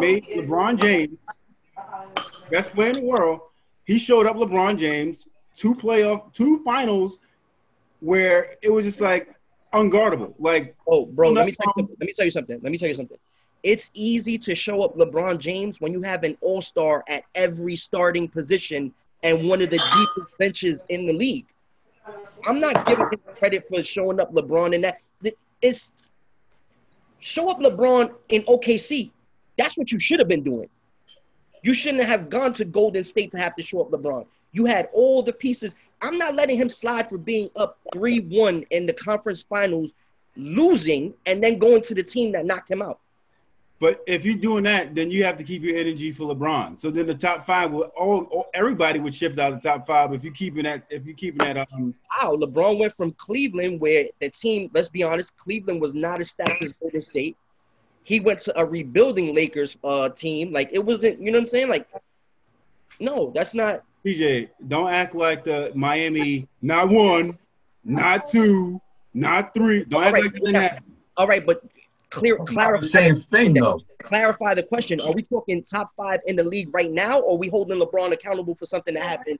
made 0.00 0.24
LeBron 0.34 0.80
James 0.80 1.18
best 2.50 2.70
player 2.70 2.88
in 2.88 2.94
the 2.94 3.02
world. 3.02 3.40
He 3.84 3.98
showed 3.98 4.24
up 4.26 4.36
LeBron 4.36 4.78
James 4.78 5.26
two 5.56 5.74
playoff, 5.74 6.32
two 6.32 6.62
finals 6.64 7.18
where 8.02 8.56
it 8.62 8.70
was 8.70 8.84
just 8.84 9.00
like 9.00 9.32
unguardable. 9.72 10.34
Like 10.38 10.74
Oh, 10.86 11.06
bro, 11.06 11.30
let 11.30 11.46
me 11.46 11.52
you 11.52 11.72
something. 11.74 11.96
Let 11.98 12.06
me 12.06 12.12
tell 12.12 12.24
you 12.24 12.30
something. 12.30 12.60
Let 12.60 12.72
me 12.72 12.78
tell 12.78 12.88
you 12.88 12.94
something. 12.94 13.18
It's 13.62 13.92
easy 13.94 14.36
to 14.38 14.56
show 14.56 14.82
up 14.82 14.96
LeBron 14.96 15.38
James 15.38 15.80
when 15.80 15.92
you 15.92 16.02
have 16.02 16.24
an 16.24 16.36
all-star 16.40 17.04
at 17.08 17.22
every 17.36 17.76
starting 17.76 18.26
position 18.28 18.92
and 19.22 19.48
one 19.48 19.62
of 19.62 19.70
the 19.70 19.78
deepest 19.78 20.36
benches 20.38 20.84
in 20.88 21.06
the 21.06 21.12
league. 21.12 21.46
I'm 22.44 22.58
not 22.58 22.84
giving 22.86 23.04
him 23.04 23.20
credit 23.36 23.68
for 23.68 23.84
showing 23.84 24.18
up 24.18 24.34
LeBron 24.34 24.74
in 24.74 24.80
that. 24.80 24.98
It's 25.62 25.92
show 27.20 27.48
up 27.48 27.60
LeBron 27.60 28.12
in 28.30 28.42
OKC. 28.42 29.12
That's 29.56 29.78
what 29.78 29.92
you 29.92 30.00
should 30.00 30.18
have 30.18 30.26
been 30.26 30.42
doing. 30.42 30.68
You 31.62 31.72
shouldn't 31.72 32.02
have 32.02 32.28
gone 32.28 32.52
to 32.54 32.64
Golden 32.64 33.04
State 33.04 33.30
to 33.30 33.38
have 33.38 33.54
to 33.54 33.62
show 33.62 33.80
up 33.80 33.90
LeBron. 33.92 34.26
You 34.50 34.66
had 34.66 34.88
all 34.92 35.22
the 35.22 35.32
pieces. 35.32 35.76
I'm 36.02 36.18
not 36.18 36.34
letting 36.34 36.58
him 36.58 36.68
slide 36.68 37.08
for 37.08 37.16
being 37.16 37.48
up 37.56 37.78
3-1 37.94 38.66
in 38.70 38.86
the 38.86 38.92
conference 38.92 39.42
finals 39.42 39.94
losing 40.36 41.14
and 41.26 41.42
then 41.42 41.58
going 41.58 41.82
to 41.82 41.94
the 41.94 42.02
team 42.02 42.32
that 42.32 42.44
knocked 42.44 42.70
him 42.70 42.82
out. 42.82 42.98
But 43.78 44.02
if 44.06 44.24
you're 44.24 44.36
doing 44.36 44.62
that, 44.64 44.94
then 44.94 45.10
you 45.10 45.24
have 45.24 45.36
to 45.38 45.44
keep 45.44 45.62
your 45.62 45.76
energy 45.76 46.12
for 46.12 46.32
LeBron. 46.32 46.78
So 46.78 46.90
then 46.90 47.06
the 47.06 47.14
top 47.14 47.44
five 47.44 47.72
will 47.72 47.90
all, 47.96 48.22
all 48.30 48.46
everybody 48.54 49.00
would 49.00 49.12
shift 49.12 49.40
out 49.40 49.52
of 49.52 49.60
the 49.60 49.68
top 49.68 49.88
five 49.88 50.12
if 50.12 50.22
you're 50.22 50.32
keeping 50.32 50.62
that 50.64 50.84
if 50.88 51.04
you're 51.04 51.16
keeping 51.16 51.38
that 51.38 51.56
um 51.72 51.92
Wow, 52.22 52.36
LeBron 52.36 52.78
went 52.78 52.94
from 52.94 53.10
Cleveland, 53.14 53.80
where 53.80 54.06
the 54.20 54.30
team, 54.30 54.70
let's 54.72 54.88
be 54.88 55.02
honest, 55.02 55.36
Cleveland 55.36 55.80
was 55.80 55.94
not 55.94 56.20
as 56.20 56.30
stacked 56.30 56.62
as 56.62 56.72
Golden 56.74 57.00
State. 57.00 57.36
He 58.04 58.20
went 58.20 58.38
to 58.40 58.56
a 58.56 58.64
rebuilding 58.64 59.34
Lakers 59.34 59.76
uh, 59.82 60.10
team. 60.10 60.52
Like 60.52 60.70
it 60.72 60.84
wasn't, 60.84 61.20
you 61.20 61.32
know 61.32 61.38
what 61.38 61.42
I'm 61.42 61.46
saying? 61.46 61.68
Like, 61.68 61.88
no, 63.00 63.32
that's 63.34 63.52
not. 63.52 63.82
PJ, 64.04 64.48
don't 64.68 64.88
act 64.90 65.14
like 65.14 65.44
the 65.44 65.70
Miami 65.74 66.48
not 66.60 66.88
one, 66.88 67.38
not 67.84 68.30
two, 68.32 68.80
not 69.14 69.54
three. 69.54 69.84
Don't 69.84 70.02
act 70.02 70.08
All 70.08 70.12
right, 70.12 70.22
like 70.24 70.32
that 70.32 70.44
didn't. 70.44 70.84
All 71.16 71.26
right, 71.26 71.44
but 71.46 71.62
clear, 72.10 72.36
clarify. 72.38 72.80
Same 72.86 73.20
thing 73.20 73.54
though. 73.54 73.80
Clarify 74.02 74.54
the 74.54 74.62
question. 74.62 75.00
Are 75.00 75.12
we 75.12 75.22
talking 75.22 75.62
top 75.62 75.90
five 75.96 76.20
in 76.26 76.36
the 76.36 76.44
league 76.44 76.68
right 76.74 76.90
now, 76.90 77.20
or 77.20 77.34
are 77.34 77.38
we 77.38 77.48
holding 77.48 77.78
LeBron 77.78 78.12
accountable 78.12 78.54
for 78.56 78.66
something 78.66 78.94
that 78.94 79.02
happened 79.04 79.38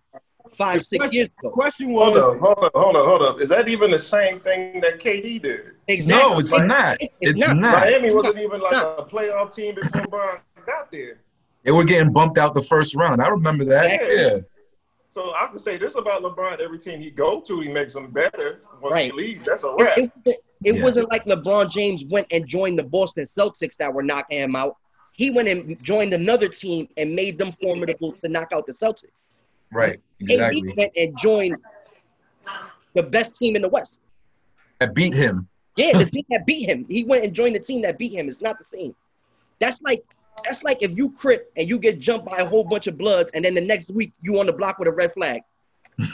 five, 0.57 0.83
six 0.83 1.05
years 1.12 1.29
The 1.40 1.48
ago? 1.48 1.55
question 1.55 1.90
Hold 1.90 2.16
up, 2.16 2.38
hold 2.38 2.59
up, 2.64 2.72
hold 2.75 2.96
up, 2.96 3.05
hold 3.05 3.22
up. 3.22 3.40
Is 3.40 3.48
that 3.48 3.68
even 3.68 3.90
the 3.90 3.98
same 3.98 4.38
thing 4.38 4.81
that 4.81 5.01
KD 5.01 5.42
did? 5.42 5.61
Exactly. 5.88 6.33
No, 6.35 6.38
it's 6.38 6.61
not. 6.61 6.98
It's 7.20 7.48
not. 7.48 7.81
Miami 7.81 8.14
wasn't 8.14 8.38
even 8.38 8.61
like 8.61 8.72
No. 8.72 8.96
a 8.98 9.05
playoff 9.07 9.53
team 9.55 9.75
before 9.75 10.05
Bron 10.07 10.38
got 10.66 10.90
there. 10.92 11.18
They 11.64 11.70
were 11.72 11.85
getting 11.85 12.12
bumped 12.12 12.38
out 12.38 12.55
the 12.55 12.62
first 12.62 12.94
round. 12.96 13.22
I 13.22 13.29
remember 13.29 13.64
that. 13.66 13.88
Yeah. 13.90 14.09
Yeah. 14.09 14.38
So 15.12 15.35
I 15.35 15.46
can 15.46 15.59
say 15.59 15.77
this 15.77 15.94
about 15.96 16.22
LeBron: 16.22 16.59
every 16.59 16.79
team 16.79 16.98
he 16.98 17.11
go 17.11 17.38
to, 17.42 17.61
he 17.61 17.68
makes 17.68 17.92
them 17.92 18.11
better. 18.11 18.62
Once 18.81 18.94
Right. 18.94 19.12
he 19.12 19.12
leaves, 19.12 19.44
that's 19.44 19.62
a 19.62 19.68
It, 19.68 19.83
wrap. 19.83 19.98
it, 19.98 20.11
it, 20.25 20.37
it 20.64 20.75
Yeah. 20.77 20.83
wasn't 20.83 21.11
like 21.11 21.27
LeBron 21.27 21.70
James 21.70 22.03
went 22.07 22.27
and 22.31 22.46
joined 22.46 22.79
the 22.79 22.83
Boston 22.83 23.25
Celtics 23.25 23.77
that 23.77 23.92
were 23.92 24.03
knocking 24.03 24.38
him 24.38 24.57
out. 24.57 24.79
He 25.12 25.31
went 25.31 25.48
and 25.48 25.77
joined 25.83 26.14
another 26.14 26.48
team 26.48 26.88
and 26.96 27.14
made 27.14 27.37
them 27.37 27.53
formidable 27.53 28.12
to 28.12 28.29
knock 28.31 28.48
out 28.55 28.66
the 28.66 28.72
Celtics. 28.72 29.11
Right. 29.70 30.01
Exactly. 30.20 30.35
AD 30.46 30.53
Exactly. 30.57 30.75
went 30.79 30.92
and 30.96 31.18
joined 31.18 31.57
the 32.94 33.03
best 33.03 33.35
team 33.37 33.55
in 33.55 33.61
the 33.61 33.68
West. 33.68 34.01
I 34.81 34.87
beat 34.87 35.12
him. 35.12 35.46
Yeah, 35.77 35.98
the 35.98 36.07
team 36.07 36.25
that 36.31 36.46
beat 36.46 36.70
him. 36.70 36.87
He 36.87 37.05
went 37.05 37.22
and 37.27 37.35
joined 37.35 37.55
the 37.55 37.61
team 37.61 37.83
that 37.83 37.98
beat 37.98 38.14
him. 38.14 38.31
It's 38.31 38.40
not 38.40 38.59
the 38.59 38.64
same. 38.64 38.94
That's 39.59 39.83
like 39.83 40.03
that's 40.45 40.64
like 40.64 40.83
if 40.83 40.97
you 40.97 41.11
crit 41.11 41.53
and 41.57 41.68
you 41.68 41.79
get 41.79 41.99
jumped 41.99 42.27
by 42.27 42.38
a 42.38 42.45
whole 42.45 42.64
bunch 42.64 42.87
of 42.87 42.99
bloods, 42.99 43.31
and 43.35 43.45
then 43.45 43.55
the 43.55 43.61
next 43.61 43.90
week 43.90 44.12
you 44.23 44.40
on 44.40 44.47
the 44.47 44.53
block 44.53 44.79
with 44.79 44.88
a 44.88 44.92
red 44.92 45.12
flag. 45.12 45.42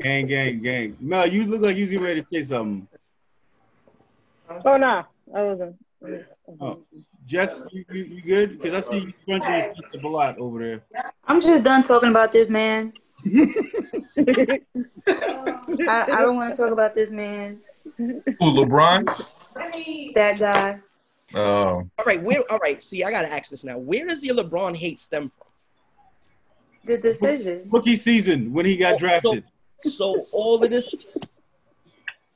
Gang, 0.00 0.28
gang, 0.28 0.62
gang. 0.62 0.96
Mel, 0.98 1.26
you 1.26 1.44
look 1.44 1.60
like 1.60 1.76
you 1.76 1.86
was 1.86 1.94
ready 2.00 2.22
to 2.22 2.26
say 2.32 2.42
something. 2.42 2.88
Oh 4.64 4.78
no, 4.78 5.04
I 5.34 5.42
wasn't. 5.42 5.76
Oh. 6.58 6.78
Jess, 7.26 7.62
you, 7.70 7.84
you, 7.92 8.04
you 8.04 8.22
good? 8.22 8.58
Because 8.60 8.88
I 8.88 8.90
see 8.90 8.98
you 8.98 9.12
crunching 9.24 9.74
a 10.02 10.08
lot 10.08 10.38
over 10.38 10.58
there. 10.58 10.82
I'm 11.28 11.40
just 11.40 11.62
done 11.62 11.84
talking 11.84 12.08
about 12.08 12.32
this 12.32 12.48
man. 12.48 12.94
I, 13.26 14.60
I 15.86 16.22
don't 16.22 16.36
want 16.36 16.54
to 16.54 16.60
talk 16.60 16.72
about 16.72 16.94
this 16.94 17.10
man. 17.10 17.60
Who, 17.98 18.22
LeBron? 18.40 19.06
That 19.54 20.36
guy. 20.38 20.80
Oh, 21.34 21.88
All 21.98 22.04
right, 22.04 22.20
where? 22.22 22.42
All 22.50 22.58
right. 22.58 22.82
See, 22.82 23.04
I 23.04 23.10
gotta 23.10 23.32
ask 23.32 23.50
this 23.50 23.62
now. 23.62 23.78
Where 23.78 24.06
does 24.06 24.24
your 24.24 24.36
LeBron 24.36 24.76
hate 24.76 24.98
stem 24.98 25.30
from? 25.36 25.46
The 26.84 26.98
decision. 26.98 27.68
Rookie 27.70 27.96
season 27.96 28.52
when 28.52 28.66
he 28.66 28.76
got 28.76 28.94
oh, 28.94 28.98
drafted. 28.98 29.44
So 29.82 30.24
all 30.32 30.62
of 30.62 30.70
this. 30.70 30.90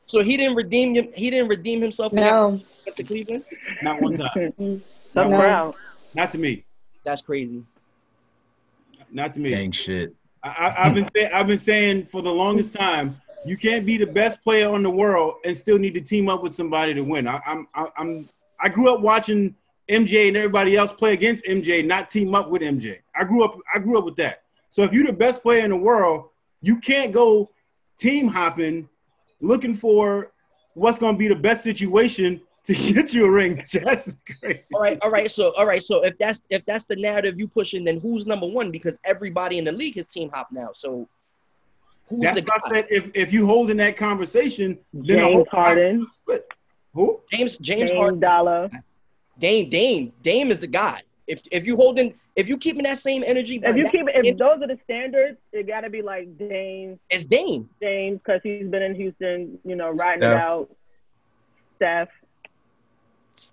So 0.06 0.22
he 0.22 0.36
didn't 0.36 0.54
redeem 0.54 0.94
him. 0.94 1.08
He 1.14 1.30
didn't 1.30 1.48
redeem 1.48 1.80
himself. 1.80 2.12
No. 2.12 2.60
got 2.84 2.96
to 2.96 3.02
Cleveland. 3.02 3.44
Not 3.82 4.00
one 4.00 4.16
time. 4.16 4.82
Some 5.12 5.30
No. 5.30 5.74
Not 6.14 6.30
to 6.32 6.38
me. 6.38 6.64
That's 7.04 7.22
crazy. 7.22 7.64
Not 9.10 9.34
to 9.34 9.40
me. 9.40 9.50
gang 9.50 9.72
shit. 9.72 10.14
I, 10.42 10.48
I, 10.48 10.86
I've 10.86 10.94
been 10.94 11.08
say, 11.14 11.30
I've 11.30 11.46
been 11.46 11.58
saying 11.58 12.04
for 12.04 12.22
the 12.22 12.30
longest 12.30 12.74
time, 12.74 13.20
you 13.46 13.56
can't 13.56 13.84
be 13.84 13.96
the 13.96 14.06
best 14.06 14.42
player 14.42 14.74
in 14.74 14.82
the 14.82 14.90
world 14.90 15.34
and 15.44 15.56
still 15.56 15.78
need 15.78 15.94
to 15.94 16.00
team 16.00 16.28
up 16.28 16.42
with 16.42 16.54
somebody 16.54 16.94
to 16.94 17.02
win. 17.02 17.28
I, 17.28 17.40
I'm 17.46 17.68
I, 17.74 17.88
I'm 17.96 18.28
I 18.60 18.68
grew 18.68 18.92
up 18.92 19.00
watching 19.00 19.54
MJ 19.88 20.28
and 20.28 20.36
everybody 20.36 20.76
else 20.76 20.92
play 20.92 21.12
against 21.12 21.44
MJ, 21.44 21.84
not 21.84 22.08
team 22.08 22.34
up 22.34 22.48
with 22.50 22.62
MJ. 22.62 23.00
I 23.14 23.24
grew 23.24 23.44
up 23.44 23.58
I 23.74 23.78
grew 23.78 23.98
up 23.98 24.04
with 24.04 24.16
that. 24.16 24.42
So 24.70 24.82
if 24.82 24.92
you're 24.92 25.06
the 25.06 25.12
best 25.12 25.42
player 25.42 25.64
in 25.64 25.70
the 25.70 25.76
world, 25.76 26.30
you 26.62 26.80
can't 26.80 27.12
go 27.12 27.50
team 27.98 28.28
hopping, 28.28 28.88
looking 29.40 29.74
for 29.74 30.32
what's 30.74 30.98
going 30.98 31.14
to 31.14 31.18
be 31.18 31.28
the 31.28 31.36
best 31.36 31.62
situation 31.62 32.40
to 32.64 32.74
get 32.92 33.12
you 33.12 33.26
a 33.26 33.30
ring. 33.30 33.62
That's 33.72 34.16
crazy. 34.40 34.66
All 34.74 34.80
right, 34.80 34.98
all 35.02 35.10
right. 35.10 35.30
So, 35.30 35.54
all 35.56 35.66
right. 35.66 35.82
So, 35.82 36.04
if 36.04 36.16
that's 36.18 36.42
if 36.50 36.64
that's 36.66 36.84
the 36.84 36.96
narrative 36.96 37.38
you 37.38 37.46
pushing, 37.46 37.84
then 37.84 38.00
who's 38.00 38.26
number 38.26 38.46
one? 38.46 38.70
Because 38.70 38.98
everybody 39.04 39.58
in 39.58 39.64
the 39.64 39.72
league 39.72 39.98
is 39.98 40.06
team 40.06 40.30
hop 40.32 40.48
now. 40.50 40.70
So, 40.74 41.08
who's 42.08 42.20
That's 42.20 42.40
the 42.40 42.46
why 42.46 42.56
I 42.64 42.68
guy? 42.70 42.76
said 42.80 42.86
if, 42.90 43.10
if 43.14 43.32
you 43.32 43.46
hold 43.46 43.70
in 43.70 43.76
that 43.78 43.96
conversation, 43.96 44.78
then 44.92 45.18
the 45.20 45.24
whole 45.24 45.34
James 45.44 45.48
Harden. 45.50 46.06
Who? 46.94 47.20
James 47.32 47.56
James 47.58 47.90
Dame 47.90 48.00
Harden, 48.00 48.20
Dollar. 48.20 48.70
Dame 49.38 49.68
Dame 49.68 50.12
Dame 50.22 50.50
is 50.52 50.60
the 50.60 50.66
guy. 50.68 51.02
If 51.26 51.42
if 51.50 51.66
you 51.66 51.76
holding 51.76 52.14
if 52.36 52.48
you 52.48 52.56
keeping 52.58 52.82
that 52.84 52.98
same 52.98 53.24
energy, 53.26 53.60
If 53.62 53.76
you 53.76 53.88
keep 53.90 54.06
if 54.14 54.36
those 54.36 54.62
are 54.62 54.66
the 54.66 54.78
standards, 54.84 55.38
it 55.52 55.66
got 55.66 55.80
to 55.80 55.90
be 55.90 56.02
like 56.02 56.36
Dame, 56.38 57.00
it's 57.10 57.24
Dame. 57.24 57.68
Dame 57.80 58.16
because 58.16 58.40
he's 58.42 58.66
been 58.68 58.82
in 58.82 58.94
Houston, 58.94 59.58
you 59.64 59.74
know, 59.74 59.90
riding 59.90 60.22
it 60.22 60.34
out. 60.36 60.70
Steph, 61.76 62.08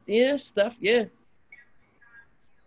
Yeah, 0.05 0.37
stuff. 0.37 0.73
Yeah, 0.79 0.99
um, 0.99 1.07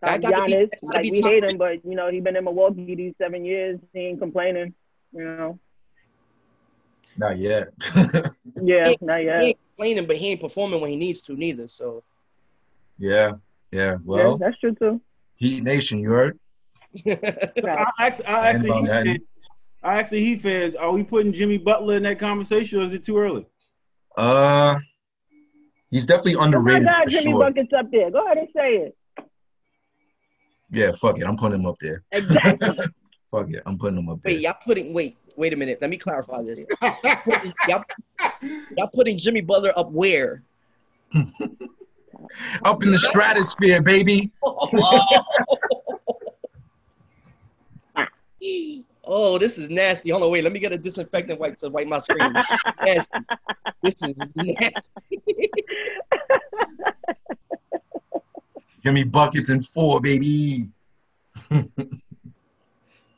That 0.03 0.23
gotta 0.23 0.47
be- 0.47 0.53
Giannis. 0.57 0.71
like 0.83 1.05
we 1.11 1.21
top 1.21 1.31
hate 1.31 1.41
three. 1.43 1.51
him, 1.53 1.59
but 1.59 1.85
you 1.85 1.95
know 1.95 2.11
he's 2.11 2.23
been 2.23 2.37
in 2.37 2.45
Milwaukee 2.45 2.95
these 2.95 3.15
seven 3.19 3.45
years. 3.45 3.79
He 3.93 4.01
ain't 4.01 4.19
complaining. 4.19 4.75
You 5.13 5.25
know, 5.25 5.59
Not 7.17 7.39
yet. 7.39 7.69
yeah, 8.57 8.91
He- 8.91 8.99
not 9.01 9.21
he 9.21 9.27
yet. 9.27 9.43
ain't 9.45 9.59
complaining, 9.77 10.07
but 10.07 10.17
he 10.17 10.31
ain't 10.33 10.41
performing 10.41 10.81
when 10.81 10.91
he 10.91 10.97
needs 10.97 11.23
to 11.23 11.35
neither. 11.35 11.69
So, 11.69 12.03
yeah. 12.99 13.33
Yeah. 13.71 13.81
yeah, 13.81 13.97
Well, 14.05 14.39
that's 14.39 14.59
true 14.59 14.75
too. 14.75 15.01
Heat 15.37 15.63
Nation, 15.63 15.99
you 16.01 16.11
heard? 16.11 16.39
I 17.07 17.91
actually, 17.99 18.27
I 18.27 18.49
actually, 18.49 18.73
Heat 18.73 18.87
fans, 18.87 19.19
I 19.83 19.99
actually, 19.99 20.25
Heat 20.25 20.41
fans, 20.41 20.75
are 20.77 20.93
we 20.93 21.03
putting 21.03 21.33
Jimmy 21.33 21.59
Butler 21.59 21.97
in 21.97 22.05
that 22.05 22.21
conversation, 22.21 22.81
or 22.81 22.83
is 22.83 22.93
it 22.93 23.05
too 23.05 23.19
early? 23.19 23.47
Uh, 24.17 24.79
he's 25.91 26.07
definitely 26.07 26.37
Oh 26.37 26.41
my 26.41 26.47
underrated 26.47 26.89
God, 26.89 27.05
for 27.05 27.11
Jimmy 27.11 27.33
sure. 27.33 27.39
Buckets 27.41 27.73
up 27.77 27.91
there. 27.91 28.11
Go 28.13 28.25
ahead 28.25 28.39
and 28.39 28.49
say 28.55 28.75
it. 28.77 28.97
Yeah, 30.71 30.93
fuck 30.93 31.19
it. 31.19 31.27
I'm 31.27 31.37
putting 31.37 31.61
him 31.61 31.67
up 31.67 31.77
there. 31.81 32.03
Exactly. 32.13 32.77
Fuck 33.31 33.51
it. 33.51 33.63
I'm 33.67 33.77
putting 33.79 33.99
him 33.99 34.09
up 34.09 34.21
there. 34.23 34.33
wait, 34.35 34.41
y'all 34.43 34.55
putting 34.65 34.95
wait 34.95 35.17
wait 35.37 35.53
a 35.53 35.57
minute. 35.57 35.79
Let 35.81 35.91
me 35.91 35.97
clarify 35.97 36.43
this. 36.43 36.65
y'all, 37.69 37.85
y'all 38.77 38.91
putting 38.93 39.19
Jimmy 39.19 39.41
Butler 39.41 39.73
up 39.77 39.91
where? 39.91 40.43
Up 42.65 42.83
in 42.83 42.91
the 42.91 42.99
stratosphere, 42.99 43.83
baby. 43.83 44.31
Oh, 49.07 49.37
this 49.37 49.59
is 49.59 49.69
nasty. 49.69 50.11
Hold 50.11 50.23
on, 50.23 50.31
wait. 50.31 50.45
Let 50.45 50.53
me 50.53 50.59
get 50.59 50.73
a 50.73 50.79
disinfectant 50.79 51.39
wipe 51.39 51.59
to 51.59 51.69
wipe 51.69 51.87
my 51.87 51.99
screen. 51.99 52.33
nasty. 52.85 53.19
This 53.83 54.03
is 54.03 54.15
nasty. 54.35 55.21
Give 58.83 58.95
me 58.95 59.05
buckets 59.05 59.51
and 59.51 59.67
four, 59.67 60.01
baby. 60.01 60.69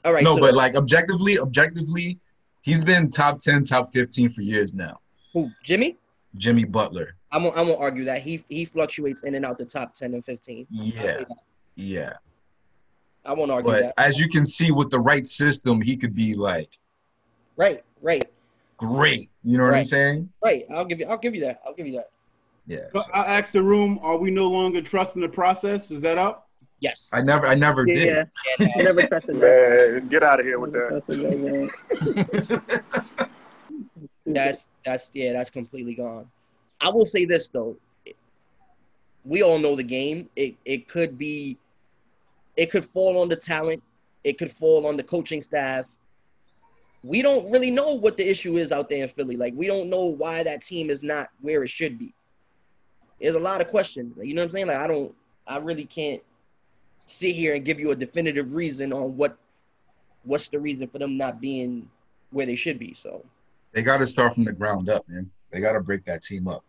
All 0.07 0.13
right. 0.13 0.23
no, 0.23 0.35
so, 0.37 0.41
but 0.41 0.55
like 0.55 0.77
objectively, 0.77 1.37
objectively, 1.39 2.21
he's 2.63 2.85
been 2.85 3.11
top 3.11 3.41
10, 3.41 3.65
top 3.65 3.93
15 3.93 4.31
for 4.31 4.41
years 4.41 4.73
now. 4.73 5.01
who, 5.33 5.51
Jimmy? 5.65 5.97
Jimmy 6.37 6.65
Butler. 6.65 7.17
I 7.33 7.39
won't, 7.39 7.57
I 7.57 7.63
won't 7.63 7.81
argue 7.81 8.05
that. 8.05 8.23
He 8.23 8.45
he 8.49 8.65
fluctuates 8.65 9.25
in 9.25 9.35
and 9.35 9.45
out 9.45 9.59
the 9.59 9.65
top 9.65 9.95
10 9.95 10.15
and 10.15 10.25
15. 10.25 10.67
Yeah. 10.71 11.23
Yeah. 11.75 12.13
I 13.25 13.33
won't 13.33 13.51
argue 13.51 13.73
But 13.73 13.83
that. 13.83 13.95
as 13.99 14.21
you 14.21 14.29
can 14.29 14.47
see 14.47 14.71
with 14.71 14.91
the 14.91 15.01
right 15.01 15.27
system, 15.27 15.81
he 15.83 15.97
could 15.97 16.15
be 16.15 16.35
like 16.35 16.79
Right, 17.57 17.83
right, 18.01 18.31
great. 18.77 19.31
You 19.43 19.59
know 19.59 19.65
what 19.65 19.75
I'm 19.75 19.85
saying? 19.85 20.31
right. 20.45 20.65
I'll 20.71 20.85
give 20.85 21.01
you 21.01 21.07
I'll 21.07 21.19
give 21.19 21.35
you 21.35 21.41
that. 21.43 21.61
I'll 21.67 21.75
give 21.75 21.89
you 21.89 21.95
that. 21.95 22.11
Yeah. 22.69 22.87
So 22.93 23.03
I 23.13 23.39
asked 23.39 23.53
the 23.53 23.63
room, 23.63 23.99
are 24.03 24.17
we 24.17 24.31
no 24.31 24.49
longer 24.49 24.81
trusting 24.83 25.21
the 25.23 25.29
process? 25.29 25.91
Is 25.91 26.01
that 26.03 26.17
up? 26.19 26.46
Yes. 26.81 27.11
I 27.13 27.23
never 27.23 27.47
I 27.47 27.55
never 27.55 27.87
yeah, 27.87 27.95
did. 27.95 28.29
yeah. 28.59 28.83
never 28.83 29.03
trusted 29.03 29.37
that. 29.37 29.93
Man, 29.99 30.09
get 30.09 30.23
out 30.23 30.41
of 30.41 30.47
here 30.47 30.59
with 30.59 30.73
that. 30.73 31.03
trusted 31.07 31.21
that, 31.21 32.71
yeah. 33.19 33.27
That's 34.27 34.69
that's 34.85 35.11
yeah, 35.15 35.33
that's 35.33 35.51
completely 35.51 35.95
gone. 35.95 36.29
I 36.81 36.91
will 36.91 37.05
say 37.05 37.25
this 37.25 37.49
though. 37.49 37.77
We 39.25 39.43
all 39.43 39.59
know 39.59 39.77
the 39.77 39.85
game. 39.85 40.29
It 40.37 40.57
it 40.65 40.89
could 40.89 41.17
be 41.17 41.57
it 42.57 42.71
could 42.71 42.85
fall 42.85 43.21
on 43.21 43.29
the 43.29 43.37
talent, 43.37 43.83
it 44.25 44.39
could 44.39 44.51
fall 44.51 44.87
on 44.87 44.97
the 44.97 45.03
coaching 45.03 45.41
staff. 45.41 45.87
We 47.05 47.23
don't 47.23 47.51
really 47.53 47.71
know 47.71 47.95
what 47.95 48.17
the 48.17 48.29
issue 48.29 48.57
is 48.57 48.73
out 48.73 48.89
there 48.89 49.05
in 49.05 49.09
Philly. 49.09 49.37
Like 49.37 49.55
we 49.57 49.69
don't 49.69 49.89
know 49.89 50.07
why 50.07 50.43
that 50.43 50.63
team 50.63 50.91
is 50.91 51.03
not 51.03 51.29
where 51.41 51.63
it 51.63 51.71
should 51.71 51.99
be. 51.99 52.13
There's 53.21 53.37
a 53.37 53.41
lot 53.41 53.61
of 53.61 53.69
questions. 53.69 54.19
You 54.21 54.35
know 54.35 54.43
what 54.43 54.47
I'm 54.47 54.51
saying? 54.51 54.67
Like 54.67 54.77
I 54.77 54.87
don't 54.89 55.15
I 55.47 55.59
really 55.59 55.85
can't 55.85 56.23
sit 57.07 57.35
here 57.35 57.55
and 57.55 57.65
give 57.65 57.81
you 57.81 57.93
a 57.93 57.97
definitive 57.97 58.55
reason 58.55 58.93
on 58.93 59.17
what 59.17 59.39
what's 60.25 60.49
the 60.49 60.59
reason 60.59 60.89
for 60.89 60.99
them 60.99 61.17
not 61.17 61.41
being 61.41 61.89
where 62.31 62.47
they 62.47 62.57
should 62.57 62.79
be. 62.79 62.93
So 62.93 63.25
They 63.73 63.83
gotta 63.83 64.07
start 64.07 64.35
from 64.35 64.45
the 64.45 64.53
ground 64.53 64.89
up, 64.91 65.09
man. 65.09 65.31
They 65.51 65.61
gotta 65.61 65.81
break 65.81 66.05
that 66.07 66.23
team 66.23 66.49
up 66.49 66.65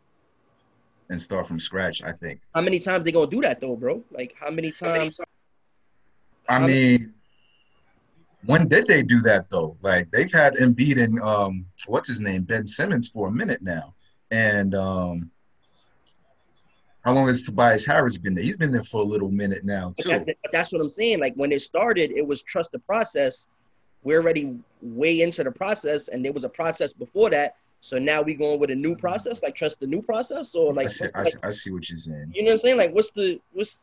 and 1.10 1.22
start 1.22 1.48
from 1.48 1.60
scratch, 1.60 2.04
I 2.04 2.12
think. 2.12 2.42
How 2.54 2.62
many 2.62 2.80
times 2.80 3.04
they 3.04 3.12
gonna 3.12 3.30
do 3.30 3.42
that 3.42 3.60
though, 3.60 3.76
bro? 3.76 4.04
Like 4.12 4.36
how 4.40 4.52
many 4.52 4.72
times? 4.72 5.20
I 6.50 6.66
mean, 6.66 7.14
when 8.46 8.68
did 8.68 8.88
they 8.88 9.04
do 9.04 9.20
that 9.22 9.50
though? 9.50 9.76
Like 9.82 10.10
they've 10.12 10.32
had 10.32 10.54
Embiid 10.56 11.02
and 11.02 11.20
um, 11.22 11.66
what's 11.88 12.08
his 12.08 12.22
name, 12.22 12.44
Ben 12.44 12.68
Simmons 12.68 13.10
for 13.10 13.28
a 13.28 13.32
minute 13.32 13.62
now, 13.62 13.96
and 14.32 14.76
um, 14.76 15.32
how 17.08 17.14
long 17.14 17.28
has 17.28 17.46
Tobias 17.46 17.86
Harris 17.86 18.18
been 18.18 18.36
there? 18.36 18.44
He's 18.44 18.58
been 18.58 18.70
there 18.74 18.84
for 18.84 19.00
a 19.00 19.04
little 19.04 19.32
minute 19.32 19.64
now 19.64 19.94
But 19.96 20.04
too. 20.04 20.10
that- 20.10 20.26
but 20.26 20.52
that's 20.52 20.74
what 20.74 20.82
I'm 20.82 20.90
saying. 20.90 21.22
Like 21.22 21.34
when 21.36 21.54
it 21.54 21.62
started, 21.62 22.12
it 22.12 22.28
was 22.28 22.42
trust 22.42 22.74
the 22.74 22.80
process. 22.80 23.48
We're 24.04 24.20
already 24.20 24.60
way 24.82 25.22
into 25.22 25.42
the 25.46 25.52
process, 25.52 26.10
and 26.10 26.24
there 26.24 26.34
was 26.34 26.44
a 26.44 26.50
process 26.50 26.92
before 26.92 27.30
that. 27.30 27.56
So 27.80 27.98
now 27.98 28.22
we 28.22 28.34
going 28.34 28.60
with 28.60 28.72
a 28.72 28.76
new 28.76 28.94
process, 28.94 29.42
like 29.42 29.56
trust 29.56 29.80
the 29.80 29.88
new 29.88 30.02
process, 30.02 30.54
or 30.54 30.74
I 30.74 30.76
like, 30.76 30.90
see, 30.90 31.06
I, 31.16 31.20
like- 31.20 31.28
see, 31.32 31.40
I 31.44 31.50
see 31.50 31.72
what 31.72 31.90
you're 31.90 31.98
saying. 31.98 32.34
you 32.36 32.42
know 32.42 32.48
what 32.48 32.54
I'm 32.56 32.60
saying? 32.60 32.78
Like 32.78 32.94
what's 32.94 33.12
the 33.12 33.40
what's? 33.54 33.80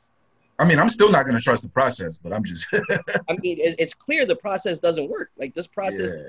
I 0.58 0.66
mean, 0.66 0.78
I'm 0.78 0.90
still 0.90 1.10
not 1.10 1.24
gonna 1.24 1.40
trust 1.40 1.62
the 1.62 1.70
process, 1.70 2.18
but 2.18 2.30
I'm 2.30 2.44
just 2.44 2.66
I 2.74 3.36
mean, 3.40 3.56
it's 3.58 3.94
clear 3.94 4.26
the 4.26 4.36
process 4.36 4.80
doesn't 4.80 5.08
work. 5.08 5.30
Like 5.38 5.54
this 5.54 5.66
process, 5.66 6.12
yeah. 6.14 6.28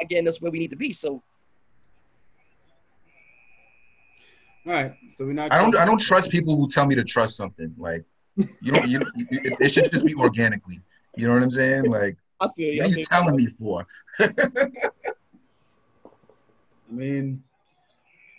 again, 0.00 0.24
that's 0.24 0.40
where 0.40 0.50
we 0.50 0.60
need 0.60 0.70
to 0.70 0.76
be. 0.76 0.94
So 0.94 1.22
All 4.66 4.72
right. 4.72 4.94
So 5.10 5.24
we're 5.24 5.32
not. 5.32 5.52
I 5.52 5.58
don't 5.58 5.76
I 5.76 5.84
don't 5.84 6.00
trust 6.00 6.30
people 6.30 6.56
who 6.56 6.68
tell 6.68 6.86
me 6.86 6.94
to 6.94 7.04
trust 7.04 7.36
something. 7.36 7.74
Like 7.78 8.04
You 8.36 8.72
don't. 8.72 8.88
You, 8.88 9.00
you, 9.16 9.26
it, 9.30 9.56
it 9.60 9.68
should 9.72 9.90
just 9.90 10.06
be 10.06 10.14
organically. 10.14 10.80
You 11.16 11.28
know 11.28 11.34
what 11.34 11.42
I'm 11.42 11.50
saying? 11.50 11.84
Like, 11.90 12.16
I 12.40 12.48
feel 12.56 12.72
you. 12.72 12.80
what 12.80 12.86
I 12.86 12.88
are 12.88 12.92
you 12.92 12.98
you. 12.98 13.04
telling 13.04 13.36
me 13.36 13.46
for? 13.58 13.86
I 14.20 14.28
mean, 16.88 17.42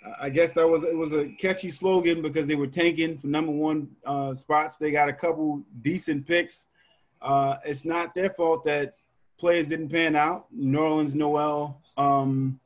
I- 0.05 0.25
I 0.25 0.29
guess 0.29 0.51
that 0.53 0.67
was 0.67 0.83
it 0.83 0.95
was 0.95 1.13
a 1.13 1.27
catchy 1.39 1.69
slogan 1.69 2.21
because 2.21 2.47
they 2.47 2.55
were 2.55 2.67
tanking 2.67 3.17
for 3.17 3.27
number 3.27 3.51
one 3.51 3.89
uh, 4.05 4.33
spots. 4.33 4.77
They 4.77 4.91
got 4.91 5.09
a 5.09 5.13
couple 5.13 5.61
decent 5.81 6.25
picks. 6.27 6.67
Uh, 7.21 7.57
it's 7.65 7.85
not 7.85 8.13
their 8.15 8.29
fault 8.31 8.65
that 8.65 8.95
players 9.39 9.67
didn't 9.67 9.89
pan 9.89 10.15
out. 10.15 10.47
Nerlens, 10.55 11.13
Noel, 11.15 11.81
um, 11.97 12.59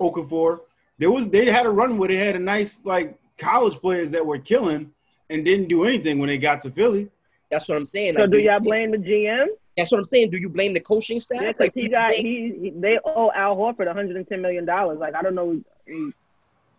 Okafor. 0.00 0.60
There 0.98 1.10
was 1.10 1.28
they 1.28 1.50
had 1.50 1.66
a 1.66 1.70
run 1.70 1.98
where 1.98 2.08
they 2.08 2.16
had 2.16 2.36
a 2.36 2.38
nice 2.38 2.80
like 2.84 3.16
college 3.38 3.74
players 3.80 4.10
that 4.12 4.24
were 4.24 4.38
killing 4.38 4.90
and 5.30 5.44
didn't 5.44 5.68
do 5.68 5.84
anything 5.84 6.18
when 6.18 6.28
they 6.28 6.38
got 6.38 6.62
to 6.62 6.70
Philly. 6.70 7.08
That's 7.50 7.68
what 7.68 7.76
I'm 7.76 7.86
saying. 7.86 8.14
So 8.14 8.22
Like, 8.22 8.30
do 8.30 8.38
you- 8.38 8.44
y'all 8.50 8.60
blame 8.60 8.90
the 8.90 8.98
GM? 8.98 9.48
That's 9.76 9.92
what 9.92 9.98
I'm 9.98 10.04
saying. 10.06 10.30
Do 10.30 10.38
you 10.38 10.48
blame 10.48 10.72
the 10.72 10.80
coaching 10.80 11.20
staff? 11.20 11.42
Yeah, 11.42 11.52
'cause 11.52 11.60
like 11.60 11.74
he 11.74 11.88
got 11.88 12.14
he, 12.14 12.54
he 12.60 12.70
they 12.74 12.98
owe 13.04 13.30
Al 13.34 13.56
Horford 13.56 13.86
110 13.86 14.40
million 14.40 14.64
dollars. 14.64 14.98
Like 14.98 15.14
I 15.14 15.22
don't 15.22 15.34
know. 15.34 15.60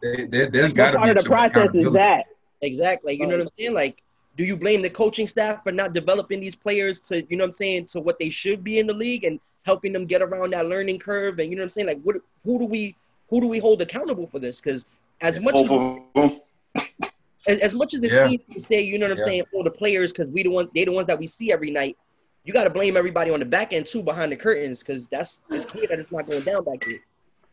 There, 0.01 0.25
there, 0.27 0.47
there's 0.47 0.73
got 0.73 0.91
to 0.91 0.97
part 0.97 1.05
be 1.07 1.11
of 1.11 1.23
the 1.23 1.29
process 1.29 1.69
is 1.73 1.91
that? 1.91 2.25
Exactly. 2.61 3.13
You 3.13 3.27
know 3.27 3.37
what 3.37 3.41
I'm 3.47 3.49
saying? 3.59 3.73
Like, 3.73 4.01
do 4.35 4.43
you 4.43 4.55
blame 4.55 4.81
the 4.81 4.89
coaching 4.89 5.27
staff 5.27 5.63
for 5.63 5.71
not 5.71 5.93
developing 5.93 6.39
these 6.39 6.55
players 6.55 6.99
to, 7.01 7.23
you 7.29 7.37
know 7.37 7.43
what 7.43 7.49
I'm 7.49 7.53
saying, 7.55 7.85
to 7.87 7.99
what 7.99 8.19
they 8.19 8.29
should 8.29 8.63
be 8.63 8.79
in 8.79 8.87
the 8.87 8.93
league 8.93 9.23
and 9.23 9.39
helping 9.65 9.93
them 9.93 10.05
get 10.05 10.21
around 10.21 10.51
that 10.53 10.67
learning 10.67 10.99
curve? 10.99 11.39
And 11.39 11.49
you 11.49 11.55
know 11.55 11.61
what 11.61 11.65
I'm 11.65 11.69
saying? 11.69 11.87
Like, 11.87 12.01
what, 12.03 12.17
who 12.43 12.59
do 12.59 12.65
we, 12.65 12.95
who 13.29 13.41
do 13.41 13.47
we 13.47 13.59
hold 13.59 13.81
accountable 13.81 14.27
for 14.27 14.39
this? 14.39 14.61
Because 14.61 14.85
as 15.21 15.39
much 15.39 15.55
as, 15.55 15.67
Both 15.67 16.05
of 16.15 16.15
them. 16.15 16.39
as, 17.47 17.59
as 17.59 17.73
much 17.73 17.93
as 17.93 18.03
it's 18.03 18.13
Yeah. 18.13 18.25
easy 18.25 18.45
to 18.51 18.61
say, 18.61 18.81
you 18.81 18.97
know 18.97 19.05
what 19.05 19.11
I'm 19.13 19.17
Yeah. 19.19 19.23
saying, 19.23 19.43
for 19.51 19.63
the 19.63 19.71
players 19.71 20.11
because 20.11 20.27
we 20.29 20.43
the 20.43 20.49
ones, 20.49 20.69
they 20.73 20.85
the 20.85 20.91
ones 20.91 21.07
that 21.07 21.19
we 21.19 21.27
see 21.27 21.51
every 21.51 21.71
night. 21.71 21.97
You 22.43 22.53
got 22.53 22.63
to 22.63 22.69
blame 22.69 22.95
everybody 22.95 23.29
on 23.31 23.39
the 23.39 23.45
back 23.45 23.73
end 23.73 23.87
too, 23.87 24.01
behind 24.01 24.31
the 24.31 24.37
curtains, 24.37 24.79
because 24.79 25.07
that's 25.09 25.41
it's 25.49 25.65
clear 25.65 25.87
that 25.89 25.99
it's 25.99 26.11
not 26.11 26.27
going 26.27 26.43
down 26.43 26.63
back 26.63 26.85
there. 26.85 26.99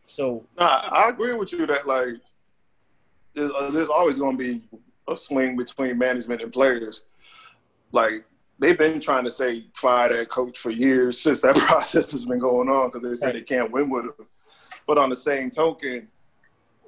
So 0.05 0.45
Nah, 0.57 0.81
I 0.91 1.09
agree 1.09 1.33
with 1.33 1.51
you 1.51 1.65
that 1.65 1.85
like 1.87 2.15
there's, 3.33 3.51
uh, 3.51 3.71
there's 3.71 3.89
always 3.89 4.17
going 4.17 4.37
to 4.37 4.43
be 4.43 4.63
a 5.09 5.17
swing 5.17 5.57
between 5.57 5.97
management 5.97 6.41
and 6.41 6.53
players. 6.53 7.01
Like 7.91 8.23
they've 8.57 8.77
been 8.77 9.01
trying 9.01 9.25
to 9.25 9.31
say 9.31 9.65
fire 9.75 10.13
that 10.13 10.29
coach 10.29 10.57
for 10.59 10.71
years 10.71 11.19
since 11.19 11.41
that 11.41 11.55
process 11.67 12.11
has 12.13 12.25
been 12.25 12.39
going 12.39 12.69
on 12.69 12.89
because 12.91 13.07
they 13.07 13.15
said 13.15 13.35
they 13.35 13.41
can't 13.41 13.71
win 13.71 13.89
with 13.89 14.05
him. 14.05 14.27
But 14.87 14.97
on 14.97 15.09
the 15.09 15.15
same 15.15 15.49
token, 15.49 16.07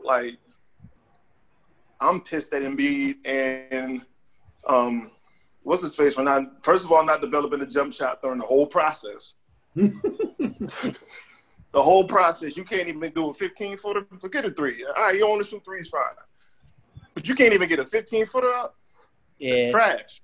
like 0.04 0.38
I'm 2.00 2.22
pissed 2.22 2.54
at 2.54 2.62
Embiid 2.64 3.18
and 3.26 4.06
um, 4.68 5.12
what's 5.64 5.82
his 5.82 5.96
face 5.96 6.14
for 6.14 6.24
not 6.24 6.64
first 6.64 6.86
of 6.86 6.92
all 6.92 7.06
not 7.06 7.22
developing 7.22 7.60
the 7.60 7.66
jump 7.66 7.94
shot 7.94 8.22
during 8.22 8.40
the 8.40 8.46
whole 8.46 8.68
process. 8.68 9.34
the 9.76 10.96
whole 11.76 12.04
process, 12.04 12.58
you 12.58 12.64
can't 12.64 12.88
even 12.88 13.12
do 13.12 13.30
a 13.30 13.34
15 13.34 13.78
footer. 13.78 14.06
Forget 14.20 14.46
a 14.46 14.52
three. 14.52 14.84
All 14.96 15.04
right, 15.04 15.16
you 15.16 15.28
only 15.28 15.44
shoot 15.44 15.64
threes, 15.64 15.88
fine. 15.88 16.02
But 17.14 17.28
you 17.28 17.36
can't 17.36 17.54
even 17.54 17.68
get 17.68 17.80
a 17.80 17.86
15 17.86 18.26
footer 18.26 18.52
up. 18.54 18.76
yeah, 19.40 19.70
Trash. 19.72 20.22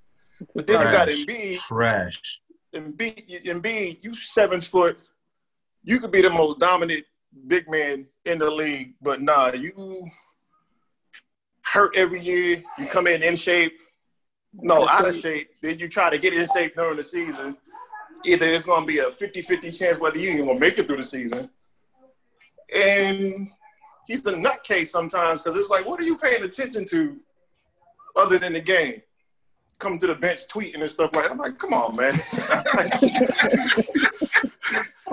But 0.56 0.68
then 0.68 0.82
you 0.82 0.92
got 0.92 1.08
Trash. 1.08 1.26
Embiid. 1.26 1.58
Trash. 1.60 2.42
Embiid, 2.74 3.44
Embiid, 3.46 4.04
you 4.04 4.14
seven 4.14 4.60
foot. 4.62 4.98
You 5.84 6.00
could 6.00 6.12
be 6.12 6.22
the 6.22 6.30
most 6.30 6.60
dominant 6.60 7.04
big 7.48 7.70
man 7.70 8.08
in 8.26 8.40
the 8.40 8.50
league, 8.50 8.94
but 9.02 9.22
nah, 9.22 9.52
you 9.54 10.06
hurt 11.64 11.96
every 11.96 12.20
year. 12.20 12.64
You 12.78 12.86
come 12.88 13.08
in 13.08 13.24
in 13.24 13.36
shape. 13.36 13.80
No, 14.54 14.88
out 14.88 15.08
of 15.08 15.20
shape. 15.20 15.50
Then 15.62 15.80
you 15.80 15.90
try 15.90 16.10
to 16.10 16.18
get 16.18 16.34
in 16.34 16.48
shape 16.56 16.76
during 16.76 16.98
the 16.98 17.04
season. 17.04 17.58
Either 18.26 18.46
it's 18.46 18.66
going 18.66 18.82
to 18.82 18.88
be 18.88 19.00
a 19.00 19.10
50-50 19.10 19.78
chance 19.78 20.00
whether 20.00 20.18
you 20.18 20.30
even 20.32 20.46
going 20.46 20.58
to 20.58 20.66
make 20.66 20.78
it 20.78 20.88
through 20.88 20.98
the 20.98 21.04
season. 21.04 21.50
And 22.74 23.50
he's 24.08 24.22
the 24.22 24.32
nutcase 24.32 24.88
sometimes 24.88 25.42
because 25.42 25.58
it's 25.58 25.70
like, 25.70 25.86
what 25.86 26.00
are 26.00 26.04
you 26.04 26.18
paying 26.18 26.44
attention 26.44 26.86
to 26.86 27.18
other 28.16 28.38
than 28.38 28.54
the 28.54 28.62
game? 28.62 29.02
Come 29.80 29.98
to 29.98 30.08
the 30.08 30.16
bench 30.16 30.42
tweeting 30.48 30.82
and 30.82 30.90
stuff 30.90 31.12
like 31.14 31.26
that. 31.26 31.32
I'm 31.32 31.38
like, 31.38 31.58
come 31.58 31.74
on, 31.74 31.96
man. 31.96 32.14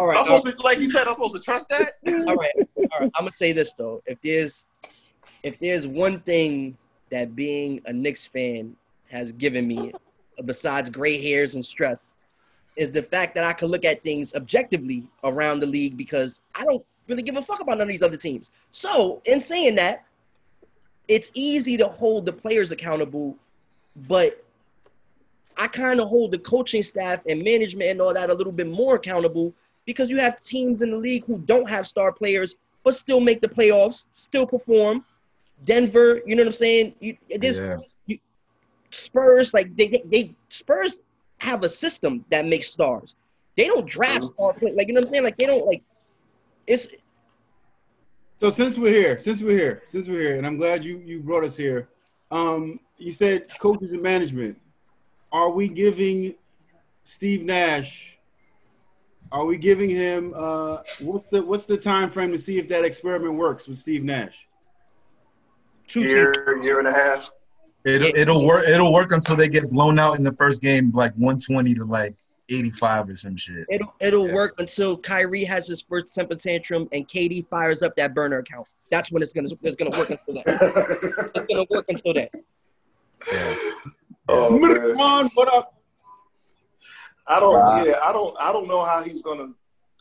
all 0.01 0.07
right. 0.07 0.19
I'm 0.19 0.25
supposed 0.25 0.47
to, 0.47 0.63
like 0.63 0.81
you 0.81 0.91
said, 0.91 1.07
I'm 1.07 1.13
supposed 1.13 1.35
to 1.35 1.43
trust 1.43 1.69
that. 1.69 1.97
all 2.27 2.35
right, 2.35 2.53
all 2.57 3.01
right. 3.01 3.11
I'm 3.17 3.25
gonna 3.25 3.33
say 3.33 3.53
this 3.53 3.75
though: 3.75 4.03
if 4.07 4.19
there's, 4.23 4.65
if 5.43 5.59
there's 5.59 5.87
one 5.87 6.21
thing 6.21 6.75
that 7.11 7.37
being 7.37 7.83
a 7.85 7.93
Knicks 7.93 8.25
fan 8.27 8.75
has 9.11 9.33
given 9.33 9.69
me, 9.69 9.93
besides 10.47 10.89
gray 10.89 11.21
hairs 11.21 11.55
and 11.55 11.65
stress, 11.65 12.15
is 12.77 12.91
the 12.91 13.03
fact 13.03 13.35
that 13.35 13.45
I 13.45 13.53
can 13.53 13.69
look 13.69 13.85
at 13.85 14.03
things 14.03 14.35
objectively 14.35 15.07
around 15.23 15.61
the 15.61 15.67
league 15.67 15.99
because 15.99 16.41
I 16.55 16.65
don't 16.65 16.83
really 17.07 17.23
give 17.23 17.37
a 17.37 17.43
fuck 17.43 17.61
about 17.61 17.77
none 17.77 17.83
of 17.83 17.89
these 17.89 18.03
other 18.03 18.17
teams. 18.17 18.51
So, 18.73 19.21
in 19.27 19.43
saying 19.43 19.75
that, 19.75 20.07
it's 21.09 21.31
easy 21.35 21.77
to 21.77 21.89
hold 21.89 22.25
the 22.25 22.33
players 22.33 22.73
accountable, 22.73 23.37
but 24.09 24.43
I 25.59 25.67
kind 25.67 26.01
of 26.01 26.09
hold 26.09 26.31
the 26.31 26.39
coaching 26.39 26.83
staff 26.83 27.21
and 27.29 27.43
management 27.43 27.91
and 27.91 28.01
all 28.01 28.15
that 28.15 28.31
a 28.31 28.35
little 28.35 28.53
bit 28.53 28.67
more 28.67 28.95
accountable 28.95 29.53
because 29.91 30.11
you 30.11 30.19
have 30.19 30.41
teams 30.43 30.83
in 30.83 30.91
the 30.91 30.97
league 30.97 31.25
who 31.25 31.39
don't 31.39 31.69
have 31.69 31.87
star 31.87 32.13
players 32.13 32.57
but 32.85 32.95
still 32.95 33.21
make 33.21 33.41
the 33.41 33.49
playoffs, 33.49 34.05
still 34.15 34.47
perform. 34.47 35.05
Denver, 35.65 36.21
you 36.27 36.35
know 36.37 36.43
what 36.43 36.49
I'm 36.49 36.53
saying? 36.53 36.95
You, 37.01 37.17
this 37.39 37.59
Yeah. 37.61 37.77
you, 38.07 38.19
Spurs, 38.91 39.53
like 39.53 39.77
they, 39.77 39.89
they, 39.89 40.03
they 40.07 40.35
Spurs 40.49 41.01
have 41.39 41.65
a 41.65 41.69
system 41.69 42.25
that 42.31 42.47
makes 42.47 42.71
stars. 42.71 43.17
They 43.57 43.67
don't 43.67 43.87
draft 43.87 44.25
star 44.25 44.55
players, 44.55 44.77
like 44.77 44.89
you 44.89 44.95
know 44.95 45.01
what 45.01 45.09
I'm 45.09 45.13
saying? 45.13 45.25
Like 45.25 45.37
they 45.37 45.47
don't 45.47 45.67
like. 45.67 45.83
It's 46.67 46.95
So 48.37 48.49
since 48.51 48.79
we're 48.79 48.93
here, 48.93 49.19
since 49.19 49.43
we're 49.43 49.57
here, 49.57 49.83
since 49.87 50.09
we're 50.09 50.21
here, 50.21 50.39
and 50.39 50.47
I'm 50.47 50.57
glad 50.57 50.83
you 50.85 51.03
you 51.05 51.21
brought 51.21 51.45
us 51.45 51.57
here. 51.57 51.89
Um, 52.31 52.81
you 52.97 53.13
said 53.13 53.47
coaches 53.59 53.93
and 53.93 54.03
management. 54.03 54.57
Are 55.33 55.51
we 55.51 55.69
giving 55.69 56.35
Steve 57.05 57.43
Nash? 57.43 58.17
Are 59.33 59.45
we 59.45 59.57
giving 59.57 59.89
him 59.91 60.35
uh, 60.37 60.79
what's 61.01 61.29
the 61.31 61.43
what's 61.43 61.67
the 61.67 61.77
time 61.77 62.11
frame 62.11 62.33
to 62.33 62.39
see 62.39 62.59
if 62.59 62.67
that 62.69 62.85
experiment 62.85 63.35
works 63.35 63.69
with 63.69 63.79
Steve 63.79 64.03
Nash? 64.05 64.47
two 65.87 66.01
Year, 66.03 66.33
teams. 66.33 66.65
year 66.65 66.79
and 66.79 66.87
a 66.89 66.93
half. 66.93 67.31
It'll, 67.85 68.13
it'll 68.15 68.45
work. 68.47 68.69
It'll 68.69 68.93
work 68.93 69.13
until 69.13 69.37
they 69.37 69.49
get 69.49 69.71
blown 69.71 69.99
out 69.99 70.17
in 70.19 70.23
the 70.23 70.33
first 70.33 70.63
game, 70.63 70.93
like 70.95 71.13
120 71.15 71.75
to 71.75 71.85
like 71.85 72.15
85 72.49 73.09
or 73.09 73.15
some 73.15 73.37
shit. 73.37 73.67
It'll 73.71 73.95
it'll 74.01 74.27
Yeah. 74.29 74.35
work 74.35 74.55
until 74.59 74.97
Kyrie 74.97 75.45
has 75.45 75.67
his 75.69 75.83
first 75.83 76.15
temper 76.15 76.35
tantrum 76.35 76.89
and 76.93 77.09
Katie 77.09 77.47
fires 77.51 77.83
up 77.83 77.97
that 77.97 78.15
burner 78.15 78.39
account. 78.39 78.67
That's 78.91 79.11
when 79.13 79.23
it's 79.23 79.33
gonna 79.33 79.49
it's 79.63 79.77
gonna 79.77 79.97
work 79.97 80.11
until 80.11 80.35
that. 80.35 81.31
It's 81.35 81.47
gonna 81.47 81.67
work 81.71 81.85
until 81.89 82.15
that. 82.15 82.31
Yeah. 83.33 83.55
Oh. 84.29 84.59
Come 84.61 85.01
on, 85.01 85.27
what 85.35 85.53
up? 85.53 85.80
I 87.31 87.41
don't. 87.41 87.55
Wow. 87.55 87.85
Yeah, 87.85 87.95
I 88.05 88.13
don't. 88.13 88.37
I 88.41 88.53
don't 88.53 88.67
know 88.69 88.83
how 88.85 89.03
he's 89.03 89.23
gonna. 89.23 89.49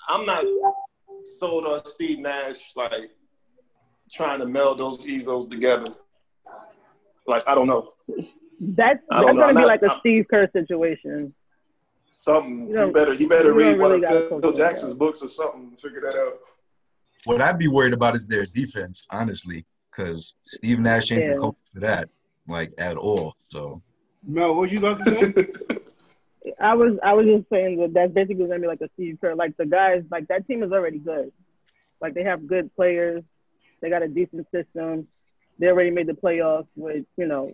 I'm 0.07 0.25
not 0.25 0.43
sold 1.25 1.65
on 1.65 1.79
Steve 1.85 2.19
Nash 2.19 2.71
like 2.75 3.11
trying 4.11 4.39
to 4.39 4.47
meld 4.47 4.79
those 4.79 5.05
egos 5.05 5.47
together. 5.47 5.93
Like 7.27 7.47
I 7.47 7.53
don't 7.53 7.67
know 7.67 7.93
That's 8.07 8.19
I 8.59 9.21
that's 9.21 9.21
don't 9.21 9.35
know. 9.35 9.41
gonna 9.41 9.43
I'm 9.43 9.55
be 9.55 9.61
not- 9.61 9.67
like 9.67 9.81
a 9.83 9.89
I'm- 9.91 9.99
Steve 9.99 10.25
Kerr 10.29 10.49
situation. 10.51 11.33
something. 12.09 12.67
You 12.69 12.73
don't- 12.75 12.87
he 12.87 12.91
better. 12.93 13.13
He 13.13 13.25
better 13.27 13.53
you 13.53 13.59
don't 13.59 13.73
read 13.73 13.79
one 13.79 13.91
of 13.91 14.01
Phil 14.09 14.41
coach 14.41 14.55
Jackson's 14.57 14.95
books 14.95 15.21
or 15.21 15.27
something. 15.29 15.71
to 15.75 15.77
Figure 15.77 16.01
that 16.01 16.15
out. 16.15 16.39
What 17.25 17.41
I'd 17.41 17.59
be 17.59 17.67
worried 17.67 17.93
about 17.93 18.15
is 18.15 18.27
their 18.27 18.45
defense, 18.45 19.05
honestly, 19.11 19.65
because 19.91 20.33
Steve 20.47 20.79
Nash 20.79 21.11
ain't 21.11 21.21
Yeah. 21.21 21.33
the 21.35 21.39
coach 21.41 21.55
for 21.73 21.79
that, 21.81 22.09
like 22.47 22.73
at 22.79 22.97
all. 22.97 23.35
So 23.49 23.81
Mel, 24.25 24.55
what 24.55 24.71
you 24.71 24.79
about 24.79 24.97
to 25.05 25.11
say? 25.11 25.77
I 26.59 26.73
was 26.73 26.97
I 27.03 27.13
was 27.13 27.25
just 27.25 27.49
saying 27.49 27.79
that 27.79 27.93
that's 27.93 28.13
basically 28.13 28.47
gonna 28.47 28.59
be 28.59 28.67
like 28.67 28.81
a 28.81 28.89
Steve. 28.93 29.17
Like 29.35 29.57
the 29.57 29.65
guys, 29.65 30.03
like 30.09 30.27
that 30.27 30.47
team 30.47 30.63
is 30.63 30.71
already 30.71 30.99
good. 30.99 31.31
Like 32.01 32.13
they 32.13 32.23
have 32.23 32.47
good 32.47 32.73
players. 32.75 33.23
They 33.81 33.89
got 33.89 34.03
a 34.03 34.07
decent 34.07 34.47
system. 34.51 35.07
They 35.57 35.67
already 35.67 35.91
made 35.91 36.07
the 36.07 36.13
playoffs 36.13 36.67
with 36.75 37.05
you 37.17 37.27
know 37.27 37.51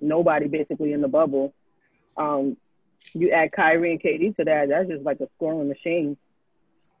nobody 0.00 0.48
basically 0.48 0.92
in 0.92 1.00
the 1.00 1.08
bubble. 1.08 1.54
Um, 2.16 2.56
you 3.12 3.30
add 3.30 3.52
Kyrie 3.52 3.92
and 3.92 4.02
KD 4.02 4.36
to 4.36 4.44
that, 4.44 4.68
that's 4.68 4.88
just 4.88 5.04
like 5.04 5.20
a 5.20 5.28
scoring 5.36 5.68
machine. 5.68 6.16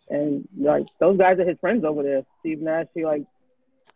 And 0.08 0.46
like 0.56 0.86
those 1.00 1.16
guys 1.16 1.38
are 1.38 1.48
his 1.48 1.58
friends 1.60 1.84
over 1.84 2.02
there. 2.02 2.24
Steve 2.40 2.60
Nash, 2.60 2.86
he 2.94 3.04
like 3.04 3.24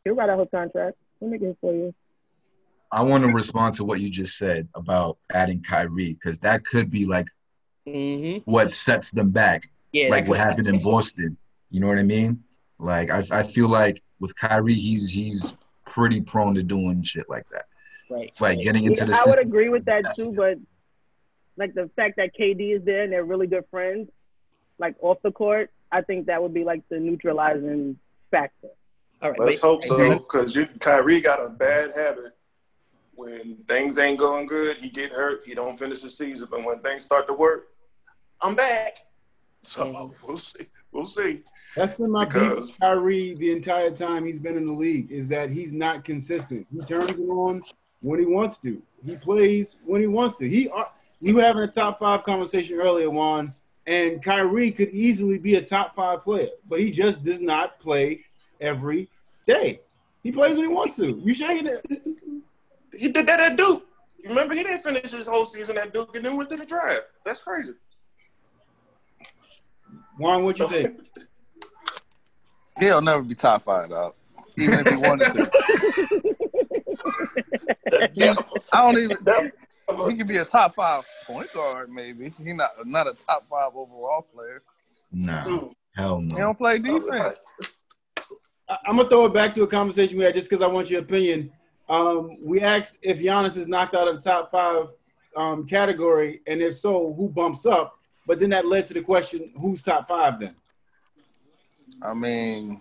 he'll 0.05 0.15
write 0.15 0.31
out 0.31 0.39
his 0.39 0.49
contract. 0.51 0.97
He'll 1.21 1.29
make 1.29 1.43
it 1.43 1.57
for 1.61 1.73
you. 1.73 1.95
I 2.91 3.03
want 3.03 3.25
to 3.25 3.31
respond 3.33 3.75
to 3.77 3.85
what 3.85 4.01
you 4.01 4.09
just 4.11 4.39
said 4.39 4.67
about 4.75 5.19
adding 5.33 5.63
Kyrie, 5.63 6.15
because 6.15 6.39
that 6.41 6.65
could 6.65 6.91
be 6.91 7.05
like 7.07 7.27
Mm-hmm. 7.87 8.51
what 8.51 8.75
sets 8.75 9.11
them 9.13 9.31
back, 9.31 9.63
Yeah, 9.93 10.11
like 10.11 10.29
what 10.29 10.37
happened 10.39 10.69
in 10.69 10.79
Boston. 10.79 11.39
You 11.71 11.81
know 11.81 11.87
what 11.87 11.99
I 11.99 12.03
mean? 12.03 12.43
Like 12.79 13.11
I, 13.11 13.25
I 13.31 13.43
feel 13.45 13.69
like 13.69 14.03
with 14.21 14.37
Kyrie, 14.37 14.75
he's 14.75 15.09
he's 15.09 15.55
pretty 15.87 16.21
prone 16.21 16.55
to 16.57 16.63
doing 16.63 17.03
shit 17.03 17.25
like 17.31 17.49
that, 17.51 17.65
Right. 18.11 18.31
like 18.41 18.61
getting 18.61 18.85
into 18.85 19.01
Yeah, 19.01 19.07
the 19.07 19.15
I 19.15 19.23
would 19.27 19.41
agree 19.41 19.71
with 19.71 19.87
that 19.87 20.15
too, 20.15 20.33
it. 20.33 20.37
but 20.37 20.59
like 21.57 21.73
the 21.73 21.89
fact 21.97 22.17
that 22.19 22.37
KD 22.39 22.77
is 22.77 22.85
there 22.85 23.05
and 23.05 23.13
they're 23.13 23.25
really 23.25 23.47
good 23.47 23.65
friends, 23.71 24.11
like 24.79 24.95
off 25.01 25.17
the 25.23 25.33
court, 25.33 25.71
I 25.91 26.03
think 26.03 26.27
that 26.27 26.43
would 26.43 26.53
be 26.53 26.65
like 26.65 26.83
the 26.91 26.99
neutralizing 27.01 27.99
factor. 28.31 28.69
All 29.23 29.31
right, 29.31 29.41
Let's 29.41 29.61
but- 29.63 29.67
hope 29.67 29.83
so, 29.85 30.19
because 30.19 30.59
Kyrie 30.81 31.23
got 31.23 31.43
a 31.43 31.49
bad 31.49 31.89
habit. 31.97 32.33
When 33.19 33.57
things 33.67 33.99
ain't 33.99 34.21
going 34.21 34.47
good, 34.47 34.77
he 34.77 34.89
get 34.89 35.11
hurt. 35.11 35.43
He 35.45 35.53
don't 35.53 35.77
finish 35.77 36.03
the 36.03 36.09
season. 36.09 36.47
But 36.49 36.65
when 36.65 36.79
things 36.83 37.03
start 37.03 37.27
to 37.27 37.35
work, 37.35 37.67
I'm 38.41 38.55
back. 38.55 38.99
So 39.63 40.15
we'll 40.27 40.39
see. 40.39 40.67
We'll 40.93 41.05
see. 41.05 41.43
That's 41.75 41.97
been 41.97 42.13
my 42.13 42.27
beef 42.27 42.35
Because- 42.35 42.61
with 42.69 42.79
Kyrie 42.79 43.35
the 43.35 43.51
entire 43.51 43.91
time 43.91 44.25
he's 44.25 44.39
been 44.39 44.57
in 44.57 44.67
the 44.67 44.73
league 44.73 45.11
is 45.11 45.27
that 45.29 45.51
he's 45.51 45.73
not 45.73 46.05
consistent. 46.05 46.65
He 46.73 46.79
turns 46.85 47.11
it 47.11 47.19
on 47.19 47.65
when 48.03 48.21
he 48.21 48.25
wants 48.25 48.57
to. 48.59 48.81
He 49.05 49.17
plays 49.17 49.79
when 49.85 50.01
he 50.01 50.07
wants 50.07 50.39
to. 50.39 50.49
He 50.49 50.69
uh, 50.69 50.75
are, 50.77 50.93
we 51.21 51.33
were 51.33 51.43
having 51.43 51.65
a 51.65 51.67
top 51.69 51.99
five 51.99 52.23
conversation 52.23 52.79
earlier, 52.79 53.11
Juan, 53.11 53.53
and 53.89 54.23
Kyrie 54.23 54.71
could 54.71 54.91
easily 54.91 55.39
be 55.39 55.57
a 55.57 55.63
top 55.63 55.97
five 55.97 56.23
player, 56.23 56.51
but 56.69 56.79
he 56.79 56.93
just 56.93 57.25
does 57.25 57.41
not 57.41 57.81
play 57.81 58.25
every 58.61 59.09
day. 59.45 59.81
He 60.23 60.31
plays 60.31 60.55
when 60.55 60.69
he 60.69 60.73
wants 60.73 60.95
to. 60.97 61.21
You 61.25 61.35
shaking 61.35 61.67
it? 61.67 62.23
He 62.99 63.09
did 63.09 63.27
that 63.27 63.41
at 63.41 63.57
Duke. 63.57 63.85
Remember, 64.25 64.55
he 64.55 64.63
didn't 64.65 64.83
finish 64.83 65.11
his 65.11 65.27
whole 65.27 65.47
season 65.47 65.79
at 65.79 65.93
Duke 65.95 66.15
and 66.17 66.25
then 66.25 66.37
went 66.37 66.51
to 66.51 66.57
the 66.57 66.67
draft. 66.67 67.03
That's 67.25 67.41
crazy. 67.41 67.73
Juan, 70.19 70.45
what 70.45 70.59
you 70.59 70.69
think? 70.69 71.01
He'll 72.81 73.01
never 73.01 73.23
be 73.23 73.35
top 73.35 73.63
five, 73.63 73.91
dog. 73.91 74.15
Even 74.57 74.81
if 74.81 74.89
he 74.89 74.97
wanted 74.97 75.33
to. 75.33 75.51
That- 78.17 78.45
I 78.73 78.83
don't 78.83 78.99
even. 78.99 79.17
that- 79.25 79.53
He 80.09 80.15
could 80.17 80.29
be 80.29 80.37
a 80.39 80.45
top 80.45 80.75
five 80.75 81.05
point 81.27 81.53
guard, 81.53 81.91
maybe. 81.91 82.33
He 82.45 82.53
not 82.53 82.71
not 82.87 83.09
a 83.09 83.15
top 83.15 83.47
five 83.49 83.71
overall 83.75 84.23
player. 84.35 84.63
Nah, 85.13 85.45
dude, 85.45 85.71
hell 85.97 86.21
no. 86.21 86.35
He 86.35 86.41
don't 86.41 86.59
play 86.59 86.79
defense. 86.79 87.45
I- 88.69 88.79
I'm 88.87 88.97
gonna 88.97 89.09
throw 89.09 89.25
it 89.27 89.33
back 89.35 89.53
to 89.55 89.63
a 89.63 89.67
conversation 89.67 90.19
we 90.19 90.25
had 90.25 90.35
just 90.35 90.51
because 90.51 90.63
I 90.63 90.67
want 90.69 90.91
your 90.91 91.01
opinion. 91.01 91.51
Um, 91.89 92.37
we 92.43 92.61
asked 92.61 92.99
if 93.03 93.21
Giannis 93.21 93.57
is 93.57 93.67
knocked 93.67 93.95
out 93.95 94.09
of 94.09 94.23
the 94.23 94.31
top 94.31 94.51
five 94.51 94.89
um, 95.37 95.67
category, 95.67 96.41
and 96.47 96.61
if 96.61 96.77
so, 96.77 97.15
who 97.15 97.29
bumps 97.29 97.65
up? 97.65 97.99
But 98.27 98.41
then 98.41 98.51
that 98.51 98.67
led 98.67 98.87
to 98.89 98.95
the 98.95 99.01
question, 99.01 99.53
who's 99.59 99.83
top 99.83 100.09
five 100.09 100.39
then? 100.39 100.55
I 102.03 102.13
mean, 102.13 102.81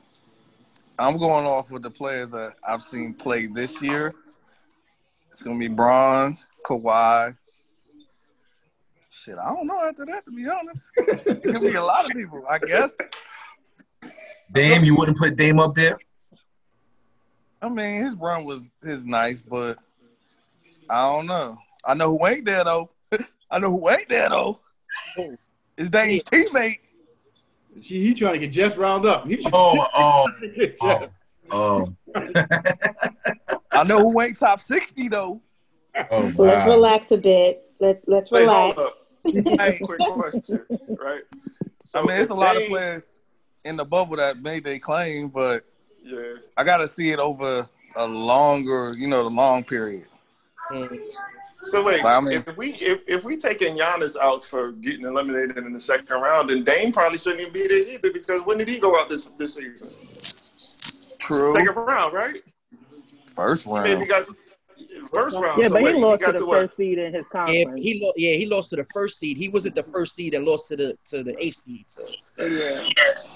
I'm 0.99 1.17
going 1.17 1.45
off 1.45 1.71
with 1.71 1.83
the 1.83 1.91
players 1.91 2.31
that 2.31 2.55
I've 2.67 2.83
seen 2.83 3.13
play 3.13 3.47
this 3.47 3.81
year. 3.81 4.13
It's 5.29 5.41
gonna 5.41 5.59
be 5.59 5.67
Bron, 5.67 6.37
Kawhi. 6.65 7.37
Shit, 9.09 9.37
I 9.37 9.49
don't 9.49 9.67
know 9.67 9.87
after 9.87 10.05
that. 10.05 10.25
To 10.25 10.31
be 10.31 10.47
honest, 10.49 10.91
it 10.97 11.43
could 11.43 11.61
be 11.61 11.75
a 11.75 11.81
lot 11.81 12.05
of 12.05 12.11
people. 12.11 12.43
I 12.49 12.59
guess. 12.59 12.95
Dame, 14.53 14.83
you 14.83 14.95
wouldn't 14.95 15.17
put 15.17 15.35
Dame 15.35 15.59
up 15.59 15.75
there? 15.75 15.97
I 17.61 17.69
mean, 17.69 18.03
his 18.03 18.15
run 18.15 18.45
was 18.45 18.71
his 18.83 19.03
nice, 19.03 19.41
but 19.41 19.77
I 20.89 21.11
don't 21.11 21.25
know. 21.25 21.57
I 21.85 21.93
know 21.93 22.17
who 22.17 22.27
ain't 22.27 22.45
there 22.45 22.63
though. 22.63 22.91
I 23.51 23.59
know 23.59 23.71
who 23.71 23.89
ain't 23.89 24.09
there 24.09 24.29
though. 24.29 24.59
His 25.75 25.89
Dame's 25.89 26.23
teammate. 26.23 26.79
She, 27.81 28.01
he 28.01 28.13
trying 28.13 28.33
to 28.33 28.39
get 28.39 28.51
Jess 28.51 28.77
round 28.77 29.05
up. 29.05 29.27
He 29.27 29.39
Oh, 29.53 29.87
oh, 29.93 30.27
trying 30.27 30.53
to 30.53 30.67
get 30.67 30.77
oh, 30.81 31.07
oh, 31.51 31.93
I 33.71 33.83
know 33.83 33.99
who 33.99 34.21
ain't 34.21 34.39
top 34.39 34.61
sixty 34.61 35.07
though. 35.07 35.41
oh 36.11 36.31
Let's 36.35 36.67
relax 36.67 37.11
a 37.11 37.17
bit. 37.17 37.71
Let 37.79 38.01
Let's 38.07 38.31
Wait, 38.31 38.41
relax. 38.41 39.03
Hey, 39.59 39.77
quick 39.83 39.99
question, 39.99 40.61
right? 41.01 41.21
I 41.93 42.01
mean, 42.01 42.11
it's 42.11 42.29
a 42.29 42.33
lot 42.33 42.55
of 42.55 42.63
players 42.67 43.19
in 43.65 43.75
the 43.75 43.83
bubble 43.83 44.15
that 44.15 44.41
made 44.41 44.63
their 44.63 44.79
claim, 44.79 45.27
but 45.27 45.63
Yeah. 46.07 46.41
I 46.55 46.63
got 46.63 46.77
to 46.77 46.87
see 46.87 47.11
it 47.11 47.19
over 47.19 47.67
a 47.95 48.07
longer, 48.07 48.93
you 48.97 49.07
know, 49.07 49.23
the 49.23 49.29
long 49.29 49.63
period. 49.63 50.07
Mm. 50.71 50.99
So 51.63 51.83
wait, 51.83 52.03
I 52.03 52.19
mean- 52.19 52.43
if 52.47 52.57
we 52.57 52.71
if, 52.75 53.01
if 53.07 53.23
we 53.23 53.35
taking 53.35 53.77
Giannis 53.77 54.15
out 54.15 54.45
for 54.45 54.71
getting 54.73 55.05
eliminated 55.05 55.57
in 55.57 55.73
the 55.73 55.79
second 55.79 56.21
round, 56.21 56.49
then 56.49 56.63
Dame 56.63 56.91
probably 56.91 57.17
shouldn't 57.17 57.41
even 57.41 57.53
be 57.53 57.67
there 57.67 57.77
either 57.77 58.11
because 58.11 58.41
when 58.43 58.57
did 58.57 58.69
he 58.69 58.79
go 58.79 58.97
out 58.99 59.09
this 59.09 59.27
this 59.37 59.55
season? 59.55 59.89
True. 61.19 61.53
Second 61.53 61.75
round, 61.75 62.13
right? 62.13 62.41
First 63.25 63.65
He 63.65 63.73
maybe 63.73 64.05
got 64.05 64.27
first 65.11 65.35
round. 65.37 65.61
Yeah, 65.61 65.67
so 65.67 65.73
but 65.73 65.83
wait, 65.83 65.95
he 65.95 66.01
lost 66.01 66.21
got 66.21 66.31
to 66.33 66.39
the 66.39 66.45
what? 66.45 66.61
first 66.67 66.77
seed 66.77 66.97
in 66.97 67.13
his 67.13 67.25
Yeah, 67.33 67.45
conference. 67.45 67.83
he 67.83 68.01
lo- 68.03 68.13
yeah 68.15 68.33
he 68.33 68.45
lost 68.45 68.69
to 68.71 68.75
the 68.77 68.85
first 68.93 69.17
seed. 69.19 69.37
He 69.37 69.49
wasn't 69.49 69.75
the 69.75 69.83
first 69.83 70.15
seed 70.15 70.33
and 70.33 70.45
lost 70.45 70.67
to 70.69 70.75
the 70.75 70.97
to 71.07 71.23
the 71.23 71.35
eighth 71.43 71.55
seed. 71.57 71.85
So 71.89 72.45
yeah. 72.45 72.87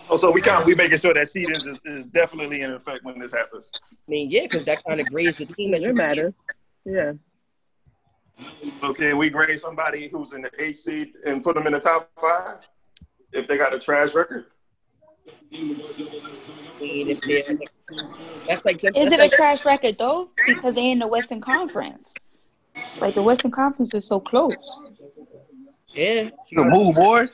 Oh, 0.10 0.18
so 0.18 0.32
we 0.32 0.42
count. 0.42 0.66
We 0.66 0.76
making 0.76 0.98
sure 1.00 1.14
that 1.14 1.30
seed 1.30 1.50
is, 1.56 1.64
is, 1.66 1.80
is 1.86 2.08
definitely 2.08 2.62
in 2.62 2.72
effect 2.72 3.04
when 3.04 3.18
this 3.20 3.32
happens. 3.32 3.66
I 3.92 3.96
mean, 4.08 4.30
yeah, 4.30 4.44
because 4.44 4.66
that 4.66 4.84
kind 4.86 5.00
of 5.00 5.08
grades 5.08 5.38
the 5.38 5.46
team 5.46 5.72
that 5.72 5.82
you 5.82 5.90
It 5.90 5.96
matters. 5.96 6.34
Yeah. 6.86 7.14
Okay, 8.84 9.14
we 9.14 9.30
grade 9.30 9.60
somebody 9.60 10.08
who's 10.10 10.34
in 10.34 10.42
the 10.42 10.52
eighth 10.60 10.78
seed 10.78 11.14
and 11.28 11.44
put 11.44 11.56
them 11.56 11.68
in 11.68 11.74
the 11.74 11.80
top 11.80 12.10
five 12.20 12.58
if 13.34 13.48
they 13.48 13.58
got 13.58 13.74
a 13.74 13.80
trash 13.80 14.14
record. 14.16 14.46
I 14.46 14.46
mean, 14.46 14.46
if 14.46 15.08
they're- 15.08 15.11
That's 18.48 18.66
like 18.66 18.82
that's, 18.82 18.98
Is 18.98 19.06
that's 19.06 19.14
it 19.14 19.20
a 19.20 19.24
like, 19.24 19.32
trash 19.32 19.66
record 19.66 19.98
though? 19.98 20.30
Because 20.48 20.74
they 20.74 20.92
in 20.92 21.00
the 21.00 21.08
Western 21.08 21.42
Conference. 21.42 22.14
Like 23.00 23.16
the 23.16 23.22
Western 23.24 23.52
Conference 23.52 23.94
is 23.94 24.06
so 24.06 24.20
close. 24.20 24.56
yeah. 25.94 26.30
she 26.48 26.56
Good 26.56 26.64
got- 26.66 26.74
move, 26.74 26.96
boy. 26.96 27.28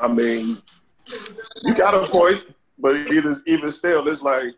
I 0.00 0.08
mean, 0.08 0.56
you 1.62 1.74
got 1.74 1.94
a 1.94 2.06
point, 2.06 2.42
but 2.78 2.94
either 3.12 3.34
even 3.46 3.70
still, 3.70 4.06
it's 4.08 4.22
like 4.22 4.54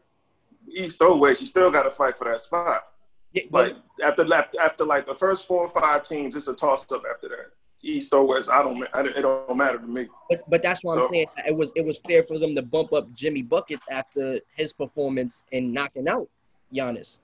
east 0.70 1.02
or 1.02 1.18
west, 1.18 1.40
you 1.40 1.46
still 1.48 1.70
got 1.70 1.82
to 1.82 1.90
fight 1.90 2.14
for 2.14 2.30
that 2.30 2.40
spot. 2.40 2.82
yeah, 3.32 3.42
but- 3.50 3.72
Like 3.72 3.76
after 4.04 4.26
after 4.62 4.84
like 4.84 5.06
the 5.06 5.14
first 5.14 5.46
four 5.48 5.62
or 5.62 5.68
five 5.68 6.06
teams, 6.06 6.36
it's 6.36 6.46
a 6.48 6.54
toss 6.54 6.90
up 6.92 7.02
after 7.10 7.28
that. 7.30 7.50
East 7.82 8.12
or 8.14 8.26
west, 8.26 8.48
I 8.50 8.62
don't. 8.62 8.82
I, 8.94 9.00
it 9.00 9.22
don't 9.22 9.56
matter 9.56 9.78
to 9.78 9.86
me. 9.86 10.06
But 10.30 10.48
but 10.48 10.62
that's 10.62 10.82
what 10.82 10.98
I'm 10.98 11.08
saying. 11.08 11.26
It 11.46 11.56
was 11.56 11.72
it 11.74 11.84
was 11.84 11.98
fair 12.06 12.22
for 12.22 12.38
them 12.38 12.54
to 12.54 12.62
bump 12.62 12.92
up 12.92 13.12
Jimmy 13.14 13.42
buckets 13.42 13.86
after 13.90 14.40
his 14.56 14.72
performance 14.72 15.44
in 15.52 15.72
knocking 15.72 16.08
out 16.08 16.28
Giannis. 16.72 17.18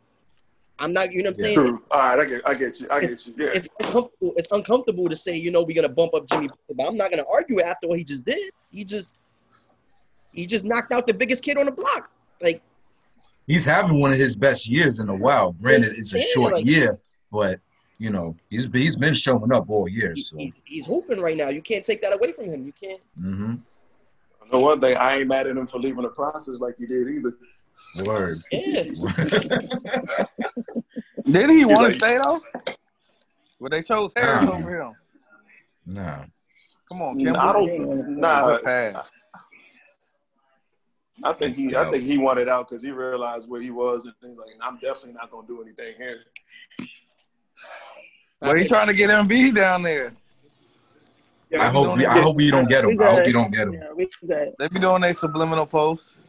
I'm 0.81 0.93
not, 0.93 1.13
you 1.13 1.23
know 1.25 1.31
what 1.31 1.39
I'm 1.39 1.43
saying? 1.43 1.55
True. 1.57 1.83
All 1.91 2.17
right, 2.17 2.25
I 2.25 2.29
get. 2.29 2.49
I 2.49 2.55
get 2.55 2.81
you. 2.81 2.87
I 2.91 3.01
get 3.01 3.27
you. 3.27 3.35
Yeah. 3.37 3.49
It's 3.55 3.69
uncomfortable. 3.81 4.33
It's 4.37 4.49
uncomfortable 4.53 5.09
to 5.09 5.17
say, 5.17 5.37
you 5.37 5.51
know, 5.51 5.63
we're 5.63 5.75
gonna 5.75 5.89
bump 5.89 6.15
up 6.15 6.29
Jimmy, 6.29 6.49
Buckets, 6.49 6.65
but 6.77 6.87
I'm 6.87 6.97
not 6.97 7.11
gonna 7.11 7.25
argue 7.33 7.61
after 7.61 7.89
what 7.89 7.99
he 7.99 8.05
just 8.05 8.25
did. 8.25 8.53
He 8.71 8.85
just 8.85 9.19
he 10.33 10.47
just 10.47 10.65
knocked 10.65 10.93
out 10.93 11.07
the 11.07 11.15
biggest 11.15 11.43
kid 11.43 11.57
on 11.57 11.67
the 11.67 11.73
block. 11.73 12.11
Like 12.41 12.63
He's 13.49 13.65
having 13.65 13.99
one 13.99 14.11
of 14.11 14.19
his 14.19 14.37
best 14.37 14.69
years 14.69 15.01
in 15.01 15.09
a 15.09 15.15
while. 15.15 15.53
Granted, 15.53 15.95
it's 15.97 16.15
a 16.15 16.21
short 16.21 16.53
like- 16.53 16.67
year, 16.67 16.99
but 17.33 17.61
you 17.99 18.11
know 18.11 18.37
he's 18.51 18.69
he's 18.73 18.97
been 18.97 19.15
showing 19.15 19.53
up 19.53 19.69
all 19.69 19.89
year. 19.89 20.17
So, 20.17 20.37
he- 20.37 20.53
he's 20.65 20.87
hooping 20.87 21.21
right 21.21 21.37
now. 21.37 21.49
You 21.49 21.63
can't 21.63 21.85
take 21.85 22.01
that 22.03 22.15
away 22.15 22.33
from 22.33 22.47
him. 22.47 22.65
You 22.65 22.73
can't. 22.73 23.01
hmm 23.19 23.55
I 24.53 24.57
one 24.57 24.81
thing. 24.81 24.97
I 24.97 25.17
ain't 25.19 25.29
mad 25.29 25.47
at 25.47 25.57
him 25.57 25.67
for 25.67 25.79
leaving 25.79 26.03
the 26.05 26.09
process 26.11 26.59
like 26.61 26.77
he 26.79 26.87
did 26.87 27.09
either. 27.09 27.37
word. 28.05 28.39
Yeah. 28.53 28.83
Didn't 31.25 31.51
he 31.59 31.65
want 31.67 31.83
like- 31.83 31.93
to 31.93 31.99
stay 31.99 32.19
though? 32.19 32.41
Well, 33.61 33.71
they 33.71 33.83
chose 33.83 34.13
Harris 34.17 34.43
Nah. 34.45 34.55
over 34.57 34.81
him. 34.81 34.93
nah, 35.85 36.25
Come 36.89 37.03
on, 37.03 37.21
I 37.37 37.53
don't. 37.53 38.19
Nah. 38.19 38.47
Good 38.47 38.63
pass. 38.65 39.11
I 41.25 41.33
think 41.33 41.57
he. 41.57 41.75
I 41.75 41.91
think 41.91 42.05
he 42.05 42.17
wanted 42.17 42.49
out 42.49 42.69
because 42.69 42.83
he 42.83 42.93
realized 42.93 43.49
where 43.51 43.61
he 43.61 43.71
was, 43.71 44.05
and 44.07 44.15
he's 44.23 44.39
like, 44.39 44.51
"I'm 44.63 44.77
definitely 44.77 45.15
not 45.15 45.31
gonna 45.33 45.47
do 45.49 45.61
anything 45.61 45.95
here." 45.99 46.21
Well, 48.41 48.55
he's 48.57 48.69
trying 48.69 48.89
to 48.89 48.95
get 48.95 49.11
Embiid 49.11 49.55
down 49.55 49.83
there. 49.83 50.13
Yeah, 51.51 51.63
I 51.63 51.69
hope 51.71 51.87
doing 51.87 51.99
we. 51.99 52.07
I 52.07 52.19
hope 52.21 52.37
we 52.37 52.51
don't 52.51 52.69
get 52.69 52.85
We 52.87 52.93
him. 52.93 53.01
I 53.01 53.05
hope 53.07 53.17
good. 53.17 53.27
we 53.27 53.33
don't 53.33 53.51
get 53.53 53.69
him. 53.69 53.73
Yeah, 53.75 53.93
we 53.97 54.09
good. 54.27 54.53
They 54.59 54.69
be 54.69 54.79
doing 54.79 55.01
their 55.01 55.15
subliminal 55.15 55.65
posts. 55.67 56.25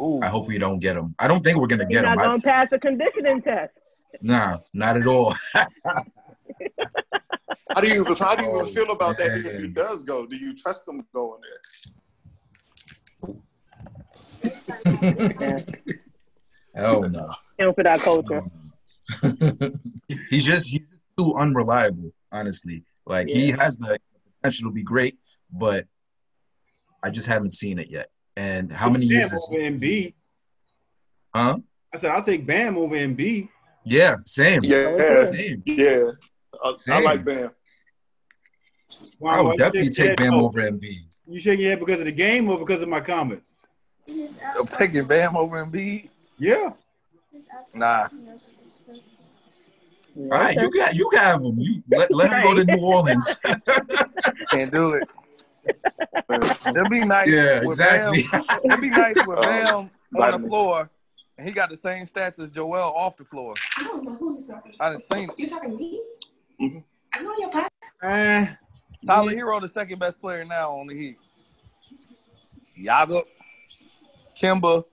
Ooh, 0.00 0.20
I 0.22 0.28
hope 0.28 0.46
we 0.48 0.58
don't 0.58 0.78
get 0.78 0.96
him. 0.96 1.14
I 1.18 1.28
don't 1.28 1.44
think 1.44 1.58
we're 1.58 1.66
gonna 1.66 1.84
He's 1.86 1.96
get 1.96 2.02
not 2.02 2.14
him. 2.14 2.18
I, 2.20 2.24
gonna 2.24 2.40
pass 2.40 2.70
the 2.70 2.78
conditioning 2.78 3.42
test. 3.42 3.72
nah, 4.22 4.58
not 4.72 4.96
at 4.96 5.06
all. 5.06 5.34
How 7.74 7.82
do 7.82 7.88
you 7.88 8.02
how 8.18 8.34
do 8.34 8.42
you 8.44 8.50
Oh, 8.60 8.64
feel 8.64 8.90
about 8.90 9.18
that 9.18 9.38
if 9.38 9.60
he 9.60 9.68
does 9.68 10.00
go? 10.02 10.26
Do 10.26 10.36
you 10.36 10.56
trust 10.56 10.88
him 10.88 11.04
going 11.14 11.40
there? 11.42 11.60
Yeah. 15.40 15.60
Hell 16.74 17.08
no. 17.08 17.30
Him 17.58 17.74
for 17.74 17.82
that 17.84 18.00
culture. 18.00 18.42
he's 20.30 20.44
just 20.44 20.68
he's 20.68 20.80
too 21.16 21.34
unreliable, 21.36 22.12
honestly. 22.32 22.84
Like 23.06 23.28
he 23.28 23.50
has 23.50 23.78
the 23.78 23.98
potential 24.42 24.70
to 24.70 24.74
be 24.74 24.82
great, 24.82 25.18
but 25.52 25.86
I 27.02 27.10
just 27.10 27.26
haven't 27.26 27.52
seen 27.52 27.78
it 27.78 27.88
yet. 27.90 28.10
And 28.36 28.70
how 28.70 28.88
many 28.88 29.06
years 29.06 29.28
Bam 29.30 29.36
is 29.36 29.48
over 29.50 29.60
Embiid? 29.60 30.14
huh? 31.34 31.58
I 31.92 31.96
said 31.98 32.10
I'll 32.10 32.22
take 32.22 32.46
Bam 32.46 32.76
over 32.76 32.94
Embiid. 32.96 33.48
Yeah, 33.84 34.16
same. 34.26 34.62
Yeah, 34.62 35.30
Same. 35.32 35.62
yeah. 35.64 36.10
I, 36.62 36.74
I 36.90 37.00
like 37.00 37.24
Bam. 37.24 37.50
Why- 39.18 39.32
I 39.32 39.36
why 39.36 39.42
would 39.42 39.52
you 39.52 39.58
definitely 39.58 39.90
take? 39.90 40.16
Bam 40.16 40.34
Oh, 40.34 40.46
over 40.46 40.60
Embiid. 40.60 41.06
You 41.26 41.38
shaking 41.40 41.60
your 41.62 41.70
head 41.70 41.80
because 41.80 42.00
of 42.00 42.06
the 42.06 42.12
game 42.12 42.48
or 42.48 42.58
because 42.58 42.82
of 42.82 42.88
my 42.88 43.00
comment? 43.00 43.42
I'm 44.08 44.66
taking 44.66 45.06
Bam 45.06 45.36
over 45.36 45.64
Embiid. 45.64 46.08
Yeah. 46.38 46.72
Nah, 47.74 48.06
All 50.18 50.26
right, 50.26 50.56
you 50.56 50.68
got 50.70 50.94
you 50.96 51.08
got 51.12 51.24
have 51.24 51.44
him. 51.44 51.60
You 51.60 51.80
let, 51.90 52.12
let 52.12 52.32
him 52.32 52.42
go 52.42 52.54
to 52.54 52.64
New 52.64 52.80
Orleans. 52.84 53.38
can't 54.50 54.72
do 54.72 54.94
it. 54.94 55.08
It'd 56.66 56.90
be 56.90 57.04
nice. 57.04 57.30
yeah, 57.30 57.60
with 57.60 57.80
exactly. 57.80 58.24
Bam, 58.32 58.42
it'd 58.64 58.80
be 58.80 58.90
nice 58.90 59.14
with 59.26 59.38
Um, 59.38 59.90
Bam 60.12 60.34
on 60.34 60.42
the 60.42 60.48
floor, 60.48 60.88
and 61.38 61.46
he 61.46 61.54
got 61.54 61.70
the 61.70 61.76
same 61.76 62.04
stats 62.04 62.40
as 62.40 62.50
Joel 62.50 62.92
off 62.96 63.16
the 63.16 63.24
floor. 63.24 63.54
I 63.78 63.84
don't 63.84 64.04
know 64.04 64.14
who 64.16 64.34
he's 64.34 64.48
talking 64.48 64.72
to. 64.72 64.84
I 64.84 64.90
done 64.90 64.98
seen 64.98 65.30
it. 65.30 65.38
You 65.38 65.48
talking 65.48 65.70
to 65.70 65.76
me? 65.76 66.02
Mhm. 66.60 66.82
I'm 67.14 67.26
on 67.26 67.40
your 67.40 67.50
podcast. 67.50 67.68
Uh, 68.02 68.54
Tyler 69.06 69.32
Herro, 69.32 69.60
the 69.60 69.68
second 69.68 70.00
best 70.00 70.20
player 70.20 70.44
now 70.44 70.72
on 70.72 70.88
the 70.88 70.96
Heat. 70.96 71.16
Yaga, 72.74 73.22
Kimba. 74.36 74.84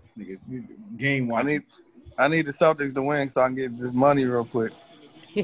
this 0.00 0.12
nigga, 0.16 0.38
game 0.96 1.32
I 1.34 1.42
need, 1.42 1.62
I 2.20 2.28
need 2.28 2.46
the 2.46 2.52
Celtics 2.52 2.94
to 2.94 3.02
win 3.02 3.28
so 3.28 3.40
I 3.42 3.46
can 3.46 3.54
get 3.56 3.78
this 3.78 3.94
money 3.94 4.24
real 4.24 4.44
quick. 4.44 4.72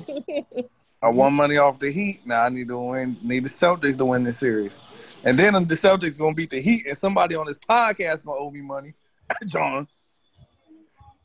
I 1.02 1.08
won 1.08 1.34
money 1.34 1.56
off 1.56 1.78
the 1.78 1.90
Heat. 1.90 2.22
Now 2.24 2.44
I 2.44 2.48
need 2.48 2.68
to 2.68 2.78
win. 2.78 3.16
Need 3.22 3.44
the 3.44 3.48
Celtics 3.48 3.96
to 3.98 4.04
win 4.04 4.22
this 4.22 4.38
series, 4.38 4.80
and 5.24 5.38
then 5.38 5.54
the 5.54 5.74
Celtics 5.74 6.18
gonna 6.18 6.34
beat 6.34 6.50
the 6.50 6.60
Heat, 6.60 6.86
and 6.86 6.96
somebody 6.96 7.34
on 7.34 7.46
this 7.46 7.58
podcast 7.58 8.24
gonna 8.24 8.40
owe 8.40 8.50
me 8.50 8.60
money. 8.60 8.94
John, 9.46 9.86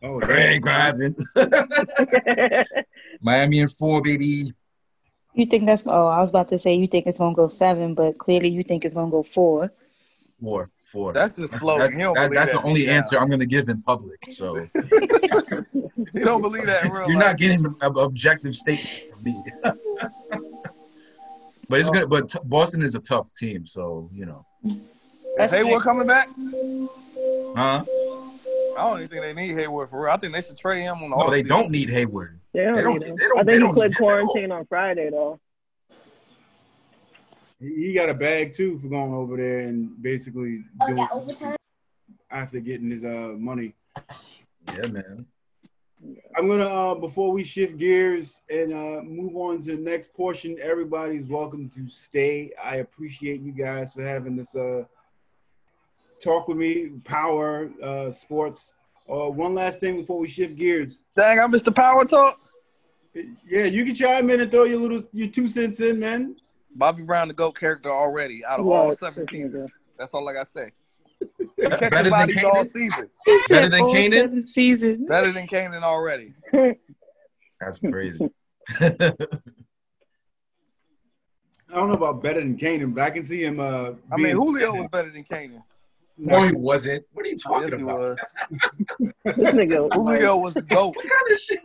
Oh, 0.03 0.19
Ain't 0.31 0.63
gonna. 0.63 1.13
Miami 3.21 3.59
and 3.59 3.71
four, 3.71 4.01
baby. 4.01 4.51
You 5.33 5.45
think 5.45 5.65
that's? 5.65 5.83
Oh, 5.85 6.07
I 6.07 6.19
was 6.19 6.29
about 6.31 6.47
to 6.49 6.59
say 6.59 6.73
you 6.75 6.87
think 6.87 7.07
it's 7.07 7.19
gonna 7.19 7.35
go 7.35 7.47
seven, 7.47 7.93
but 7.93 8.17
clearly 8.17 8.49
you 8.49 8.63
think 8.63 8.83
it's 8.83 8.93
gonna 8.93 9.11
go 9.11 9.23
four. 9.23 9.71
Four, 10.41 10.69
four. 10.91 11.13
that's 11.13 11.35
just 11.37 11.53
slogan. 11.55 11.91
That- 11.91 11.93
he 11.93 11.99
don't 12.03 12.13
that- 12.15 12.27
believe 12.29 12.39
that's 12.39 12.51
that 12.53 12.61
the 12.61 12.67
only 12.67 12.79
deep 12.81 12.87
down. 12.89 12.97
answer 12.97 13.19
I'm 13.19 13.27
going 13.27 13.39
to 13.39 13.45
give 13.45 13.69
in 13.69 13.81
public. 13.81 14.19
So 14.29 14.55
He 16.13 16.19
don't 16.19 16.41
believe 16.41 16.65
that 16.65 16.85
in 16.85 16.91
real 16.91 17.07
you're 17.07 17.17
life. 17.17 17.25
not 17.31 17.37
getting 17.37 17.65
an 17.65 17.75
objective 17.97 18.53
statement 18.55 19.13
from 19.13 19.23
me. 19.23 19.43
but 21.69 21.79
it's 21.79 21.89
good. 21.89 22.09
But 22.09 22.29
t- 22.29 22.39
Boston 22.43 22.83
is 22.83 22.95
a 22.95 22.99
tough 22.99 23.33
team, 23.33 23.65
so 23.65 24.09
you 24.13 24.25
know. 24.25 24.45
Is 25.39 25.51
Hayward 25.51 25.81
coming 25.83 26.07
back? 26.07 26.27
Huh? 27.55 27.83
I 28.77 28.83
don't 28.83 28.97
even 28.97 29.07
think 29.09 29.21
they 29.21 29.33
need 29.33 29.53
Hayward 29.55 29.89
for 29.89 30.03
real. 30.03 30.11
I 30.13 30.17
think 30.17 30.33
they 30.33 30.41
should 30.41 30.57
trade 30.57 30.81
him 30.81 31.03
on 31.03 31.09
the 31.11 31.15
No, 31.17 31.29
they 31.29 31.43
season. 31.43 31.49
don't 31.57 31.71
need 31.71 31.89
Hayward. 31.89 32.39
They 32.53 32.63
don't 32.63 32.75
They 32.75 32.81
don't- 32.81 32.93
need 32.99 33.03
they 33.03 33.15
don't- 33.27 33.39
I 33.39 33.43
think 33.43 33.53
he 33.53 33.59
don't 33.59 33.73
quit 33.73 33.91
need 33.91 33.97
him 33.99 34.03
at 34.05 34.09
all. 34.19 34.25
quarantine 34.27 34.51
on 34.51 34.65
Friday 34.65 35.09
though. 35.09 35.39
He 37.61 37.75
he 37.87 37.93
got 37.93 38.09
a 38.09 38.13
bag 38.13 38.53
too 38.53 38.77
for 38.79 38.87
going 38.87 39.13
over 39.13 39.37
there 39.37 39.59
and 39.59 40.01
basically 40.01 40.63
Oh, 40.81 40.87
doing 40.87 40.95
that 40.97 41.11
overtime? 41.11 41.55
after 42.29 42.59
getting 42.59 42.89
his 42.89 43.05
uh 43.05 43.33
money. 43.37 43.73
Yeah, 44.73 44.87
man. 44.87 45.25
I'm 46.35 46.47
gonna 46.47 46.65
uh 46.67 46.95
before 46.95 47.31
we 47.31 47.43
shift 47.43 47.77
gears 47.77 48.41
and 48.49 48.73
uh 48.73 49.01
move 49.03 49.35
on 49.35 49.61
to 49.61 49.75
the 49.75 49.81
next 49.81 50.13
portion. 50.13 50.57
Everybody's 50.61 51.25
welcome 51.25 51.69
to 51.69 51.87
stay. 51.87 52.51
I 52.63 52.77
appreciate 52.77 53.41
you 53.41 53.51
guys 53.51 53.93
for 53.93 54.01
having 54.01 54.35
this 54.35 54.55
uh 54.55 54.83
talk 56.19 56.47
with 56.47 56.57
me, 56.57 56.89
power 57.03 57.69
uh 57.83 58.09
sports. 58.11 58.73
Uh 59.07 59.29
one 59.29 59.53
last 59.53 59.79
thing 59.79 59.97
before 59.97 60.17
we 60.17 60.27
shift 60.27 60.55
gears. 60.55 61.03
Dang, 61.15 61.39
I 61.39 61.45
missed 61.47 61.65
the 61.65 61.71
power 61.71 62.05
talk. 62.05 62.39
Yeah, 63.45 63.65
you 63.65 63.83
can 63.83 63.93
chime 63.93 64.29
in 64.29 64.39
and 64.39 64.49
throw 64.49 64.63
your 64.63 64.79
little 64.79 65.03
your 65.11 65.27
two 65.27 65.47
cents 65.49 65.79
in, 65.81 65.99
man. 65.99 66.37
Bobby 66.75 67.03
Brown, 67.03 67.27
the 67.27 67.33
GOAT 67.33 67.57
character 67.59 67.89
already 67.89 68.43
out 68.45 68.59
of 68.59 68.65
Yeah, 68.65 68.71
all 68.73 68.95
seven 68.95 69.27
seasons. 69.27 69.75
That's 69.97 70.13
all 70.13 70.27
I 70.29 70.33
got 70.33 70.45
to 70.45 70.51
say. 70.51 70.69
Be- 71.19 71.25
Catching 71.69 71.89
Better 71.89 72.03
than 72.03 72.09
bodies 72.11 72.43
all 72.43 72.65
season. 72.65 73.09
Better 73.49 73.69
than 73.69 73.81
Kanan. 73.83 74.47
season. 74.47 75.05
Better 75.05 75.31
than 75.31 75.47
Kanan 75.47 75.83
already. 75.83 76.33
That's 77.59 77.79
crazy. 77.79 78.29
I 78.79 79.13
don't 81.75 81.87
know 81.87 81.93
about 81.95 82.21
better 82.21 82.41
than 82.41 82.57
Kanan, 82.57 82.93
but 82.93 83.03
I 83.03 83.09
can 83.11 83.23
see 83.23 83.43
him 83.43 83.59
uh 83.59 83.91
I 84.11 84.17
mean, 84.17 84.35
Julio 84.35 84.73
was 84.73 84.87
better 84.91 85.09
than 85.09 85.23
Kanan. 85.23 85.63
no, 86.17 86.45
he 86.47 86.53
wasn't. 86.53 87.05
What 87.13 87.25
are 87.25 87.29
you 87.29 87.37
talking 87.37 87.67
Yes, 87.69 87.77
he 87.77 87.83
about? 87.83 87.99
was. 87.99 88.33
Julio 89.93 90.37
was 90.37 90.55
the 90.55 90.63
GOAT. 90.63 90.95
What 90.95 91.07
kind 91.07 91.31
of 91.31 91.39
shit? 91.39 91.59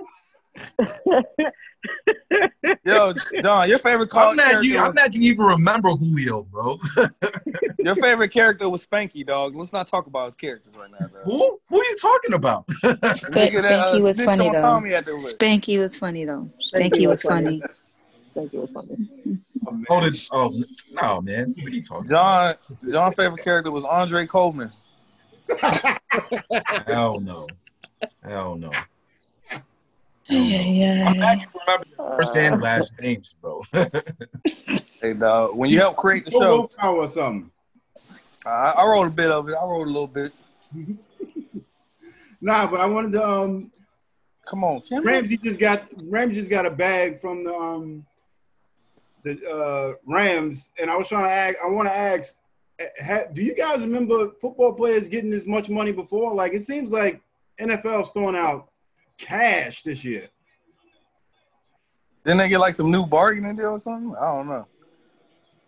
Yo, 2.84 3.12
John, 3.40 3.68
your 3.68 3.78
favorite 3.78 4.08
call 4.08 4.30
I'm 4.30 4.36
not, 4.36 4.64
you, 4.64 4.78
I'm 4.78 4.94
not 4.94 5.12
gonna 5.12 5.24
even 5.24 5.44
remember 5.44 5.90
Julio, 5.90 6.42
bro. 6.42 6.78
your 7.78 7.94
favorite 7.96 8.30
character 8.30 8.68
was 8.68 8.86
Spanky, 8.86 9.24
dog. 9.24 9.54
Let's 9.54 9.72
not 9.72 9.86
talk 9.86 10.06
about 10.06 10.26
his 10.26 10.34
characters 10.34 10.76
right 10.76 10.90
now, 10.90 11.06
bro. 11.06 11.22
Who? 11.24 11.58
Who 11.68 11.80
are 11.80 11.84
you 11.84 11.96
talking 11.96 12.34
about? 12.34 12.66
The 12.66 13.28
nigga 13.30 13.62
that 13.62 13.78
uh, 13.78 13.94
Spanky 13.94 14.02
was 14.02 14.20
funny 14.20 14.48
on 14.48 14.54
though. 14.54 14.60
Tommy 14.60 14.94
at 14.94 15.04
the. 15.04 15.12
Spanky 15.12 15.78
was 15.78 15.96
funny 15.96 16.24
though. 16.24 16.50
Spanky 16.60 16.90
Spanky 16.90 17.06
was 17.06 17.14
was 17.14 17.22
funny. 17.22 17.62
Thank 18.36 18.52
you. 18.52 18.66
Funny. 18.66 19.08
oh, 19.88 20.00
the, 20.00 20.28
oh, 20.30 20.62
no, 20.92 21.22
man. 21.22 21.54
What 21.56 21.66
are 21.66 21.70
you 21.70 21.82
talking 21.82 22.06
John, 22.06 22.54
John's 22.90 23.16
favorite 23.16 23.42
character 23.42 23.70
was 23.70 23.86
Andre 23.86 24.26
Coleman. 24.26 24.70
Hell 26.86 27.20
no. 27.20 27.46
Hell 28.22 28.56
no. 28.56 28.70
Yeah, 30.28 30.60
yeah. 30.60 31.04
I'm 31.08 31.16
glad 31.16 31.40
you 31.42 31.48
remember 31.66 32.16
first 32.16 32.36
Uh, 32.36 32.40
and 32.40 32.62
last 32.62 33.00
names, 33.00 33.34
bro. 33.40 33.62
Hey, 35.00 35.12
dog, 35.12 35.56
when 35.56 35.68
you 35.70 35.78
help 35.78 35.96
create 35.96 36.24
the 36.24 36.30
show, 36.30 36.70
power 36.78 36.96
or 36.96 37.08
something. 37.08 37.50
I, 38.46 38.72
I 38.78 38.86
wrote 38.86 39.06
a 39.06 39.10
bit 39.10 39.30
of 39.30 39.48
it. 39.48 39.54
I 39.54 39.64
wrote 39.64 39.86
a 39.86 39.90
little 39.90 40.06
bit. 40.06 40.32
Nah, 42.40 42.70
but 42.70 42.80
I 42.80 42.86
wanted 42.86 43.12
to 43.12 43.26
um 43.26 43.72
Come 44.46 44.62
on, 44.62 44.80
Kim. 44.80 45.02
Ramsey 45.02 45.38
just 45.38 45.58
got 45.58 45.88
Ramsey 46.04 46.34
just 46.34 46.50
got 46.50 46.66
a 46.66 46.70
bag 46.70 47.18
from 47.18 47.44
the 47.44 47.52
um 47.52 48.06
the 49.24 49.40
uh 49.48 49.94
Rams, 50.06 50.70
and 50.78 50.90
I 50.90 50.96
was 50.96 51.08
trying 51.08 51.24
to 51.24 51.30
ask. 51.30 51.56
I 51.64 51.68
want 51.68 51.88
to 51.88 51.94
ask, 51.96 52.36
eh, 52.78 52.86
ha, 53.04 53.20
do 53.32 53.42
you 53.42 53.54
guys 53.54 53.80
remember 53.80 54.30
football 54.40 54.74
players 54.74 55.08
getting 55.08 55.30
this 55.30 55.46
much 55.46 55.68
money 55.68 55.92
before? 55.92 56.34
Like 56.34 56.52
it 56.52 56.62
seems 56.62 56.90
like 56.90 57.20
NFL's 57.58 58.10
throwing 58.10 58.36
out 58.36 58.68
cash 59.18 59.82
this 59.82 60.04
year. 60.04 60.28
Didn't 62.24 62.38
they 62.38 62.48
get 62.48 62.58
like 62.58 62.74
some 62.74 62.90
new 62.90 63.06
bargaining 63.06 63.54
deal 63.54 63.72
or 63.72 63.78
something? 63.78 64.14
I 64.20 64.26
don't 64.26 64.48
know. 64.48 64.64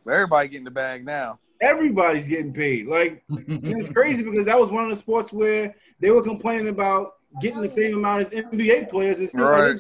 But 0.04 0.14
everybody 0.14 0.48
getting 0.48 0.64
the 0.64 0.70
bag 0.70 1.04
now. 1.04 1.38
Everybody's 1.60 2.28
getting 2.28 2.52
paid. 2.52 2.86
Like 2.86 3.24
it's 3.28 3.92
crazy 3.92 4.22
because 4.22 4.44
that 4.46 4.58
was 4.58 4.70
one 4.70 4.84
of 4.84 4.90
the 4.90 4.96
sports 4.96 5.32
where 5.32 5.74
they 6.00 6.10
were 6.10 6.22
complaining 6.22 6.68
about 6.68 7.14
getting 7.42 7.62
the 7.62 7.68
same 7.68 7.94
amount 7.94 8.22
as 8.22 8.28
NBA 8.28 8.90
players, 8.90 9.18
and 9.20 9.28
still 9.28 9.44
Right. 9.44 9.76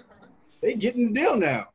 they, 0.60 0.72
they 0.72 0.74
getting 0.74 1.12
the 1.12 1.20
deal 1.20 1.36
now. 1.36 1.68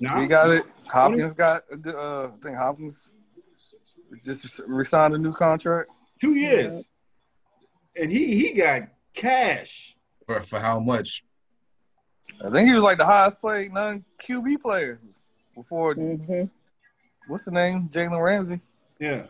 Nah, 0.00 0.18
We 0.20 0.26
got 0.26 0.50
it. 0.50 0.64
Hopkins 0.88 1.34
got 1.34 1.62
a 1.70 1.76
good. 1.76 1.94
Uh, 1.94 2.24
I 2.24 2.36
think 2.42 2.56
Hopkins 2.56 3.12
just 4.24 4.60
resigned 4.66 5.14
a 5.14 5.18
new 5.18 5.32
contract. 5.32 5.88
two 6.20 6.34
years, 6.34 6.84
and 8.00 8.10
he 8.12 8.36
he 8.36 8.52
got 8.52 8.88
cash. 9.14 9.96
for, 10.26 10.42
for 10.42 10.58
how 10.58 10.78
much? 10.80 11.24
I 12.44 12.50
think 12.50 12.68
he 12.68 12.74
was 12.74 12.84
like 12.84 12.98
the 12.98 13.06
highest 13.06 13.40
paid 13.40 13.72
non 13.72 14.04
QB 14.26 14.60
player 14.62 14.98
before. 15.54 15.94
mhm. 15.94 16.50
What's 17.28 17.44
the 17.44 17.50
name? 17.52 17.88
Jalen 17.88 18.22
Ramsey. 18.22 18.60
Yeah. 19.00 19.26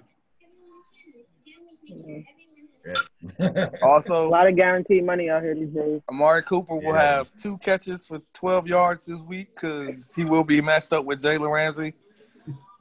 A 3.40 3.70
Also, 3.82 4.28
a 4.28 4.28
lot 4.28 4.46
of 4.46 4.56
guaranteed 4.56 5.04
money 5.04 5.28
out 5.30 5.42
here 5.42 5.54
these 5.54 5.68
days. 5.70 6.00
Amari 6.10 6.42
Cooper 6.42 6.74
will 6.76 6.94
Yeah. 6.94 7.16
have 7.18 7.34
two 7.36 7.58
catches 7.58 8.06
for 8.06 8.20
12 8.34 8.66
yards 8.66 9.04
this 9.06 9.18
week 9.20 9.48
because 9.54 10.10
he 10.14 10.24
will 10.24 10.44
be 10.44 10.60
matched 10.60 10.92
up 10.92 11.04
with 11.04 11.22
Jalen 11.22 11.50
Ramsey. 11.52 11.94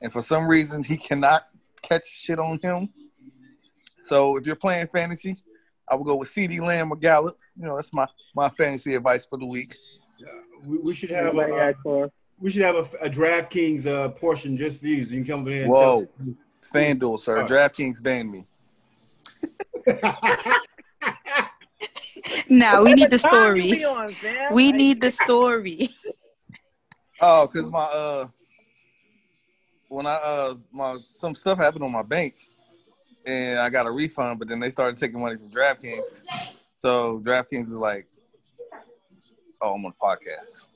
And 0.01 0.11
for 0.11 0.21
some 0.21 0.47
reason, 0.47 0.83
he 0.83 0.97
cannot 0.97 1.47
catch 1.81 2.05
shit 2.05 2.37
on 2.39 2.59
him. 2.61 2.89
So 4.01 4.37
if 4.37 4.45
you're 4.45 4.55
playing 4.55 4.87
fantasy, 4.87 5.37
I 5.89 5.95
would 5.95 6.05
go 6.05 6.15
with 6.15 6.29
CeeDee 6.29 6.61
Lamb 6.61 6.91
or 6.91 6.95
Gallup. 6.95 7.37
You 7.57 7.65
know, 7.65 7.75
that's 7.75 7.93
my, 7.93 8.05
my 8.35 8.49
fantasy 8.49 8.95
advice 8.95 9.25
for 9.25 9.37
the 9.37 9.45
week. 9.45 9.75
We, 10.65 10.77
we 10.79 10.95
should 10.95 11.11
have 11.11 11.27
Everybody 11.27 11.51
a, 11.53 11.69
asked 11.69 11.79
for. 11.83 12.11
we 12.39 12.49
should 12.51 12.63
have 12.63 12.75
a, 12.75 12.87
a 13.05 13.09
DraftKings 13.09 13.85
uh, 13.85 14.09
portion 14.09 14.57
just 14.57 14.79
for 14.79 14.87
you, 14.87 15.05
so 15.05 15.11
you 15.11 15.23
can 15.23 15.31
come 15.31 15.41
over 15.41 15.51
here. 15.51 15.63
And 15.63 15.71
Whoa. 15.71 16.07
FanDuel, 16.73 17.19
sir. 17.19 17.41
Oh. 17.41 17.45
DraftKings 17.45 18.01
banned 18.01 18.31
me. 18.31 18.45
Now 22.49 22.83
we 22.83 22.93
need 22.93 23.11
the 23.11 23.19
What 23.23 23.31
time 23.31 23.55
you 23.57 23.61
story. 23.63 23.71
be 23.79 23.85
on, 23.85 24.11
fam? 24.13 24.53
We 24.53 24.71
need 24.71 25.01
the 25.01 25.11
story. 25.11 25.89
Oh, 27.21 27.47
because 27.47 27.69
my 27.69 27.79
uh 27.93 28.27
when 29.89 30.05
I 30.07 30.19
uh 30.23 30.55
my 30.71 30.97
some 31.03 31.35
stuff 31.35 31.57
happened 31.59 31.83
on 31.83 31.91
my 31.91 32.01
bank 32.03 32.35
and 33.25 33.59
I 33.59 33.69
got 33.69 33.85
a 33.85 33.91
refund, 33.91 34.39
but 34.39 34.47
then 34.47 34.59
they 34.59 34.69
started 34.69 34.97
taking 34.97 35.19
money 35.19 35.37
from 35.37 35.49
DraftKings. 35.49 36.23
So 36.75 37.19
DraftKings 37.19 37.65
was 37.65 37.73
like, 37.73 38.07
Oh, 39.61 39.73
I'm 39.73 39.85
on 39.85 39.93
a 39.99 40.05
podcast. 40.05 40.67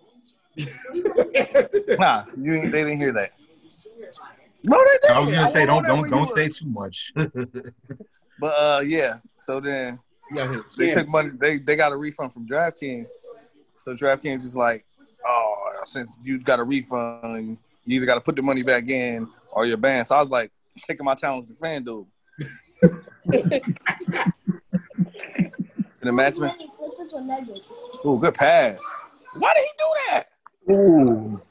nah, 1.99 2.23
you 2.37 2.53
ain't, 2.53 2.71
they 2.71 2.83
didn't 2.83 2.97
hear 2.97 3.13
that. 3.13 3.29
No, 4.65 4.77
they 4.77 5.07
didn't. 5.07 5.17
I 5.17 5.19
was 5.19 5.31
gonna 5.31 5.47
say 5.47 5.65
don't 5.65 5.83
don't 5.83 6.09
don't 6.09 6.25
say 6.25 6.45
were- 6.45 6.49
too 6.49 6.67
much. 6.67 7.13
But 8.41 8.53
uh, 8.57 8.81
yeah. 8.85 9.17
So 9.35 9.59
then 9.59 9.99
they 10.77 10.91
took 10.91 11.09
money. 11.09 11.31
They 11.37 11.57
they 11.57 11.75
got 11.75 11.91
a 11.91 11.97
refund 11.97 12.31
from 12.31 12.47
DraftKings. 12.47 13.07
So 13.73 13.93
DraftKings 13.93 14.43
is 14.45 14.55
like, 14.55 14.85
oh, 15.25 15.55
since 15.85 16.15
you 16.23 16.39
got 16.39 16.59
a 16.59 16.63
refund, 16.63 17.57
you 17.85 17.97
either 17.97 18.05
got 18.05 18.15
to 18.15 18.21
put 18.21 18.37
the 18.37 18.41
money 18.41 18.63
back 18.63 18.87
in 18.87 19.27
or 19.51 19.65
you're 19.65 19.77
banned. 19.77 20.07
So 20.07 20.15
I 20.15 20.19
was 20.19 20.29
like, 20.29 20.51
taking 20.87 21.05
my 21.05 21.15
talents 21.15 21.47
to 21.47 21.55
FanDuel. 21.55 22.05
In 26.01 26.05
the 26.07 26.11
match, 26.11 26.37
man. 26.37 26.55
Ooh, 28.05 28.17
good 28.19 28.33
pass. 28.33 28.83
Why 29.33 29.53
did 29.53 29.63
he 29.63 29.71
do 29.77 29.93
that? 30.09 30.25
Ooh. 30.71 31.41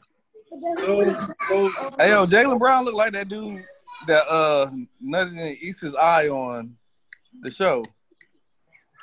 So, 0.60 1.02
so, 1.48 1.70
Hey 1.98 2.10
yo, 2.10 2.26
Jaylen 2.26 2.58
Brown 2.58 2.84
looked 2.84 2.96
like 2.96 3.12
that 3.12 3.28
dude 3.28 3.62
that 4.06 4.24
uh 4.30 4.70
nutted 5.04 5.32
in 5.32 5.56
East's 5.60 5.94
eye 5.96 6.28
on 6.28 6.76
the 7.40 7.50
show. 7.50 7.84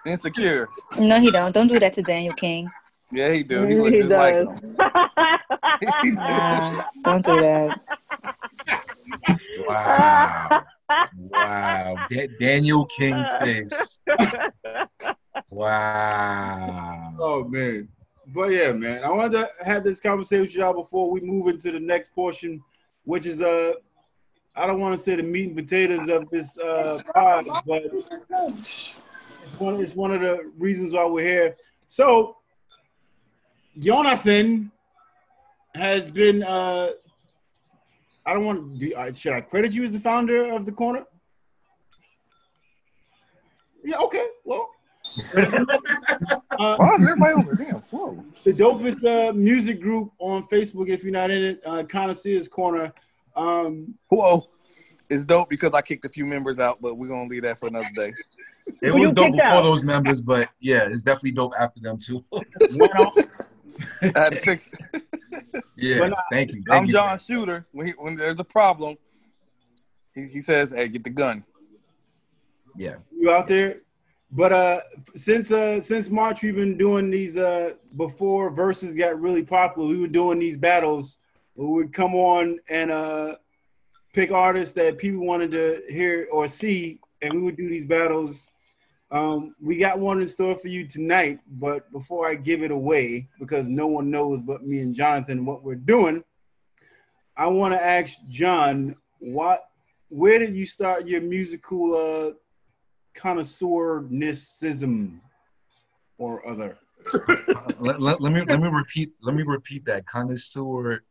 Insecure. 0.05 0.69
No, 0.99 1.19
he 1.19 1.31
don't. 1.31 1.53
Don't 1.53 1.67
do 1.67 1.79
that 1.79 1.93
to 1.93 2.01
Daniel 2.01 2.33
King. 2.33 2.71
Yeah, 3.11 3.31
he 3.31 3.43
do. 3.43 3.65
He 3.65 3.75
looked 3.75 3.97
just 3.97 4.13
like 4.13 4.35
him. 4.35 4.47
He 6.01 6.11
do. 6.11 6.17
Nah, 6.17 6.83
don't 7.01 7.25
do 7.25 7.39
that. 7.39 7.79
Wow. 9.57 10.63
Wow. 11.17 11.97
Da- 12.09 12.27
Daniel 12.39 12.85
King 12.85 13.25
face. 13.39 13.99
Wow. 15.49 17.13
oh 17.19 17.43
man. 17.45 17.87
But 18.27 18.49
yeah, 18.49 18.73
man. 18.73 19.03
I 19.03 19.09
wanted 19.09 19.33
to 19.33 19.49
have 19.63 19.83
this 19.83 19.99
conversation 19.99 20.41
with 20.41 20.55
y'all 20.55 20.73
before 20.73 21.09
we 21.09 21.21
move 21.21 21.47
into 21.47 21.71
the 21.71 21.79
next 21.79 22.13
portion, 22.13 22.61
which 23.03 23.25
is 23.25 23.41
uh 23.41 23.73
I 24.55 24.67
don't 24.67 24.79
want 24.79 24.97
to 24.97 25.01
say 25.03 25.15
the 25.15 25.23
meat 25.23 25.47
and 25.47 25.55
potatoes 25.55 26.09
of 26.09 26.29
this 26.29 26.57
uh 26.57 26.99
pod, 27.13 27.45
but 27.65 27.83
it's 27.85 29.59
one, 29.59 29.81
it's 29.81 29.95
one 29.95 30.11
of 30.11 30.21
the 30.21 30.51
reasons 30.57 30.91
why 30.91 31.05
we're 31.05 31.23
here. 31.25 31.55
So 31.87 32.37
Jonathan 33.77 34.71
has 35.73 36.09
been 36.09 36.43
uh 36.43 36.89
I 38.25 38.33
don't 38.33 38.45
want 38.45 38.79
to 38.79 38.79
do, 38.89 38.95
uh, 38.95 39.11
should 39.11 39.33
I 39.33 39.41
credit 39.41 39.73
you 39.73 39.83
as 39.83 39.91
the 39.91 39.99
founder 39.99 40.51
of 40.51 40.65
the 40.65 40.71
corner? 40.71 41.05
Yeah, 43.83 43.97
okay. 43.97 44.25
Well, 44.43 44.71
uh, 45.37 46.75
Why 46.77 46.95
is 46.95 47.03
everybody 47.03 47.33
on 47.33 47.45
the 47.45 47.55
damn 47.57 47.81
floor? 47.81 48.23
the 48.43 48.53
dopest 48.53 49.03
uh, 49.05 49.31
music 49.33 49.79
group 49.79 50.11
on 50.17 50.47
Facebook. 50.47 50.89
If 50.89 51.03
you're 51.03 51.13
not 51.13 51.29
in 51.29 51.43
it, 51.43 51.61
uh, 51.65 51.83
Connoisseur's 51.83 52.47
Corner. 52.47 52.91
Um, 53.35 53.93
Whoa. 54.09 54.49
It's 55.09 55.23
dope 55.23 55.49
because 55.49 55.71
I 55.71 55.81
kicked 55.81 56.05
a 56.05 56.09
few 56.09 56.25
members 56.25 56.59
out, 56.59 56.81
but 56.81 56.95
we're 56.95 57.07
gonna 57.09 57.29
leave 57.29 57.43
that 57.43 57.59
for 57.59 57.67
another 57.67 57.89
day. 57.95 58.11
It 58.81 58.89
Who 58.89 59.01
was 59.01 59.13
dope 59.13 59.25
kicked 59.25 59.37
before 59.37 59.49
out? 59.51 59.61
those 59.61 59.83
members, 59.83 60.21
but 60.21 60.49
yeah, 60.59 60.87
it's 60.89 61.03
definitely 61.03 61.33
dope 61.33 61.53
after 61.59 61.79
them 61.79 61.99
too. 61.99 62.25
I 62.33 62.43
had 64.15 64.29
to 64.31 64.35
fix 64.37 64.71
it. 64.73 65.03
yeah, 65.75 65.99
But, 65.99 66.13
uh, 66.13 66.21
thank 66.31 66.53
you. 66.53 66.63
Thank 66.67 66.81
I'm 66.81 66.85
you. 66.85 66.91
John 66.91 67.19
Shooter. 67.19 67.65
When, 67.71 67.87
he, 67.87 67.93
when 67.93 68.15
there's 68.15 68.39
a 68.39 68.43
problem, 68.43 68.97
he, 70.13 70.21
he 70.21 70.41
says, 70.41 70.71
"Hey, 70.71 70.87
get 70.87 71.03
the 71.03 71.09
gun." 71.09 71.43
Yeah. 72.77 72.95
you 73.17 73.31
out 73.31 73.47
there. 73.47 73.81
But 74.31 74.51
uh, 74.51 74.81
since 75.15 75.51
uh, 75.51 75.79
since 75.79 76.09
March, 76.09 76.43
we've 76.43 76.55
been 76.55 76.77
doing 76.77 77.09
these. 77.09 77.37
Uh, 77.37 77.73
before 77.95 78.49
verses 78.49 78.95
got 78.95 79.19
really 79.19 79.43
popular, 79.43 79.87
we 79.87 79.99
were 79.99 80.07
doing 80.07 80.39
these 80.39 80.57
battles. 80.57 81.17
We 81.55 81.65
would 81.65 81.93
come 81.93 82.15
on 82.15 82.59
and 82.67 82.91
uh, 82.91 83.35
pick 84.13 84.31
artists 84.31 84.73
that 84.73 84.97
people 84.97 85.25
wanted 85.25 85.51
to 85.51 85.83
hear 85.89 86.27
or 86.31 86.49
see, 86.49 86.99
and 87.21 87.33
we 87.33 87.41
would 87.41 87.55
do 87.55 87.69
these 87.69 87.85
battles. 87.85 88.51
Um, 89.11 89.55
we 89.61 89.77
got 89.77 89.99
one 89.99 90.21
in 90.21 90.27
store 90.27 90.57
for 90.57 90.67
you 90.67 90.87
tonight, 90.87 91.39
but 91.47 91.91
before 91.91 92.27
I 92.27 92.35
give 92.35 92.63
it 92.63 92.71
away, 92.71 93.27
because 93.39 93.69
no 93.69 93.87
one 93.87 94.09
knows 94.09 94.41
but 94.41 94.65
me 94.65 94.79
and 94.79 94.95
Jonathan 94.95 95.45
what 95.45 95.63
we're 95.63 95.75
doing, 95.75 96.23
I 97.37 97.47
want 97.47 97.73
to 97.73 97.83
ask 97.83 98.17
John, 98.27 98.95
what, 99.19 99.69
where 100.09 100.39
did 100.39 100.55
you 100.55 100.65
start 100.65 101.07
your 101.07 101.21
musical 101.21 101.95
uh, 101.95 102.31
connoisseurism 103.19 105.19
or 106.17 106.47
other? 106.47 106.77
let, 107.79 108.01
let, 108.01 108.21
let 108.21 108.33
me 108.33 108.41
let 108.41 108.59
me 108.59 108.67
repeat 108.67 109.11
let 109.21 109.35
me 109.35 109.43
repeat 109.43 109.85
that 109.85 110.07
connoisseur 110.07 111.03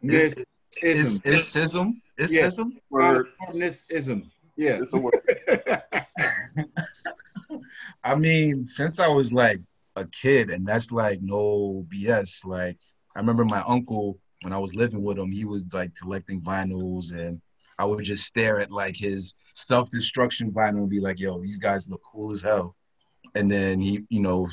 Yes, 0.00 0.34
is 0.82 0.84
is 1.20 1.22
is 1.24 1.42
sism 1.42 2.00
is 2.16 2.32
Yeah. 2.32 2.46
sism 2.46 2.72
Connoisseurism. 2.92 4.30
Yeah. 4.58 4.80
It's 4.82 4.92
a 4.92 4.98
word. 4.98 5.14
I 8.04 8.14
mean, 8.16 8.66
since 8.66 8.98
I 8.98 9.06
was 9.06 9.32
like 9.32 9.60
a 9.96 10.04
kid, 10.06 10.50
and 10.50 10.66
that's 10.66 10.90
like 10.90 11.22
no 11.22 11.86
BS. 11.88 12.44
Like 12.44 12.76
I 13.16 13.20
remember 13.20 13.44
my 13.44 13.62
uncle 13.66 14.18
when 14.42 14.52
I 14.52 14.58
was 14.58 14.74
living 14.74 15.02
with 15.02 15.18
him, 15.18 15.30
he 15.30 15.44
was 15.44 15.62
like 15.72 15.94
collecting 15.94 16.40
vinyls, 16.40 17.12
and 17.12 17.40
I 17.78 17.84
would 17.84 18.04
just 18.04 18.24
stare 18.24 18.58
at 18.58 18.72
like 18.72 18.96
his 18.96 19.34
self 19.54 19.90
destruction 19.90 20.50
vinyl 20.50 20.82
and 20.82 20.90
be 20.90 21.00
like, 21.00 21.20
"Yo, 21.20 21.40
these 21.40 21.58
guys 21.58 21.88
look 21.88 22.02
cool 22.02 22.32
as 22.32 22.42
hell." 22.42 22.74
And 23.36 23.50
then 23.50 23.80
he, 23.80 24.04
you 24.08 24.20
know, 24.20 24.48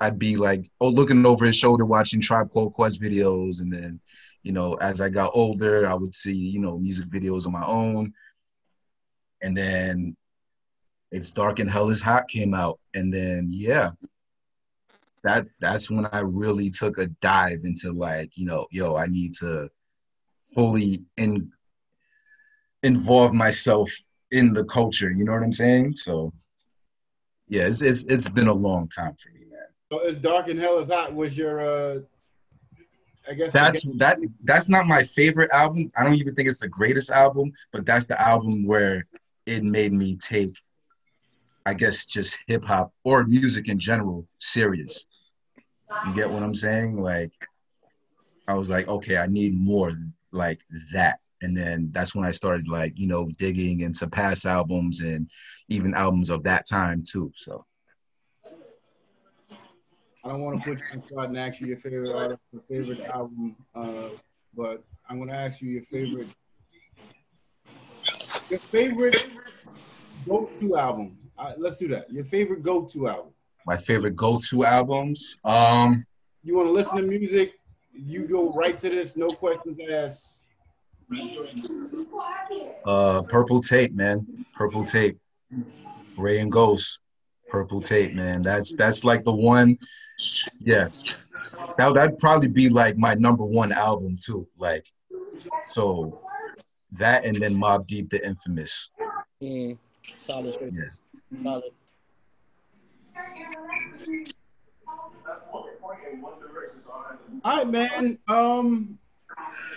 I'd 0.00 0.18
be 0.18 0.36
like, 0.36 0.70
oh, 0.80 0.88
looking 0.88 1.26
over 1.26 1.44
his 1.44 1.56
shoulder, 1.56 1.84
watching 1.84 2.20
Tribe 2.20 2.50
Called 2.50 2.74
Quest 2.74 3.02
videos, 3.02 3.60
and 3.60 3.72
then, 3.72 4.00
you 4.42 4.52
know, 4.52 4.74
as 4.74 5.00
I 5.00 5.08
got 5.08 5.32
older, 5.34 5.88
I 5.88 5.94
would 5.94 6.14
see, 6.14 6.32
you 6.32 6.60
know, 6.60 6.78
music 6.78 7.08
videos 7.08 7.46
on 7.46 7.52
my 7.52 7.66
own, 7.66 8.14
and 9.44 9.56
then 9.56 10.16
it's 11.12 11.30
dark 11.30 11.60
and 11.60 11.70
hell 11.70 11.90
is 11.90 12.02
hot 12.02 12.28
came 12.28 12.54
out. 12.54 12.80
And 12.94 13.12
then 13.14 13.50
yeah. 13.52 13.90
That 15.22 15.46
that's 15.58 15.90
when 15.90 16.06
i 16.06 16.18
really 16.18 16.68
took 16.68 16.98
a 16.98 17.06
dive 17.22 17.60
into 17.64 17.92
like 17.92 18.36
you 18.36 18.44
know 18.44 18.66
yo 18.70 18.94
i 18.94 19.06
need 19.06 19.32
to 19.34 19.70
fully 20.54 21.02
in 21.16 21.50
involve 22.82 23.32
myself 23.32 23.90
in 24.32 24.52
the 24.52 24.64
culture. 24.64 25.10
You 25.10 25.24
know 25.24 25.32
what 25.32 25.42
i'm 25.42 25.52
saying? 25.52 25.94
So 25.96 26.32
yeah 27.48 27.66
it's 27.68 27.80
it's, 27.80 28.04
it's 28.04 28.28
been 28.28 28.48
a 28.48 28.52
long 28.52 28.88
time 28.88 29.16
for 29.22 29.30
me 29.30 29.46
man. 29.50 29.60
So 29.90 30.00
it's 30.00 30.18
dark 30.18 30.48
and 30.48 30.60
hell 30.60 30.78
is 30.78 30.88
hot 30.88 31.14
was 31.14 31.38
your 31.38 31.60
uh 31.60 32.00
I 33.26 33.32
guess 33.32 33.52
that's 33.52 33.84
that 33.96 34.18
that's 34.42 34.68
not 34.68 34.84
my 34.84 35.04
favorite 35.04 35.50
album. 35.52 35.90
I 35.96 36.04
don't 36.04 36.16
even 36.16 36.34
think 36.34 36.48
it's 36.48 36.60
the 36.60 36.68
greatest 36.68 37.10
album 37.10 37.52
but 37.72 37.86
that's 37.86 38.04
the 38.04 38.20
album 38.20 38.66
where 38.66 39.06
it 39.46 39.62
made 39.62 39.92
me 39.92 40.16
take 40.16 40.54
I 41.66 41.74
guess 41.74 42.04
just 42.04 42.38
hip 42.46 42.64
hop 42.64 42.92
or 43.04 43.24
music 43.24 43.68
in 43.68 43.78
general 43.78 44.26
serious. 44.38 45.06
You 46.06 46.12
get 46.12 46.30
what 46.30 46.42
I'm 46.42 46.54
saying? 46.54 47.00
Like 47.00 47.32
I 48.46 48.54
was 48.54 48.68
like, 48.68 48.86
okay, 48.88 49.16
I 49.16 49.26
need 49.26 49.54
more 49.56 49.92
like 50.30 50.60
that. 50.92 51.20
And 51.40 51.56
then 51.56 51.90
that's 51.92 52.14
when 52.14 52.26
I 52.26 52.30
started 52.30 52.68
like, 52.68 52.98
you 52.98 53.06
know, 53.06 53.30
digging 53.38 53.80
into 53.80 54.08
past 54.08 54.46
albums 54.46 55.00
and 55.00 55.28
even 55.68 55.94
albums 55.94 56.30
of 56.30 56.42
that 56.44 56.68
time 56.68 57.02
too. 57.06 57.32
So 57.36 57.64
I 60.24 60.28
don't 60.28 60.40
want 60.40 60.58
to 60.58 60.64
put 60.70 60.78
you 60.78 60.84
on 60.92 61.08
spot 61.08 61.28
and 61.28 61.38
ask 61.38 61.60
you 61.60 61.66
your 61.66 61.76
favorite 61.78 62.14
artist, 62.14 62.40
your 62.52 62.62
favorite 62.68 63.00
album, 63.10 63.56
uh, 63.74 64.08
but 64.56 64.82
I'm 65.08 65.18
going 65.18 65.28
to 65.28 65.34
ask 65.34 65.60
you 65.60 65.68
your 65.68 65.82
favorite, 65.82 66.28
your 68.50 68.58
favorite 68.58 69.28
go-to 70.26 70.76
album. 70.76 71.16
Uh, 71.38 71.52
let's 71.58 71.76
do 71.76 71.88
that. 71.88 72.10
Your 72.10 72.24
favorite 72.24 72.62
go-to 72.62 73.08
album. 73.08 73.32
my 73.66 73.76
favorite 73.76 74.16
go-to 74.16 74.64
albums. 74.64 75.38
Um 75.44 76.04
You 76.42 76.56
want 76.56 76.68
to 76.68 76.72
listen 76.72 76.96
to 76.98 77.06
music? 77.06 77.54
You 77.92 78.26
go 78.26 78.52
right 78.52 78.78
to 78.78 78.88
this, 78.88 79.16
no 79.16 79.28
questions 79.28 79.78
asked. 79.90 80.40
uh 82.84 83.22
Purple 83.22 83.60
Tape, 83.60 83.94
man. 83.94 84.26
Purple 84.54 84.84
Tape. 84.84 85.18
Rae 86.16 86.40
and 86.40 86.50
Ghost. 86.52 86.98
Purple 87.48 87.80
Tape, 87.80 88.14
man. 88.14 88.42
That's 88.42 88.74
that's 88.74 89.04
like 89.04 89.24
the 89.24 89.32
one 89.32 89.78
yeah. 90.60 90.88
That 91.78 91.94
that'd 91.94 92.18
probably 92.18 92.48
be 92.48 92.68
like 92.68 92.96
my 92.96 93.14
number 93.14 93.44
one 93.44 93.72
album 93.72 94.16
too. 94.22 94.46
Like 94.58 94.86
so 95.64 96.20
that 96.98 97.24
and 97.24 97.34
then 97.36 97.54
Mobb 97.54 97.86
Deep 97.86 98.10
the 98.10 98.24
Infamous. 98.26 98.90
Mm, 99.42 99.78
solid. 100.20 100.54
Yeah. 100.72 101.42
Solid. 101.42 101.72
All 107.44 107.56
right, 107.58 107.68
man. 107.68 108.18
Um, 108.28 108.98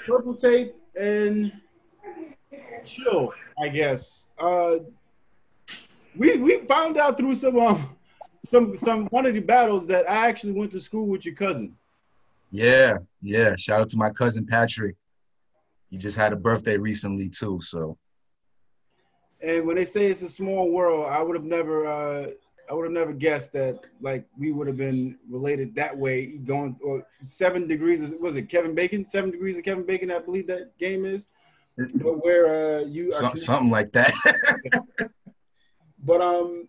purple 0.05 0.35
tape 0.35 0.75
and 0.99 1.51
chill. 2.85 3.33
I 3.59 3.69
guess. 3.69 4.27
Uh, 4.37 4.77
we 6.15 6.37
we 6.37 6.57
found 6.65 6.97
out 6.97 7.17
through 7.17 7.35
some 7.35 7.59
um 7.59 7.97
some 8.49 8.77
some 8.77 9.05
one 9.07 9.25
of 9.25 9.33
the 9.33 9.39
battles 9.39 9.87
that 9.87 10.09
I 10.09 10.27
actually 10.27 10.53
went 10.53 10.71
to 10.71 10.79
school 10.79 11.07
with 11.07 11.25
your 11.25 11.35
cousin. 11.35 11.75
Yeah, 12.51 12.97
yeah. 13.21 13.55
Shout 13.57 13.81
out 13.81 13.89
to 13.89 13.97
my 13.97 14.09
cousin 14.09 14.45
Patrick. 14.45 14.95
He 15.89 15.97
just 15.97 16.17
had 16.17 16.33
a 16.33 16.35
birthday 16.35 16.77
recently 16.77 17.29
too, 17.29 17.59
so 17.61 17.97
And 19.41 19.65
when 19.65 19.75
they 19.75 19.85
say 19.85 20.07
it's 20.07 20.21
a 20.21 20.29
small 20.29 20.69
world, 20.71 21.07
I 21.09 21.21
would 21.21 21.35
have 21.35 21.45
never 21.45 21.85
uh 21.85 22.27
I 22.69 22.73
would 22.73 22.83
have 22.83 22.93
never 22.93 23.13
guessed 23.13 23.53
that 23.53 23.79
like 24.01 24.25
we 24.37 24.51
would 24.51 24.67
have 24.67 24.77
been 24.77 25.17
related 25.29 25.75
that 25.75 25.97
way. 25.97 26.37
Going 26.37 26.77
or 26.83 27.05
seven 27.25 27.67
degrees 27.67 28.01
is 28.01 28.13
was 28.19 28.35
it 28.35 28.49
Kevin 28.49 28.75
Bacon? 28.75 29.05
Seven 29.05 29.31
degrees 29.31 29.57
of 29.57 29.63
Kevin 29.63 29.85
Bacon, 29.85 30.11
I 30.11 30.19
believe 30.19 30.47
that 30.47 30.77
game 30.77 31.05
is. 31.05 31.27
But 31.77 32.23
where 32.25 32.79
uh 32.79 32.85
you 32.85 33.11
something 33.11 33.69
like 33.69 33.91
that. 33.93 34.13
But 36.03 36.21
um, 36.21 36.67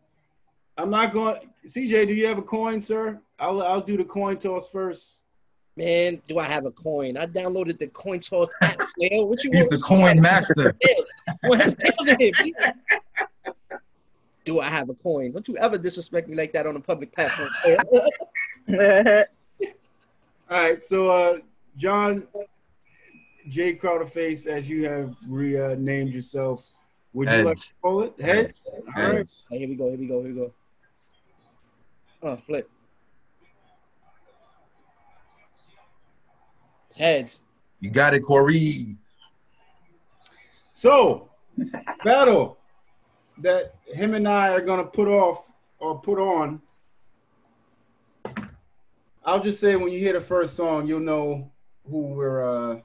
I'm 0.77 0.91
not 0.91 1.13
going. 1.13 1.37
CJ, 1.67 2.09
do 2.09 2.15
you 2.15 2.27
have 2.27 2.39
a 2.39 2.43
coin, 2.43 2.81
sir? 2.81 3.21
I'll 3.39 3.63
I'll 3.63 3.81
do 3.81 3.97
the 3.97 4.05
coin 4.05 4.39
toss 4.39 4.69
first. 4.69 5.23
Man, 5.79 6.21
do 6.27 6.41
I 6.41 6.45
have 6.45 6.67
a 6.67 6.73
coin? 6.73 7.17
I 7.17 7.27
downloaded 7.27 7.79
the 7.79 7.87
coin 7.87 8.19
toss 8.19 8.53
app. 8.63 8.79
Man, 8.99 9.29
what 9.29 9.45
you 9.45 9.51
He's 9.53 9.69
want? 9.69 9.71
the 9.71 9.79
coin 9.79 10.21
master. 10.21 10.77
What 11.43 11.61
has 11.61 11.73
tails 11.75 12.09
in 12.09 12.21
him? 12.21 12.33
Do 14.45 14.59
I 14.59 14.69
have 14.69 14.89
a 14.89 14.95
coin? 14.95 15.31
Don't 15.31 15.47
you 15.47 15.57
ever 15.59 15.79
disrespect 15.79 16.29
me 16.29 16.35
like 16.35 16.53
that 16.55 16.67
on 16.67 16.75
a 16.75 16.81
public 16.81 17.15
platform? 17.15 17.49
All 20.51 20.59
right, 20.63 20.83
so 20.83 21.11
uh, 21.11 21.39
John 21.77 22.27
J. 23.49 23.77
Crowderface, 23.77 24.47
as 24.47 24.69
you 24.69 24.85
have 24.89 25.15
renamed 25.29 26.13
yourself, 26.13 26.67
would 27.13 27.31
you 27.31 27.43
like 27.43 27.55
to 27.55 27.73
call 27.81 28.03
it 28.03 28.21
heads? 28.21 28.69
All 28.73 28.83
right. 28.97 29.15
Heads. 29.19 29.47
Hey, 29.49 29.59
here 29.59 29.69
we 29.69 29.77
go. 29.77 29.91
Here 29.91 29.99
we 29.99 30.09
go. 30.09 30.23
Here 30.25 30.33
we 30.33 30.41
go. 30.41 30.53
Oh, 32.25 32.37
flip. 32.47 32.69
It's 36.89 36.97
heads. 36.97 37.41
You 37.81 37.91
got 37.91 38.15
it, 38.15 38.21
Corey. 38.21 38.97
So, 40.73 41.31
battle 42.05 42.59
that 43.39 43.75
him 43.87 44.15
and 44.15 44.27
I 44.27 44.51
are 44.51 44.61
gonna 44.61 44.85
put 44.85 45.09
off 45.09 45.49
or 45.79 46.01
put 46.01 46.19
on. 46.19 46.61
I'll 49.25 49.43
just 49.43 49.61
say 49.61 49.77
when 49.77 49.93
you 49.93 49.99
hear 49.99 50.15
the 50.15 50.21
first 50.21 50.57
song, 50.57 50.87
you'll 50.87 51.01
know 51.01 51.51
who 51.89 51.99
we're 51.99 52.43
uh, 52.73 52.81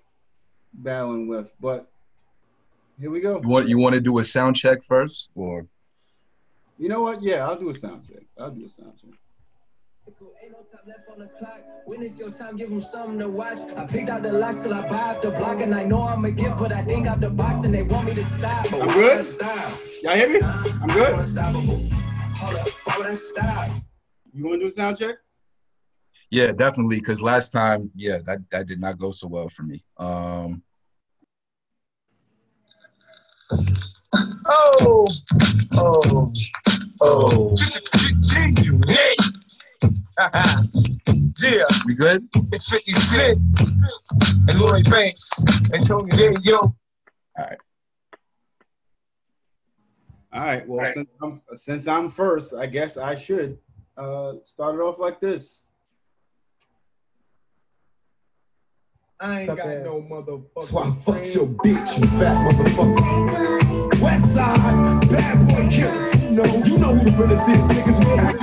battling 0.74 1.28
with. 1.28 1.54
But 1.60 1.90
here 3.00 3.10
we 3.10 3.22
go. 3.22 3.42
You 3.42 3.48
want 3.48 3.68
you 3.68 3.78
want 3.78 3.96
to 3.96 4.02
do 4.02 4.20
a 4.20 4.24
sound 4.24 4.56
check 4.56 4.84
first, 4.84 5.32
or 5.36 5.66
You 6.78 6.90
know 6.90 7.02
what? 7.02 7.22
Yeah, 7.22 7.48
I'll 7.48 7.60
do 7.60 7.70
a 7.70 7.76
sound 7.76 8.08
check. 8.08 8.24
I'll 8.38 8.52
do 8.52 8.66
a 8.66 8.70
sound 8.70 8.94
check. 9.00 9.18
Ain't 10.06 10.52
no 10.52 10.58
time 10.58 10.82
left 10.86 11.10
on 11.10 11.20
the 11.20 11.28
clock. 11.28 11.62
When 11.86 12.02
it's 12.02 12.20
your 12.20 12.30
time, 12.30 12.58
give 12.58 12.70
them 12.70 12.84
something 12.84 13.20
to 13.20 13.30
watch. 13.30 13.60
I 13.78 13.86
picked 13.86 14.10
out 14.10 14.22
the 14.22 14.34
locks 14.34 14.64
till 14.64 14.74
I 14.74 14.88
buy 14.88 15.12
up 15.12 15.22
the 15.22 15.32
block, 15.32 15.62
and 15.62 15.74
I 15.74 15.84
know 15.84 16.02
I'm 16.02 16.26
a 16.26 16.32
gift, 16.32 16.58
but 16.58 16.74
I 16.74 16.84
think 16.84 17.08
out 17.08 17.22
the 17.22 17.30
box, 17.30 17.64
and 17.64 17.74
they 17.74 17.84
want 17.84 18.08
me 18.08 18.14
to 18.16 18.26
stop. 18.26 18.74
I'm 18.74 18.88
good? 18.88 19.24
stop? 19.24 19.80
Y'all 20.02 20.14
hear 20.16 20.30
me? 20.30 20.42
I'm 20.42 20.88
good. 20.88 21.18
Unstoppable. 21.18 21.88
Hold 22.36 22.56
up, 22.56 22.68
why 22.84 22.98
would 22.98 23.08
I 23.08 23.16
stop? 23.16 23.70
You 24.34 24.44
want 24.44 24.60
to 24.60 24.66
do 24.66 24.68
a 24.68 24.72
sound 24.72 24.98
check? 24.98 25.16
yeah, 26.30 26.52
definitely. 26.52 27.00
Because 27.00 27.22
last 27.22 27.52
time, 27.52 27.90
yeah, 27.96 28.18
that 28.26 28.40
that 28.52 28.68
did 28.68 28.82
not 28.82 28.98
go 28.98 29.12
so 29.12 29.28
well 29.28 29.48
for 29.48 29.64
me. 29.64 29.84
Um, 29.98 30.64
Oh, 34.46 35.08
oh, 35.74 36.34
oh. 37.00 37.56
yeah, 41.40 41.64
we 41.86 41.96
good? 41.96 42.28
it's 42.52 42.70
50 42.70 42.94
Cent 42.94 43.38
and 44.48 44.60
Lloyd 44.60 44.90
Banks 44.90 45.32
and 45.72 45.88
Tony 45.88 46.12
Daniel. 46.12 46.76
All 47.38 47.46
right. 47.46 47.58
All 50.32 50.42
right. 50.42 50.68
Well, 50.68 50.94
since 50.94 51.10
I'm 51.22 51.42
since 51.56 51.88
I'm 51.88 52.12
first, 52.12 52.54
I 52.54 52.68
guess 52.68 52.98
I 52.98 53.16
should 53.16 53.58
uh, 53.98 54.34
start 54.44 54.76
it 54.76 54.82
off 54.82 55.00
like 55.00 55.20
this. 55.20 55.63
I 59.20 59.42
ain't 59.42 59.56
got 59.56 59.68
no 59.68 60.02
motherfucker. 60.02 60.64
So 60.64 60.80
I 60.80 60.92
fuck 61.06 61.34
your 61.34 61.48
bitch, 61.48 61.98
you 61.98 62.06
fat 62.20 62.36
motherfucker. 62.38 64.02
West 64.02 64.34
side, 64.34 65.10
bad 65.10 65.48
boy 65.48 65.70
killers. 65.70 66.16
You 66.24 66.32
know, 66.32 66.44
you 66.66 66.78
know 66.78 66.94
who 66.96 67.06
the 67.06 67.12
realest 67.18 67.48
is. 67.50 67.58
Niggas 67.58 68.00
real 68.06 68.18
with 68.26 68.42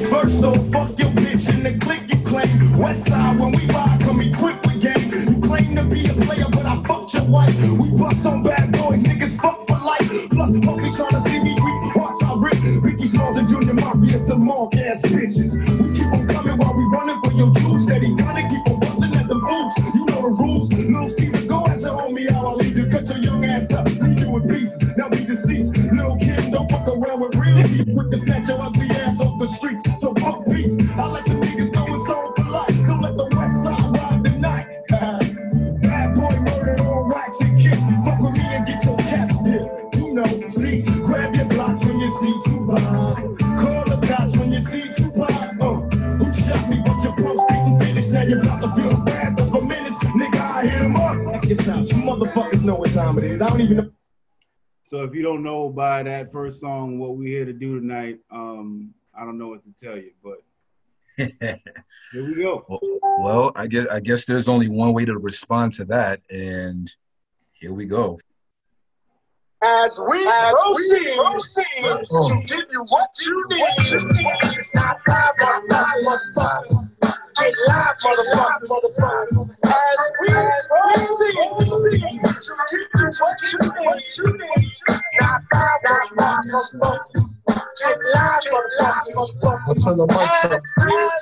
you. 0.00 0.08
First 0.08 0.40
though, 0.42 0.54
fuck 0.54 0.98
your 0.98 1.10
bitch 1.10 1.48
in 1.52 1.62
the 1.62 1.78
click 1.84 2.02
you 2.12 2.20
claim. 2.24 2.78
West 2.78 3.08
side, 3.08 3.38
when 3.38 3.52
we 3.52 3.66
ride, 3.66 4.00
come 4.00 4.20
equipped 4.20 4.66
with 4.66 4.80
game. 4.80 5.12
You 5.12 5.40
claim 5.40 5.74
to 5.76 5.84
be 5.84 6.06
a 6.06 6.12
player, 6.12 6.46
but 6.50 6.66
I 6.66 6.82
fucked 6.82 7.14
your 7.14 7.24
wife. 7.24 7.56
We 7.62 7.88
bust 7.90 8.26
on 8.26 8.42
bad 8.42 8.70
boys, 8.72 9.02
niggas 9.02 9.40
fuck 9.40 9.66
for 9.66 9.78
life. 9.78 10.08
Plus, 10.30 10.50
me 10.52 10.60
trying 10.60 10.92
to 10.92 11.20
see 11.28 11.40
me 11.40 11.54
weak. 11.54 11.92
Hearts 11.94 12.22
are 12.24 12.38
rip. 12.38 12.54
Biggie 12.54 13.08
Smalls 13.08 13.36
and 13.36 13.48
Junior 13.48 13.74
Mafia, 13.74 14.20
some 14.20 14.44
mark 14.44 14.76
ass 14.76 15.02
bitches. 15.02 15.56
Your 17.36 17.52
juice. 17.54 17.84
Steady 17.84 18.14
gunning, 18.14 18.48
keep 18.48 18.66
on 18.66 18.80
busting 18.80 19.14
at 19.16 19.28
the 19.28 19.34
boots. 19.34 19.94
You 19.94 20.04
know 20.06 20.22
the 20.22 20.30
rules. 20.30 20.72
Little 20.72 21.08
Caesar, 21.08 21.46
go 21.46 21.66
ask 21.66 21.82
your 21.82 21.96
homie 21.96 22.30
how 22.30 22.46
I 22.46 22.52
leave 22.54 22.76
you. 22.76 22.86
Cut 22.86 23.06
your 23.08 23.18
young 23.18 23.44
ass 23.44 23.72
up, 23.72 23.86
leave 23.86 24.20
you 24.20 24.36
in 24.36 24.48
pieces. 24.48 24.96
Now 24.96 25.08
be 25.08 25.24
deceased. 25.24 25.76
Little 25.76 26.18
kid, 26.18 26.52
don't 26.52 26.70
fuck 26.70 26.88
around 26.88 27.20
with 27.20 27.36
real 27.36 27.62
deep. 27.62 27.92
Quick 27.94 28.10
to 28.10 28.18
snatch 28.18 28.48
your 28.48 28.60
ugly 28.60 28.88
ass 28.90 29.20
off 29.20 29.38
the 29.38 29.46
streets. 29.48 29.88
So 30.00 30.14
fuck 30.14 30.44
peace. 30.46 30.74
I 30.96 31.06
like 31.06 31.24
the 31.24 31.34
niggas 31.34 31.66
it's 31.68 32.10
all 32.10 32.32
for 32.34 32.44
life. 32.44 32.76
Don't 32.86 33.00
let 33.00 33.16
the 33.16 33.24
west 33.36 33.62
side 33.62 33.96
ride 33.96 34.24
the 34.24 34.30
night. 34.38 34.66
Bad 35.82 36.14
boy 36.14 36.36
murdered 36.40 36.80
on 36.80 37.08
wax 37.08 37.40
and 37.40 37.60
kick. 37.60 37.78
Fuck 38.04 38.20
with 38.20 38.32
me 38.32 38.44
and 38.44 38.66
get 38.66 38.84
your 38.84 38.96
dipped. 38.96 39.96
You 39.96 40.14
know, 40.14 40.48
see, 40.48 40.82
grab 40.82 41.34
your 41.34 41.46
blocks 41.46 41.84
when 41.84 41.98
you 42.00 42.10
see 42.20 42.34
Tupac. 42.44 43.38
Call 43.38 43.45
motherfuckers 52.16 52.64
know 52.64 52.76
what 52.76 52.90
time 52.90 53.18
it 53.18 53.24
is. 53.24 53.42
I 53.42 53.48
don't 53.48 53.60
even 53.60 53.76
know. 53.76 53.90
So 54.84 55.02
if 55.02 55.14
you 55.14 55.22
don't 55.22 55.42
know 55.42 55.68
by 55.68 56.04
that 56.04 56.30
first 56.32 56.60
song 56.60 56.98
what 56.98 57.16
we're 57.16 57.26
here 57.26 57.44
to 57.44 57.52
do 57.52 57.80
tonight, 57.80 58.20
um, 58.30 58.94
I 59.18 59.24
don't 59.24 59.38
know 59.38 59.48
what 59.48 59.62
to 59.64 59.84
tell 59.84 59.96
you, 59.96 60.12
but 60.22 60.42
here 62.12 62.26
we 62.26 62.34
go. 62.34 62.64
well, 63.18 63.50
I 63.56 63.66
guess 63.66 63.86
I 63.86 64.00
guess 64.00 64.26
there's 64.26 64.48
only 64.48 64.68
one 64.68 64.92
way 64.92 65.04
to 65.04 65.16
respond 65.18 65.72
to 65.74 65.84
that, 65.86 66.20
and 66.30 66.92
here 67.52 67.72
we 67.72 67.86
go. 67.86 68.20
As 69.62 70.00
we 70.08 70.24
proceed, 70.24 71.64
to 71.64 72.42
give 72.46 72.64
you 72.70 72.84
what 72.84 73.10
you 73.20 73.46
need. 73.48 74.58
Not 74.74 74.98
live, 75.08 75.34
but 75.40 75.62
live, 75.68 76.20
motherfuckers. 76.36 76.75
Get 77.38 77.54
live, 77.68 77.96
motherfuckers. 78.02 79.36
As 79.64 80.00
we 80.20 80.28
proceed, 81.16 82.04
to 82.06 82.52
give 82.70 82.90
you 83.52 83.70
what 83.84 84.00
you 84.16 84.28
need. 84.32 84.72
Not 85.20 85.40
live, 85.52 85.82
motherfuckers. 86.16 87.26
Get 87.78 87.98
live, 88.14 88.42
motherfuckers, 88.44 89.30
motherfuckers. 89.42 89.84
Turn 89.84 89.96
the 89.96 90.06
mics 90.06 90.44
up. 90.44 90.62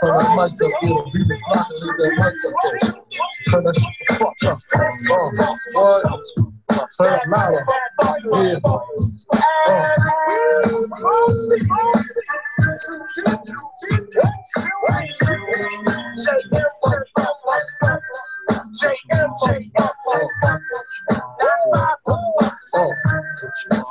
Turn 0.00 0.18
the 0.18 0.28
mic 0.36 0.54
up. 0.62 0.70
Yeah, 0.82 1.02
beat 1.12 1.30
is 1.30 1.42
knocking 1.52 1.76
to 1.76 1.86
that 1.86 2.12
mic 2.18 2.38
up 2.44 2.54
there. 2.62 2.90
Turn 3.50 3.62
that 3.64 3.74
shit 3.74 3.94
the 4.08 4.14
fuck 4.14 4.38
up. 4.44 4.58
Uh, 5.74 6.00
what? 6.38 6.53
Turn 6.98 7.20
it 7.20 7.28
louder. 7.28 7.64
Yeah. 8.32 8.58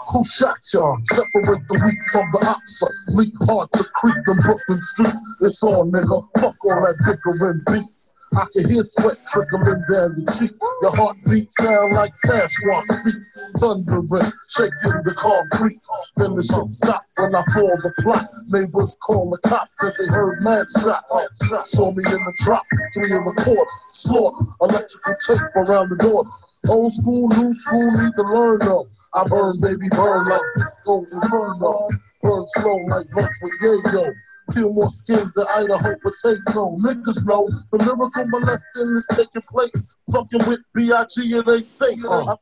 Who 0.07 0.23
shot 0.25 0.57
y'all? 0.73 0.97
Separate 1.05 1.67
the 1.67 1.81
weak 1.83 2.01
from 2.11 2.29
the 2.31 2.39
opsa. 2.39 2.87
Leak 3.15 3.33
hard 3.41 3.71
to 3.73 3.83
creep 3.93 4.15
in 4.27 4.37
Brooklyn 4.37 4.81
streets. 4.81 5.21
It's 5.41 5.63
on, 5.63 5.91
nigga. 5.91 6.27
Fuck 6.39 6.55
all 6.65 6.85
that 6.85 6.97
bickering 7.05 7.61
beat. 7.67 8.02
I 8.35 8.45
can 8.51 8.69
hear 8.69 8.83
sweat 8.83 9.17
trickling 9.31 9.83
down 9.91 10.15
your 10.17 10.31
cheek. 10.33 10.51
Your 10.81 10.95
heartbeat 10.95 11.51
sound 11.51 11.93
like 11.93 12.11
Sasquatch 12.25 13.03
feet. 13.03 13.23
Thundering, 13.57 14.31
shaking 14.49 15.03
the 15.05 15.13
concrete. 15.15 15.81
Then 16.17 16.35
the 16.35 16.43
shit 16.43 16.69
stop 16.71 17.05
when 17.17 17.35
I 17.35 17.43
fall 17.53 17.75
the 17.77 17.93
plot. 17.99 18.27
Neighbors 18.47 18.97
call 19.05 19.29
the 19.29 19.37
cops 19.47 19.75
said 19.79 19.93
they 19.99 20.13
heard 20.13 20.43
mad 20.43 20.65
shots. 20.81 21.71
Saw 21.71 21.91
me 21.91 22.03
in 22.05 22.23
the 22.25 22.33
drop, 22.43 22.63
three 22.93 23.11
in 23.11 23.23
the 23.25 23.33
court. 23.43 23.67
Slaughter, 23.91 24.45
electrical 24.61 25.15
tape 25.27 25.55
around 25.55 25.89
the 25.89 25.97
door. 25.97 26.25
Old 26.69 26.93
school, 26.93 27.27
new 27.29 27.53
school, 27.53 27.91
need 27.91 28.15
to 28.15 28.23
learn 28.23 28.61
up. 28.63 28.85
I 29.13 29.23
burn, 29.25 29.59
baby, 29.59 29.89
burn 29.89 30.23
like 30.23 30.41
disco 30.55 31.05
inferno. 31.11 31.89
Burn 32.21 32.45
slow 32.55 32.77
like 32.87 33.09
blunts 33.11 33.39
with 33.41 33.53
yayo. 33.61 34.13
Kill 34.51 34.73
more 34.73 34.89
skins 34.89 35.31
than 35.33 35.45
Idaho 35.55 35.95
potato. 35.95 36.75
Niggas 36.77 37.25
know 37.25 37.47
the 37.71 37.77
lyrical 37.77 38.27
molesting 38.27 38.95
is 38.97 39.07
taking 39.13 39.41
place. 39.43 39.95
Fucking 40.11 40.47
with 40.47 40.59
B.I.G. 40.73 41.37
and 41.37 41.45
they 41.45 41.61
say, 41.61 41.97
uh, 42.07 42.35